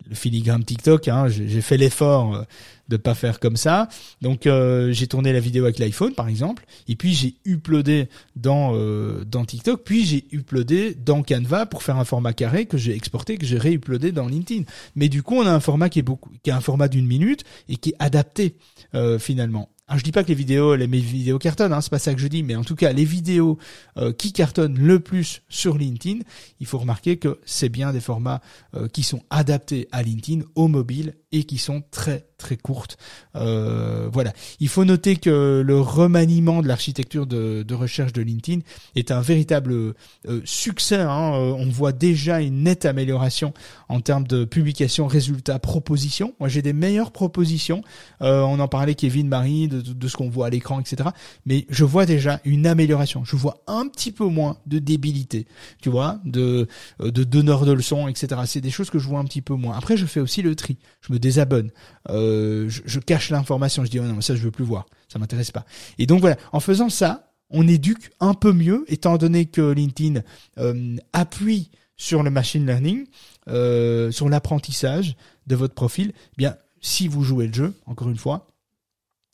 le 0.09 0.15
filigrane 0.15 0.63
TikTok. 0.63 1.07
Hein, 1.07 1.27
j'ai 1.27 1.61
fait 1.61 1.77
l'effort 1.77 2.35
euh, 2.35 2.43
de 2.89 2.97
pas 2.97 3.15
faire 3.15 3.39
comme 3.39 3.57
ça. 3.57 3.89
Donc 4.21 4.47
euh, 4.47 4.91
j'ai 4.91 5.07
tourné 5.07 5.33
la 5.33 5.39
vidéo 5.39 5.65
avec 5.65 5.79
l'iPhone 5.79 6.13
par 6.13 6.27
exemple, 6.27 6.65
et 6.87 6.95
puis 6.95 7.13
j'ai 7.13 7.35
uploadé 7.45 8.07
dans 8.35 8.71
euh, 8.75 9.23
dans 9.25 9.45
TikTok, 9.45 9.83
puis 9.83 10.05
j'ai 10.05 10.25
uploadé 10.31 10.95
dans 10.95 11.23
Canva 11.23 11.65
pour 11.65 11.83
faire 11.83 11.97
un 11.97 12.05
format 12.05 12.33
carré 12.33 12.65
que 12.65 12.77
j'ai 12.77 12.95
exporté, 12.95 13.37
que 13.37 13.45
j'ai 13.45 13.57
réuploadé 13.57 14.11
dans 14.11 14.27
LinkedIn. 14.27 14.63
Mais 14.95 15.09
du 15.09 15.23
coup 15.23 15.35
on 15.35 15.45
a 15.45 15.51
un 15.51 15.59
format 15.59 15.89
qui 15.89 15.99
est 15.99 16.03
beaucoup, 16.03 16.31
qui 16.43 16.49
est 16.49 16.53
un 16.53 16.61
format 16.61 16.87
d'une 16.87 17.07
minute 17.07 17.43
et 17.69 17.75
qui 17.77 17.89
est 17.89 17.95
adapté 17.99 18.55
finalement. 19.19 19.69
Alors 19.89 19.99
je 19.99 20.03
dis 20.03 20.11
pas 20.11 20.23
que 20.23 20.27
les 20.27 20.35
vidéos, 20.35 20.75
les 20.75 20.87
mes 20.87 20.99
vidéos 20.99 21.39
cartonnent, 21.39 21.71
hein, 21.71 21.79
c'est 21.79 21.89
pas 21.89 21.97
ça 21.97 22.13
que 22.13 22.19
je 22.19 22.27
dis, 22.27 22.43
mais 22.43 22.57
en 22.57 22.63
tout 22.65 22.75
cas 22.75 22.91
les 22.91 23.05
vidéos 23.05 23.57
euh, 23.97 24.11
qui 24.11 24.33
cartonnent 24.33 24.77
le 24.77 24.99
plus 24.99 25.43
sur 25.47 25.77
LinkedIn, 25.77 26.19
il 26.59 26.67
faut 26.67 26.77
remarquer 26.77 27.15
que 27.15 27.39
c'est 27.45 27.69
bien 27.69 27.93
des 27.93 28.01
formats 28.01 28.41
euh, 28.75 28.89
qui 28.89 29.01
sont 29.01 29.23
adaptés 29.29 29.87
à 29.93 30.03
LinkedIn, 30.03 30.43
au 30.55 30.67
mobile 30.67 31.15
et 31.31 31.43
qui 31.43 31.57
sont 31.57 31.83
très 31.91 32.27
très 32.37 32.55
courtes. 32.55 32.97
Euh, 33.35 34.09
voilà. 34.11 34.31
Il 34.59 34.67
faut 34.67 34.85
noter 34.85 35.15
que 35.15 35.63
le 35.65 35.81
remaniement 35.81 36.61
de 36.61 36.67
l'architecture 36.67 37.25
de, 37.25 37.65
recherche 37.73 38.13
de 38.13 38.21
LinkedIn 38.21 38.61
est 38.95 39.11
un 39.11 39.21
véritable 39.21 39.73
euh, 39.73 39.93
succès. 40.45 41.01
Hein. 41.01 41.33
Euh, 41.33 41.53
on 41.57 41.69
voit 41.69 41.91
déjà 41.91 42.41
une 42.41 42.63
nette 42.63 42.85
amélioration 42.85 43.53
en 43.89 44.01
termes 44.01 44.25
de 44.25 44.45
publication, 44.45 45.07
résultats, 45.07 45.59
propositions. 45.59 46.33
Moi, 46.39 46.49
j'ai 46.49 46.61
des 46.61 46.73
meilleures 46.73 47.11
propositions. 47.11 47.81
On 48.19 48.59
en 48.59 48.67
parlait, 48.67 48.95
Kevin, 48.95 49.27
Marie, 49.27 49.67
de, 49.67 50.07
ce 50.07 50.15
qu'on 50.15 50.29
voit 50.29 50.47
à 50.47 50.49
l'écran, 50.49 50.79
etc. 50.79 51.09
Mais 51.45 51.65
je 51.69 51.83
vois 51.83 52.05
déjà 52.05 52.39
une 52.45 52.67
amélioration. 52.67 53.23
Je 53.25 53.35
vois 53.35 53.63
un 53.67 53.87
petit 53.87 54.11
peu 54.11 54.25
moins 54.25 54.57
de 54.65 54.79
débilité, 54.79 55.47
tu 55.81 55.89
vois, 55.89 56.19
de, 56.25 56.67
de 56.99 57.23
donneurs 57.23 57.65
de 57.65 57.71
leçons, 57.71 58.07
etc. 58.07 58.41
C'est 58.45 58.61
des 58.61 58.69
choses 58.69 58.89
que 58.89 58.99
je 58.99 59.07
vois 59.07 59.19
un 59.19 59.25
petit 59.25 59.41
peu 59.41 59.55
moins. 59.55 59.77
Après, 59.77 59.97
je 59.97 60.05
fais 60.05 60.19
aussi 60.19 60.41
le 60.41 60.55
tri. 60.55 60.77
Désabonne. 61.17 61.71
Euh, 62.09 62.69
je, 62.69 62.99
cache 62.99 63.29
l'information. 63.29 63.85
Je 63.85 63.89
dis 63.89 63.99
oh 63.99 64.03
non, 64.03 64.21
ça 64.21 64.35
je 64.35 64.41
veux 64.41 64.51
plus 64.51 64.65
voir, 64.65 64.85
ça 65.07 65.19
m'intéresse 65.19 65.51
pas. 65.51 65.65
Et 65.97 66.05
donc 66.05 66.21
voilà, 66.21 66.37
en 66.51 66.59
faisant 66.59 66.89
ça, 66.89 67.33
on 67.49 67.67
éduque 67.67 68.11
un 68.19 68.33
peu 68.33 68.51
mieux, 68.51 68.85
étant 68.87 69.17
donné 69.17 69.45
que 69.45 69.71
LinkedIn 69.71 70.21
euh, 70.57 70.97
appuie 71.13 71.71
sur 71.95 72.23
le 72.23 72.29
machine 72.29 72.65
learning, 72.65 73.07
euh, 73.47 74.11
sur 74.11 74.29
l'apprentissage 74.29 75.15
de 75.47 75.55
votre 75.55 75.73
profil. 75.73 76.13
Eh 76.15 76.35
bien, 76.37 76.55
si 76.81 77.07
vous 77.07 77.23
jouez 77.23 77.47
le 77.47 77.53
jeu, 77.53 77.73
encore 77.85 78.09
une 78.09 78.17
fois, 78.17 78.47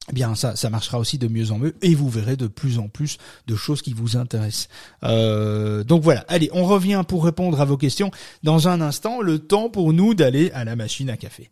eh 0.10 0.14
bien 0.14 0.36
ça, 0.36 0.56
ça 0.56 0.70
marchera 0.70 1.00
aussi 1.00 1.18
de 1.18 1.28
mieux 1.28 1.52
en 1.52 1.60
mieux 1.60 1.76
et 1.82 1.96
vous 1.96 2.10
verrez 2.10 2.36
de 2.36 2.48
plus 2.48 2.78
en 2.78 2.90
plus 2.90 3.18
de 3.48 3.56
choses 3.56 3.82
qui 3.82 3.94
vous 3.94 4.18
intéressent. 4.18 4.68
Euh, 5.04 5.84
donc 5.84 6.04
voilà, 6.04 6.26
allez, 6.28 6.50
on 6.54 6.66
revient 6.66 7.04
pour 7.08 7.24
répondre 7.24 7.62
à 7.62 7.66
vos 7.66 7.78
questions 7.78 8.12
dans 8.44 8.68
un 8.68 8.82
instant. 8.82 9.22
Le 9.22 9.40
temps 9.40 9.70
pour 9.70 9.94
nous 9.94 10.14
d'aller 10.14 10.52
à 10.52 10.66
la 10.66 10.76
machine 10.76 11.10
à 11.10 11.18
café. 11.18 11.52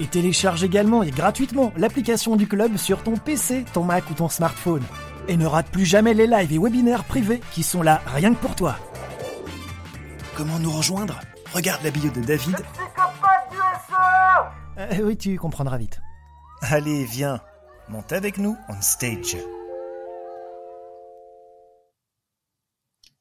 Et 0.00 0.06
télécharge 0.06 0.64
également 0.64 1.02
et 1.02 1.10
gratuitement 1.10 1.72
l'application 1.76 2.36
du 2.36 2.46
club 2.46 2.76
sur 2.76 3.02
ton 3.02 3.16
PC, 3.16 3.64
ton 3.72 3.84
Mac 3.84 4.08
ou 4.10 4.14
ton 4.14 4.28
smartphone. 4.28 4.82
Et 5.28 5.36
ne 5.36 5.46
rate 5.46 5.68
plus 5.68 5.84
jamais 5.84 6.14
les 6.14 6.26
lives 6.26 6.52
et 6.52 6.58
webinaires 6.58 7.04
privés 7.04 7.40
qui 7.52 7.62
sont 7.62 7.82
là 7.82 8.02
rien 8.06 8.34
que 8.34 8.40
pour 8.40 8.56
toi. 8.56 8.76
Comment 10.36 10.58
nous 10.58 10.70
rejoindre? 10.70 11.20
Regarde 11.52 11.82
la 11.84 11.90
bio 11.90 12.10
de 12.10 12.22
David. 12.22 12.56
Euh, 14.78 15.00
oui, 15.02 15.16
tu 15.16 15.38
comprendras 15.38 15.76
vite. 15.76 16.00
Allez, 16.62 17.04
viens, 17.04 17.40
monte 17.88 18.12
avec 18.12 18.38
nous 18.38 18.56
on 18.68 18.80
stage. 18.80 19.36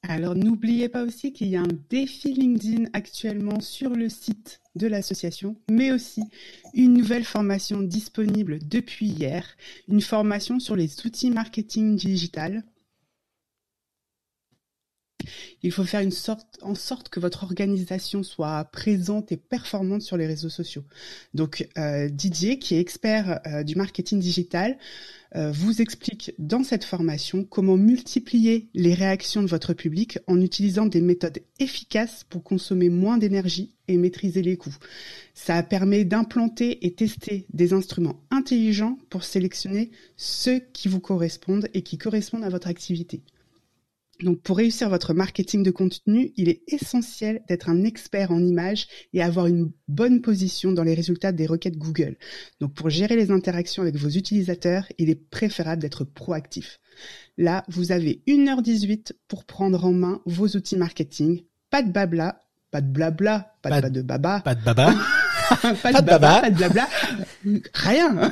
Alors 0.04 0.36
n'oubliez 0.36 0.90
pas 0.90 1.04
aussi 1.04 1.32
qu'il 1.34 1.48
y 1.48 1.56
a 1.56 1.62
un 1.62 1.78
défi 1.90 2.34
LinkedIn 2.34 2.86
actuellement 2.94 3.60
sur 3.60 3.92
le 3.92 4.10
site 4.10 4.61
de 4.76 4.88
l'association, 4.88 5.56
mais 5.70 5.92
aussi 5.92 6.24
une 6.74 6.94
nouvelle 6.94 7.26
formation 7.26 7.82
disponible 7.82 8.60
depuis 8.68 9.08
hier, 9.08 9.46
une 9.88 10.02
formation 10.02 10.60
sur 10.60 10.76
les 10.76 11.06
outils 11.06 11.32
marketing 11.32 11.96
digital. 11.96 12.64
Il 15.64 15.72
faut 15.72 15.84
faire 15.84 16.06
en 16.62 16.76
sorte 16.76 17.10
que 17.10 17.20
votre 17.20 17.44
organisation 17.44 18.24
soit 18.24 18.64
présente 18.66 19.32
et 19.32 19.38
performante 19.38 20.02
sur 20.02 20.18
les 20.18 20.28
réseaux 20.28 20.50
sociaux. 20.50 20.84
Donc 21.34 21.68
euh, 21.78 22.10
Didier, 22.10 22.60
qui 22.60 22.76
est 22.76 22.80
expert 22.80 23.40
euh, 23.46 23.64
du 23.64 23.76
marketing 23.76 24.20
digital, 24.20 24.78
euh, 25.36 25.52
vous 25.52 25.82
explique 25.82 26.34
dans 26.40 26.64
cette 26.64 26.84
formation 26.84 27.46
comment 27.46 27.78
multiplier 27.78 28.68
les 28.74 28.94
réactions 28.94 29.42
de 29.42 29.48
votre 29.48 29.74
public 29.74 30.20
en 30.28 30.42
utilisant 30.42 30.86
des 30.86 31.00
méthodes 31.00 31.40
efficaces 31.60 32.26
pour 32.30 32.44
consommer 32.44 32.90
moins 32.90 33.18
d'énergie 33.18 33.74
et 33.88 33.96
maîtriser 33.96 34.42
les 34.42 34.58
coûts. 34.58 34.76
Ça 35.34 35.64
permet 35.64 36.04
d'implanter 36.04 36.86
et 36.86 36.94
tester 36.96 37.46
des 37.54 37.72
instruments 37.72 38.22
intelligents 38.30 38.98
pour 39.10 39.24
sélectionner 39.24 39.92
ceux 40.18 40.60
qui 40.74 40.90
vous 40.90 41.00
correspondent 41.00 41.70
et 41.74 41.82
qui 41.82 41.98
correspondent 41.98 42.44
à 42.44 42.50
votre 42.50 42.68
activité. 42.68 43.22
Donc, 44.24 44.42
pour 44.42 44.58
réussir 44.58 44.90
votre 44.90 45.14
marketing 45.14 45.64
de 45.64 45.72
contenu, 45.72 46.32
il 46.36 46.50
est 46.50 46.62
essentiel 46.68 47.42
d'être 47.48 47.70
un 47.70 47.84
expert 47.84 48.32
en 48.32 48.40
images 48.40 48.88
et 49.14 49.22
avoir 49.22 49.48
une 49.48 49.72
bonne 49.88 50.22
position 50.22 50.72
dans 50.72 50.84
les 50.84 50.94
résultats 50.94 51.32
des 51.32 51.48
requêtes 51.48 51.78
Google. 51.78 52.18
Donc, 52.60 52.74
pour 52.74 52.90
gérer 52.90 53.16
les 53.16 53.32
interactions 53.32 53.82
avec 53.82 53.96
vos 53.96 54.10
utilisateurs, 54.10 54.86
il 54.98 55.10
est 55.10 55.30
préférable 55.30 55.82
d'être 55.82 56.04
proactif. 56.04 56.80
Là, 57.38 57.64
vous 57.68 57.92
avez 57.92 58.22
1h18 58.28 59.14
pour 59.28 59.46
prendre 59.46 59.86
en 59.86 59.94
main 59.94 60.22
vos 60.26 60.48
outils 60.48 60.78
marketing. 60.78 61.42
Pas 61.70 61.82
de 61.82 61.92
blabla, 61.92 62.42
pas 62.70 62.82
de 62.82 62.92
blabla, 62.92 63.56
pas, 63.62 63.70
de, 63.70 63.82
pas 63.82 63.90
de 63.90 64.02
baba. 64.02 64.42
Pas 64.42 64.56
de 64.56 64.64
baba. 64.64 64.94
pas, 65.56 66.02
de 66.02 66.06
baba, 66.06 66.42
pas 66.42 66.50
de 66.50 66.56
blabla, 66.56 66.88
rien. 67.74 68.16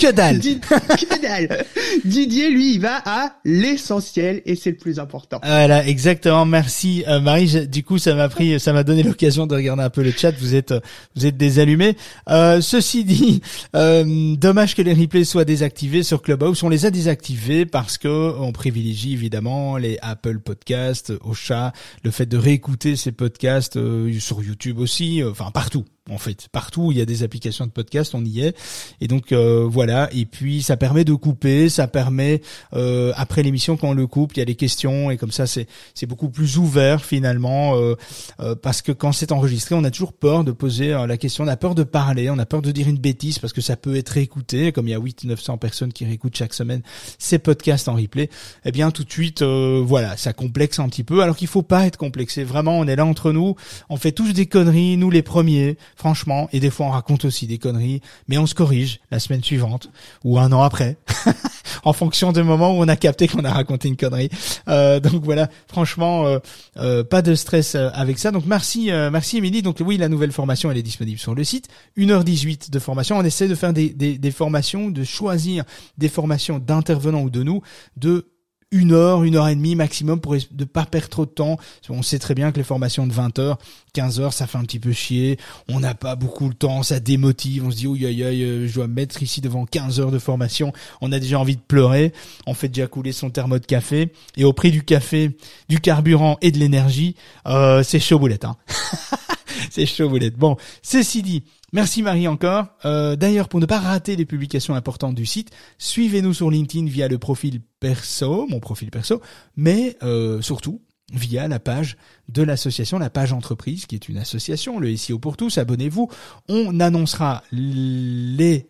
que 0.00 0.12
dalle. 0.12 0.40
que 0.40 1.22
dalle. 1.22 1.64
Didier, 2.04 2.50
lui, 2.50 2.74
il 2.74 2.80
va 2.80 3.02
à 3.04 3.32
l'essentiel 3.44 4.42
et 4.44 4.56
c'est 4.56 4.70
le 4.70 4.76
plus 4.76 4.98
important. 4.98 5.40
Voilà, 5.44 5.86
exactement. 5.86 6.44
Merci 6.44 7.04
euh, 7.08 7.20
Marie. 7.20 7.66
Du 7.68 7.82
coup, 7.84 7.98
ça 7.98 8.14
m'a 8.14 8.28
pris, 8.28 8.58
ça 8.60 8.72
m'a 8.72 8.84
donné 8.84 9.02
l'occasion 9.02 9.46
de 9.46 9.54
regarder 9.54 9.82
un 9.82 9.90
peu 9.90 10.02
le 10.02 10.12
chat. 10.12 10.32
Vous 10.38 10.54
êtes, 10.54 10.74
vous 11.16 11.26
êtes 11.26 11.36
désallumés. 11.36 11.96
Euh, 12.28 12.60
ceci 12.60 13.04
dit, 13.04 13.42
euh, 13.74 14.36
dommage 14.36 14.74
que 14.74 14.82
les 14.82 14.94
replays 14.94 15.24
soient 15.24 15.44
désactivés 15.44 16.02
sur 16.02 16.22
Clubhouse. 16.22 16.62
On 16.62 16.68
les 16.68 16.86
a 16.86 16.90
désactivés 16.90 17.66
parce 17.66 17.98
que 17.98 18.08
on 18.38 18.52
privilégie 18.52 19.12
évidemment 19.12 19.76
les 19.76 19.98
Apple 20.02 20.38
Podcasts, 20.38 21.12
au 21.22 21.34
chat, 21.34 21.72
le 22.02 22.10
fait 22.10 22.26
de 22.26 22.36
réécouter 22.36 22.96
ces 22.96 23.12
podcasts 23.12 23.76
euh, 23.76 24.18
sur 24.20 24.42
YouTube 24.42 24.78
aussi, 24.78 25.22
euh, 25.22 25.30
enfin 25.30 25.50
partout 25.50 25.84
en 26.10 26.18
fait. 26.18 26.48
Partout 26.52 26.86
où 26.86 26.92
il 26.92 26.98
y 26.98 27.00
a 27.00 27.04
des 27.04 27.22
applications 27.22 27.66
de 27.66 27.70
podcast, 27.70 28.14
on 28.14 28.24
y 28.24 28.40
est. 28.40 28.56
Et 29.00 29.08
donc 29.08 29.32
euh, 29.32 29.66
voilà. 29.68 30.08
Et 30.12 30.24
puis 30.24 30.62
ça 30.62 30.76
permet 30.76 31.04
de 31.04 31.14
couper, 31.14 31.68
ça 31.68 31.88
permet 31.88 32.40
euh, 32.74 33.12
après 33.16 33.42
l'émission 33.42 33.76
quand 33.76 33.90
on 33.90 33.94
le 33.94 34.06
coupe, 34.06 34.36
il 34.36 34.38
y 34.40 34.42
a 34.42 34.44
les 34.44 34.54
questions 34.54 35.10
et 35.10 35.16
comme 35.16 35.32
ça 35.32 35.46
c'est 35.46 35.66
beaucoup 36.06 36.28
plus 36.28 36.58
ouvert 36.58 37.04
finalement 37.04 37.76
euh, 37.76 38.54
parce 38.62 38.82
que 38.82 38.92
quand 38.92 39.12
c'est 39.12 39.32
enregistré, 39.32 39.74
on 39.74 39.84
a 39.84 39.90
toujours 39.90 40.12
peur 40.12 40.44
de 40.44 40.52
poser 40.52 40.90
la 40.90 41.16
question, 41.16 41.44
on 41.44 41.48
a 41.48 41.56
peur 41.56 41.74
de 41.74 41.82
parler, 41.82 42.30
on 42.30 42.38
a 42.38 42.46
peur 42.46 42.62
de 42.62 42.70
dire 42.70 42.88
une 42.88 42.98
bêtise 42.98 43.38
parce 43.38 43.52
que 43.52 43.60
ça 43.60 43.76
peut 43.76 43.96
être 43.96 44.16
écouté. 44.16 44.72
Comme 44.72 44.88
il 44.88 44.92
y 44.92 44.94
a 44.94 44.98
8 44.98 45.24
900 45.24 45.58
personnes 45.58 45.92
qui 45.92 46.04
réécoutent 46.04 46.36
chaque 46.36 46.54
semaine 46.54 46.82
ces 47.18 47.38
podcasts 47.38 47.88
en 47.88 47.94
replay, 47.94 48.30
eh 48.64 48.72
bien 48.72 48.90
tout 48.90 49.04
de 49.04 49.10
suite 49.10 49.42
voilà, 49.42 50.16
ça 50.16 50.32
complexe 50.32 50.78
un 50.78 50.88
petit 50.88 51.04
peu. 51.04 51.22
Alors 51.22 51.36
qu'il 51.36 51.48
faut 51.48 51.62
pas 51.62 51.86
être 51.86 51.96
complexé. 51.96 52.44
Vraiment, 52.44 52.78
on 52.78 52.86
est 52.86 52.96
là 52.96 53.04
entre 53.04 53.32
nous, 53.32 53.56
on 53.88 53.96
fait 53.96 54.12
tous 54.12 54.32
des 54.32 54.46
conneries, 54.46 54.96
nous 54.96 55.10
les 55.10 55.22
premiers 55.22 55.76
franchement, 55.98 56.48
et 56.52 56.60
des 56.60 56.70
fois 56.70 56.86
on 56.86 56.90
raconte 56.90 57.24
aussi 57.24 57.46
des 57.46 57.58
conneries, 57.58 58.00
mais 58.28 58.38
on 58.38 58.46
se 58.46 58.54
corrige 58.54 59.00
la 59.10 59.18
semaine 59.18 59.42
suivante 59.42 59.90
ou 60.24 60.38
un 60.38 60.52
an 60.52 60.62
après, 60.62 60.96
en 61.84 61.92
fonction 61.92 62.30
du 62.32 62.42
moment 62.44 62.70
où 62.70 62.82
on 62.82 62.88
a 62.88 62.96
capté 62.96 63.26
qu'on 63.26 63.44
a 63.44 63.52
raconté 63.52 63.88
une 63.88 63.96
connerie. 63.96 64.30
Euh, 64.68 65.00
donc 65.00 65.24
voilà, 65.24 65.48
franchement, 65.66 66.26
euh, 66.26 66.38
euh, 66.76 67.02
pas 67.02 67.20
de 67.20 67.34
stress 67.34 67.74
avec 67.74 68.18
ça. 68.18 68.30
Donc 68.30 68.44
merci, 68.46 68.90
merci 69.10 69.38
Émilie. 69.38 69.62
Donc 69.62 69.82
oui, 69.84 69.96
la 69.96 70.08
nouvelle 70.08 70.32
formation, 70.32 70.70
elle 70.70 70.78
est 70.78 70.82
disponible 70.82 71.18
sur 71.18 71.34
le 71.34 71.42
site. 71.42 71.68
1h18 71.98 72.70
de 72.70 72.78
formation. 72.78 73.18
On 73.18 73.24
essaie 73.24 73.48
de 73.48 73.56
faire 73.56 73.72
des, 73.72 73.90
des, 73.90 74.18
des 74.18 74.30
formations, 74.30 74.90
de 74.90 75.02
choisir 75.02 75.64
des 75.98 76.08
formations 76.08 76.60
d'intervenants 76.60 77.22
ou 77.22 77.30
de 77.30 77.42
nous, 77.42 77.60
de 77.96 78.28
une 78.70 78.92
heure, 78.92 79.22
une 79.22 79.36
heure 79.36 79.48
et 79.48 79.54
demie 79.54 79.74
maximum 79.74 80.20
pour 80.20 80.34
ne 80.34 80.64
pas 80.64 80.84
perdre 80.84 81.08
trop 81.08 81.24
de 81.24 81.30
temps. 81.30 81.56
On 81.88 82.02
sait 82.02 82.18
très 82.18 82.34
bien 82.34 82.52
que 82.52 82.58
les 82.58 82.64
formations 82.64 83.06
de 83.06 83.12
20 83.12 83.38
heures, 83.38 83.58
15 83.94 84.20
heures, 84.20 84.32
ça 84.32 84.46
fait 84.46 84.58
un 84.58 84.64
petit 84.64 84.78
peu 84.78 84.92
chier. 84.92 85.38
On 85.68 85.80
n'a 85.80 85.94
pas 85.94 86.16
beaucoup 86.16 86.48
le 86.48 86.54
temps, 86.54 86.82
ça 86.82 87.00
démotive. 87.00 87.64
On 87.64 87.70
se 87.70 87.76
dit, 87.76 87.86
oui, 87.86 88.04
aïe, 88.04 88.22
aïe, 88.22 88.68
je 88.68 88.74
dois 88.74 88.86
me 88.86 88.94
mettre 88.94 89.22
ici 89.22 89.40
devant 89.40 89.64
15 89.64 90.00
heures 90.00 90.10
de 90.10 90.18
formation. 90.18 90.72
On 91.00 91.12
a 91.12 91.18
déjà 91.18 91.38
envie 91.38 91.56
de 91.56 91.62
pleurer. 91.62 92.12
On 92.46 92.54
fait 92.54 92.68
déjà 92.68 92.86
couler 92.86 93.12
son 93.12 93.30
thermo 93.30 93.58
de 93.58 93.64
café. 93.64 94.12
Et 94.36 94.44
au 94.44 94.52
prix 94.52 94.70
du 94.70 94.82
café, 94.82 95.36
du 95.68 95.80
carburant 95.80 96.36
et 96.42 96.50
de 96.50 96.58
l'énergie, 96.58 97.14
euh, 97.46 97.82
c'est 97.82 98.00
chaud 98.00 98.18
boulette. 98.18 98.44
Hein 98.44 98.56
c'est 99.70 99.86
chaud 99.86 100.10
boulette. 100.10 100.36
Bon, 100.36 100.56
ceci 100.82 101.22
dit, 101.22 101.42
Merci 101.72 102.02
Marie 102.02 102.28
encore. 102.28 102.66
Euh, 102.84 103.14
D'ailleurs, 103.16 103.48
pour 103.48 103.60
ne 103.60 103.66
pas 103.66 103.78
rater 103.78 104.16
les 104.16 104.24
publications 104.24 104.74
importantes 104.74 105.14
du 105.14 105.26
site, 105.26 105.50
suivez-nous 105.76 106.32
sur 106.32 106.50
LinkedIn 106.50 106.86
via 106.86 107.08
le 107.08 107.18
profil 107.18 107.60
perso, 107.80 108.46
mon 108.48 108.58
profil 108.58 108.90
perso, 108.90 109.20
mais 109.56 109.96
euh, 110.02 110.40
surtout 110.40 110.80
via 111.12 111.48
la 111.48 111.58
page 111.58 111.96
de 112.28 112.42
l'association, 112.42 112.98
la 112.98 113.10
page 113.10 113.32
entreprise, 113.32 113.86
qui 113.86 113.94
est 113.94 114.08
une 114.08 114.18
association, 114.18 114.78
le 114.78 114.94
SEO 114.94 115.18
pour 115.18 115.36
tous. 115.38 115.56
Abonnez-vous. 115.56 116.10
On 116.48 116.80
annoncera 116.80 117.42
les 117.50 118.66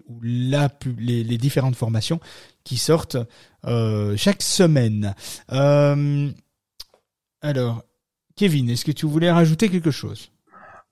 différentes 1.41 1.75
formations 1.75 2.21
qui 2.63 2.77
sortent 2.77 3.17
euh, 3.65 4.17
chaque 4.17 4.43
semaine. 4.43 5.15
Alors, 7.41 7.85
Kevin, 8.37 8.71
est-ce 8.71 8.85
que 8.85 8.93
tu 8.93 9.07
voulais 9.07 9.33
rajouter 9.33 9.69
quelque 9.69 9.91
chose? 9.91 10.31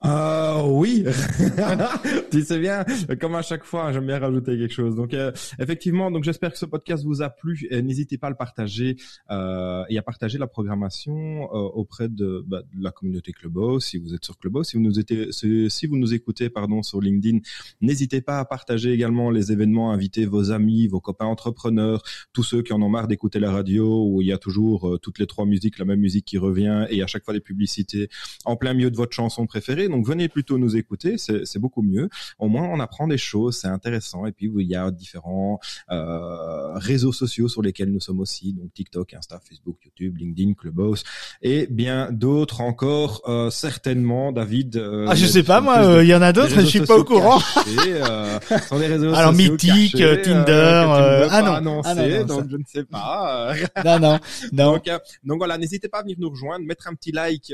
Euh, 0.07 0.63
oui, 0.65 1.05
tu 2.31 2.43
sais 2.43 2.59
bien, 2.59 2.85
comme 3.21 3.35
à 3.35 3.43
chaque 3.43 3.65
fois, 3.65 3.93
j'aime 3.93 4.07
bien 4.07 4.19
rajouter 4.19 4.59
quelque 4.59 4.75
chose. 4.75 4.97
Donc, 4.97 5.15
euh, 5.15 5.33
effectivement, 5.59 6.11
donc 6.11 6.25
j'espère 6.25 6.53
que 6.53 6.59
ce 6.59 6.67
podcast 6.67 7.05
vous 7.05 7.23
a 7.23 7.31
plu. 7.31 7.69
N'hésitez 7.71 8.19
pas 8.19 8.29
à 8.29 8.31
le 8.31 8.37
partager 8.37 8.97
euh, 9.31 9.85
et 9.89 9.99
à 9.99 10.03
partager 10.03 10.39
la 10.39 10.47
programmation 10.47 11.45
euh, 11.53 11.59
auprès 11.59 12.09
de, 12.09 12.45
bah, 12.47 12.63
de, 12.63 12.83
la 12.83 12.91
communauté 12.91 13.33
Clubhouse. 13.33 13.85
Si 13.85 13.99
vous 13.99 14.15
êtes 14.15 14.25
sur 14.25 14.39
Clubhouse, 14.39 14.69
si 14.69 14.77
vous 14.77 14.83
nous, 14.83 14.99
étiez, 14.99 15.33
si 15.33 15.87
vous 15.87 15.97
nous 15.97 16.15
écoutez, 16.15 16.49
pardon, 16.51 16.83
sur 16.83 17.01
LinkedIn, 17.01 17.39
n'hésitez 17.81 18.21
pas 18.21 18.39
à 18.39 18.45
partager 18.45 18.93
également 18.93 19.31
les 19.31 19.53
événements, 19.53 19.93
inviter 19.93 20.27
vos 20.27 20.51
amis, 20.53 20.87
vos 20.89 21.01
copains 21.01 21.27
entrepreneurs, 21.27 22.03
tous 22.33 22.43
ceux 22.43 22.63
qui 22.63 22.73
en 22.73 22.83
ont 22.83 22.89
marre 22.89 23.09
d'écouter 23.09 23.41
la 23.41 23.51
radio 23.51 24.07
où 24.07 24.23
il 24.23 24.29
y 24.29 24.33
a 24.33 24.39
toujours 24.39 24.89
euh, 24.89 24.99
toutes 24.99 25.19
les 25.19 25.27
trois 25.27 25.47
musiques, 25.47 25.79
la 25.79 25.85
même 25.85 26.01
musique 26.01 26.25
qui 26.25 26.39
revient 26.39 26.87
et 26.91 27.03
à 27.03 27.07
chaque 27.07 27.25
fois 27.25 27.35
des 27.35 27.41
publicités 27.41 28.09
en 28.45 28.57
plein 28.57 28.75
milieu 28.75 28.91
de 28.91 28.97
votre 28.97 29.15
chanson 29.15 29.47
préférée. 29.47 29.89
Donc 29.89 29.96
venez 30.05 30.29
plutôt 30.29 30.59
nous 30.59 30.77
écouter, 30.77 31.17
c'est 31.19 31.59
beaucoup 31.59 31.83
mieux. 31.83 32.09
Au 32.39 32.49
moins 32.49 32.65
on 32.65 32.81
apprend 32.81 33.07
des 33.07 33.19
choses, 33.19 33.59
c'est 33.59 33.69
intéressant. 33.69 34.27
Et 34.27 34.33
puis 34.33 34.51
il 34.59 34.67
y 34.67 34.77
a 34.77 34.91
différents 34.91 35.61
euh, 35.91 36.75
réseaux 36.75 37.13
sociaux 37.13 37.49
sur 37.49 37.63
lesquels 37.63 37.91
nous 37.91 38.01
sommes 38.01 38.21
aussi, 38.21 38.53
donc 38.53 38.73
TikTok, 38.75 39.15
Insta, 39.15 39.41
Facebook, 39.47 39.79
YouTube, 39.85 40.17
LinkedIn, 40.19 40.55
Clubhouse 40.55 41.05
et 41.43 41.67
bien 41.71 42.11
d'autres 42.11 42.61
encore. 42.61 43.23
Euh, 43.29 43.51
certainement, 43.51 44.33
David. 44.33 44.77
Euh, 44.77 45.07
ah 45.09 45.15
je 45.15 45.27
sais 45.27 45.43
pas 45.43 45.61
moi, 45.61 46.03
il 46.03 46.09
y 46.09 46.15
en 46.15 46.23
a 46.23 46.33
d'autres, 46.33 46.61
je 46.61 46.67
suis 46.67 46.81
pas 46.81 46.97
au 46.97 47.05
courant. 47.05 47.41
euh, 47.87 48.39
sont 48.69 48.79
des 48.79 48.87
réseaux 48.87 49.15
Alors 49.15 49.33
mythique, 49.33 49.93
cachés, 49.93 50.23
Tinder, 50.23 50.85
ah 51.31 51.61
non, 51.63 51.81
ah 51.85 51.95
non, 51.95 52.25
donc 52.25 52.51
je 52.51 52.57
ne 52.57 52.65
sais 52.67 52.85
pas. 52.85 53.55
non 53.85 53.99
non 53.99 54.19
non. 54.53 54.73
Donc, 54.73 54.91
donc 55.25 55.39
voilà, 55.39 55.59
n'hésitez 55.59 55.89
pas 55.89 55.99
à 55.99 56.03
venir 56.03 56.17
nous 56.19 56.31
rejoindre, 56.31 56.65
mettre 56.65 56.89
un 56.89 56.95
petit 56.95 57.13
like 57.13 57.53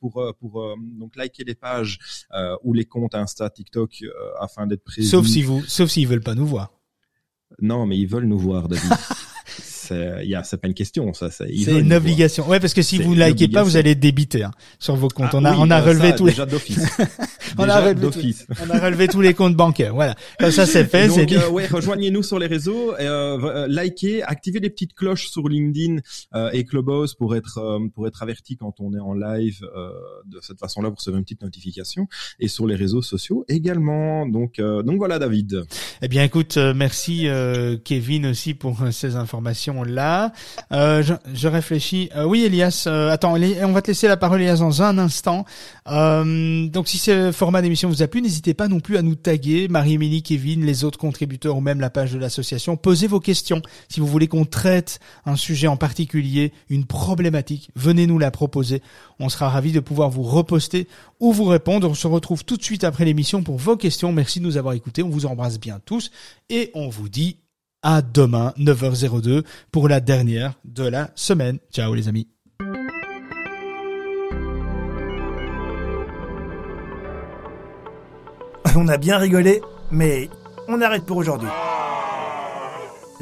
pour 0.00 0.34
pour 0.40 0.76
donc 0.80 1.15
liker 1.16 1.44
les 1.44 1.54
pages 1.54 1.98
euh, 2.32 2.56
ou 2.62 2.72
les 2.72 2.84
comptes 2.84 3.14
Insta, 3.14 3.50
TikTok 3.50 4.02
euh, 4.02 4.10
afin 4.40 4.66
d'être 4.66 4.84
prévenus. 4.84 5.10
Sauf 5.10 5.26
si 5.26 5.42
vous, 5.42 5.62
sauf 5.64 5.90
s'ils 5.90 6.06
veulent 6.06 6.20
pas 6.20 6.34
nous 6.34 6.46
voir. 6.46 6.72
Non, 7.60 7.86
mais 7.86 7.96
ils 7.98 8.06
veulent 8.06 8.26
nous 8.26 8.38
voir, 8.38 8.68
David. 8.68 8.90
il 9.90 10.28
y 10.28 10.34
a 10.34 10.42
c'est 10.44 10.56
pas 10.58 10.68
une 10.68 10.74
question 10.74 11.12
ça 11.14 11.30
c'est 11.30 11.48
une 11.48 11.92
obligation. 11.92 12.48
Ouais 12.48 12.60
parce 12.60 12.74
que 12.74 12.82
si 12.82 12.98
vous 12.98 13.14
likez 13.14 13.48
pas 13.48 13.62
vous 13.62 13.76
allez 13.76 13.94
débiter 13.94 14.44
hein, 14.44 14.52
sur 14.78 14.96
vos 14.96 15.08
comptes. 15.08 15.30
Ah, 15.32 15.36
on 15.36 15.44
a 15.44 15.56
on 15.56 15.70
a 15.70 15.80
relevé 15.80 16.14
tous 16.14 16.26
les 16.26 16.36
on 17.58 17.68
a 17.68 17.80
relevé 17.80 18.10
tous, 18.10 18.46
on 18.64 18.70
a 18.70 18.78
relevé 18.78 19.08
tous 19.08 19.20
les 19.20 19.34
comptes 19.34 19.56
bancaires 19.56 19.94
voilà. 19.94 20.14
Comme 20.38 20.50
ça 20.50 20.66
c'est 20.66 20.84
fait 20.84 21.08
c'est 21.08 21.30
euh, 21.32 21.48
ouais 21.48 21.66
rejoignez-nous 21.66 22.22
sur 22.22 22.38
les 22.38 22.46
réseaux 22.46 22.94
euh, 22.94 23.38
euh, 23.42 23.66
likez 23.68 24.22
activez 24.22 24.60
les 24.60 24.70
petites 24.70 24.94
cloches 24.94 25.28
sur 25.28 25.48
LinkedIn 25.48 25.98
euh, 26.34 26.50
et 26.52 26.64
Clubhouse 26.64 27.14
pour 27.14 27.36
être 27.36 27.58
euh, 27.58 27.78
pour 27.94 28.06
être 28.06 28.22
averti 28.22 28.56
quand 28.56 28.80
on 28.80 28.94
est 28.94 29.00
en 29.00 29.14
live 29.14 29.60
de 30.26 30.40
cette 30.40 30.58
façon-là 30.58 30.88
vous 30.88 30.96
recevez 30.96 31.18
une 31.18 31.24
petite 31.24 31.42
notification 31.42 32.08
et 32.38 32.48
sur 32.48 32.66
les 32.66 32.74
réseaux 32.74 33.02
sociaux 33.02 33.44
également. 33.48 34.26
Donc 34.26 34.60
donc 34.60 34.98
voilà 34.98 35.18
David. 35.18 35.64
Eh 36.02 36.08
bien 36.08 36.24
écoute 36.24 36.56
merci 36.56 37.28
Kevin 37.84 38.26
aussi 38.26 38.54
pour 38.54 38.78
ces 38.90 39.16
informations 39.16 39.75
question 39.76 39.94
là. 39.94 40.32
Euh, 40.72 41.02
je, 41.02 41.14
je, 41.32 41.48
réfléchis. 41.48 42.10
Euh, 42.16 42.24
oui, 42.24 42.44
Elias. 42.44 42.84
Euh, 42.86 43.10
attends, 43.10 43.34
on 43.34 43.72
va 43.72 43.82
te 43.82 43.88
laisser 43.88 44.08
la 44.08 44.16
parole, 44.16 44.40
Elias, 44.40 44.58
dans 44.58 44.82
un 44.82 44.98
instant. 44.98 45.44
Euh, 45.88 46.66
donc, 46.68 46.88
si 46.88 46.98
ce 46.98 47.32
format 47.32 47.62
d'émission 47.62 47.88
vous 47.88 48.02
a 48.02 48.08
plu, 48.08 48.22
n'hésitez 48.22 48.54
pas 48.54 48.68
non 48.68 48.80
plus 48.80 48.96
à 48.96 49.02
nous 49.02 49.14
taguer, 49.14 49.68
Marie-Émilie, 49.68 50.22
Kevin, 50.22 50.64
les 50.64 50.84
autres 50.84 50.98
contributeurs 50.98 51.56
ou 51.56 51.60
même 51.60 51.80
la 51.80 51.90
page 51.90 52.12
de 52.12 52.18
l'association. 52.18 52.76
Posez 52.76 53.06
vos 53.06 53.20
questions. 53.20 53.62
Si 53.88 54.00
vous 54.00 54.06
voulez 54.06 54.28
qu'on 54.28 54.44
traite 54.44 55.00
un 55.24 55.36
sujet 55.36 55.66
en 55.66 55.76
particulier, 55.76 56.52
une 56.68 56.86
problématique, 56.86 57.70
venez 57.76 58.06
nous 58.06 58.18
la 58.18 58.30
proposer. 58.30 58.82
On 59.18 59.28
sera 59.28 59.48
ravis 59.48 59.72
de 59.72 59.80
pouvoir 59.80 60.10
vous 60.10 60.22
reposter 60.22 60.88
ou 61.20 61.32
vous 61.32 61.44
répondre. 61.44 61.88
On 61.88 61.94
se 61.94 62.06
retrouve 62.06 62.44
tout 62.44 62.56
de 62.56 62.62
suite 62.62 62.84
après 62.84 63.04
l'émission 63.04 63.42
pour 63.42 63.56
vos 63.56 63.76
questions. 63.76 64.12
Merci 64.12 64.40
de 64.40 64.44
nous 64.44 64.56
avoir 64.56 64.74
écoutés. 64.74 65.02
On 65.02 65.08
vous 65.08 65.26
embrasse 65.26 65.58
bien 65.58 65.80
tous 65.84 66.10
et 66.50 66.70
on 66.74 66.88
vous 66.88 67.08
dit 67.08 67.38
à 67.86 68.02
demain 68.02 68.52
9h02 68.58 69.44
pour 69.70 69.88
la 69.88 70.00
dernière 70.00 70.54
de 70.64 70.82
la 70.82 71.10
semaine. 71.14 71.60
Ciao 71.72 71.94
les 71.94 72.08
amis. 72.08 72.26
On 78.74 78.88
a 78.88 78.96
bien 78.96 79.18
rigolé, 79.18 79.62
mais 79.92 80.28
on 80.66 80.82
arrête 80.82 81.06
pour 81.06 81.18
aujourd'hui. 81.18 81.46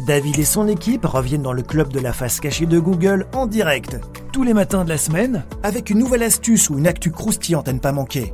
David 0.07 0.39
et 0.39 0.45
son 0.45 0.67
équipe 0.67 1.05
reviennent 1.05 1.43
dans 1.43 1.53
le 1.53 1.63
club 1.63 1.93
de 1.93 2.01
la 2.01 2.15
face 2.15 2.41
cachée 2.41 2.65
de 2.65 2.79
Google 2.79 3.27
en 3.35 3.47
direct, 3.47 4.01
tous 4.33 4.45
les 4.45 4.55
matins 4.55 4.85
de 4.85 4.89
la 4.89 4.97
semaine, 4.97 5.45
avec 5.63 5.91
une 5.91 5.99
nouvelle 5.99 6.23
astuce 6.23 6.71
ou 6.71 6.79
une 6.79 6.87
actu 6.87 7.11
croustillante 7.11 7.69
à 7.69 7.75
ne 7.75 7.81
pas 7.81 7.93
manquer. 7.93 8.33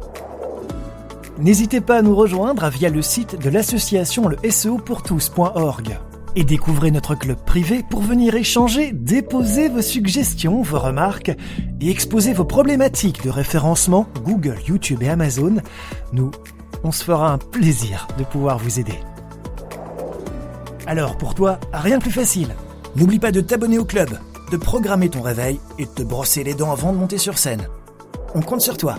N'hésitez 1.39 1.81
pas 1.81 1.97
à 1.97 2.03
nous 2.03 2.15
rejoindre 2.15 2.69
via 2.69 2.89
le 2.89 3.03
site 3.03 3.37
de 3.37 3.51
l'association 3.51 4.29
le 4.29 4.37
SEOpourtous.org 4.49 5.99
et 6.37 6.45
découvrez 6.45 6.91
notre 6.91 7.15
club 7.15 7.39
privé 7.45 7.83
pour 7.89 8.01
venir 8.01 8.35
échanger, 8.35 8.93
déposer 8.93 9.69
vos 9.69 9.83
suggestions, 9.83 10.63
vos 10.63 10.79
remarques 10.79 11.33
et 11.81 11.91
exposer 11.91 12.33
vos 12.33 12.45
problématiques 12.45 13.25
de 13.25 13.31
référencement 13.31 14.07
Google, 14.25 14.59
YouTube 14.67 15.03
et 15.03 15.09
Amazon. 15.09 15.57
Nous, 16.13 16.31
on 16.85 16.93
se 16.93 17.05
fera 17.05 17.33
un 17.33 17.39
plaisir 17.39 18.09
de 18.19 18.25
pouvoir 18.25 18.59
vous 18.59 18.81
aider. 18.81 18.99
Alors 20.87 21.17
pour 21.17 21.35
toi, 21.35 21.59
rien 21.73 21.99
de 21.99 22.03
plus 22.03 22.11
facile. 22.11 22.55
N'oublie 22.97 23.19
pas 23.19 23.33
de 23.33 23.41
t'abonner 23.41 23.79
au 23.79 23.85
club, 23.85 24.11
de 24.51 24.57
programmer 24.57 25.09
ton 25.09 25.23
réveil 25.23 25.61
et 25.79 25.85
de 25.85 25.91
te 25.91 26.03
brosser 26.03 26.45
les 26.45 26.55
dents 26.55 26.73
avant 26.73 26.93
de 26.93 26.99
monter 26.99 27.19
sur 27.19 27.39
scène. 27.39 27.69
On 28.35 28.41
compte 28.41 28.61
sur 28.61 28.77
toi. 28.77 28.97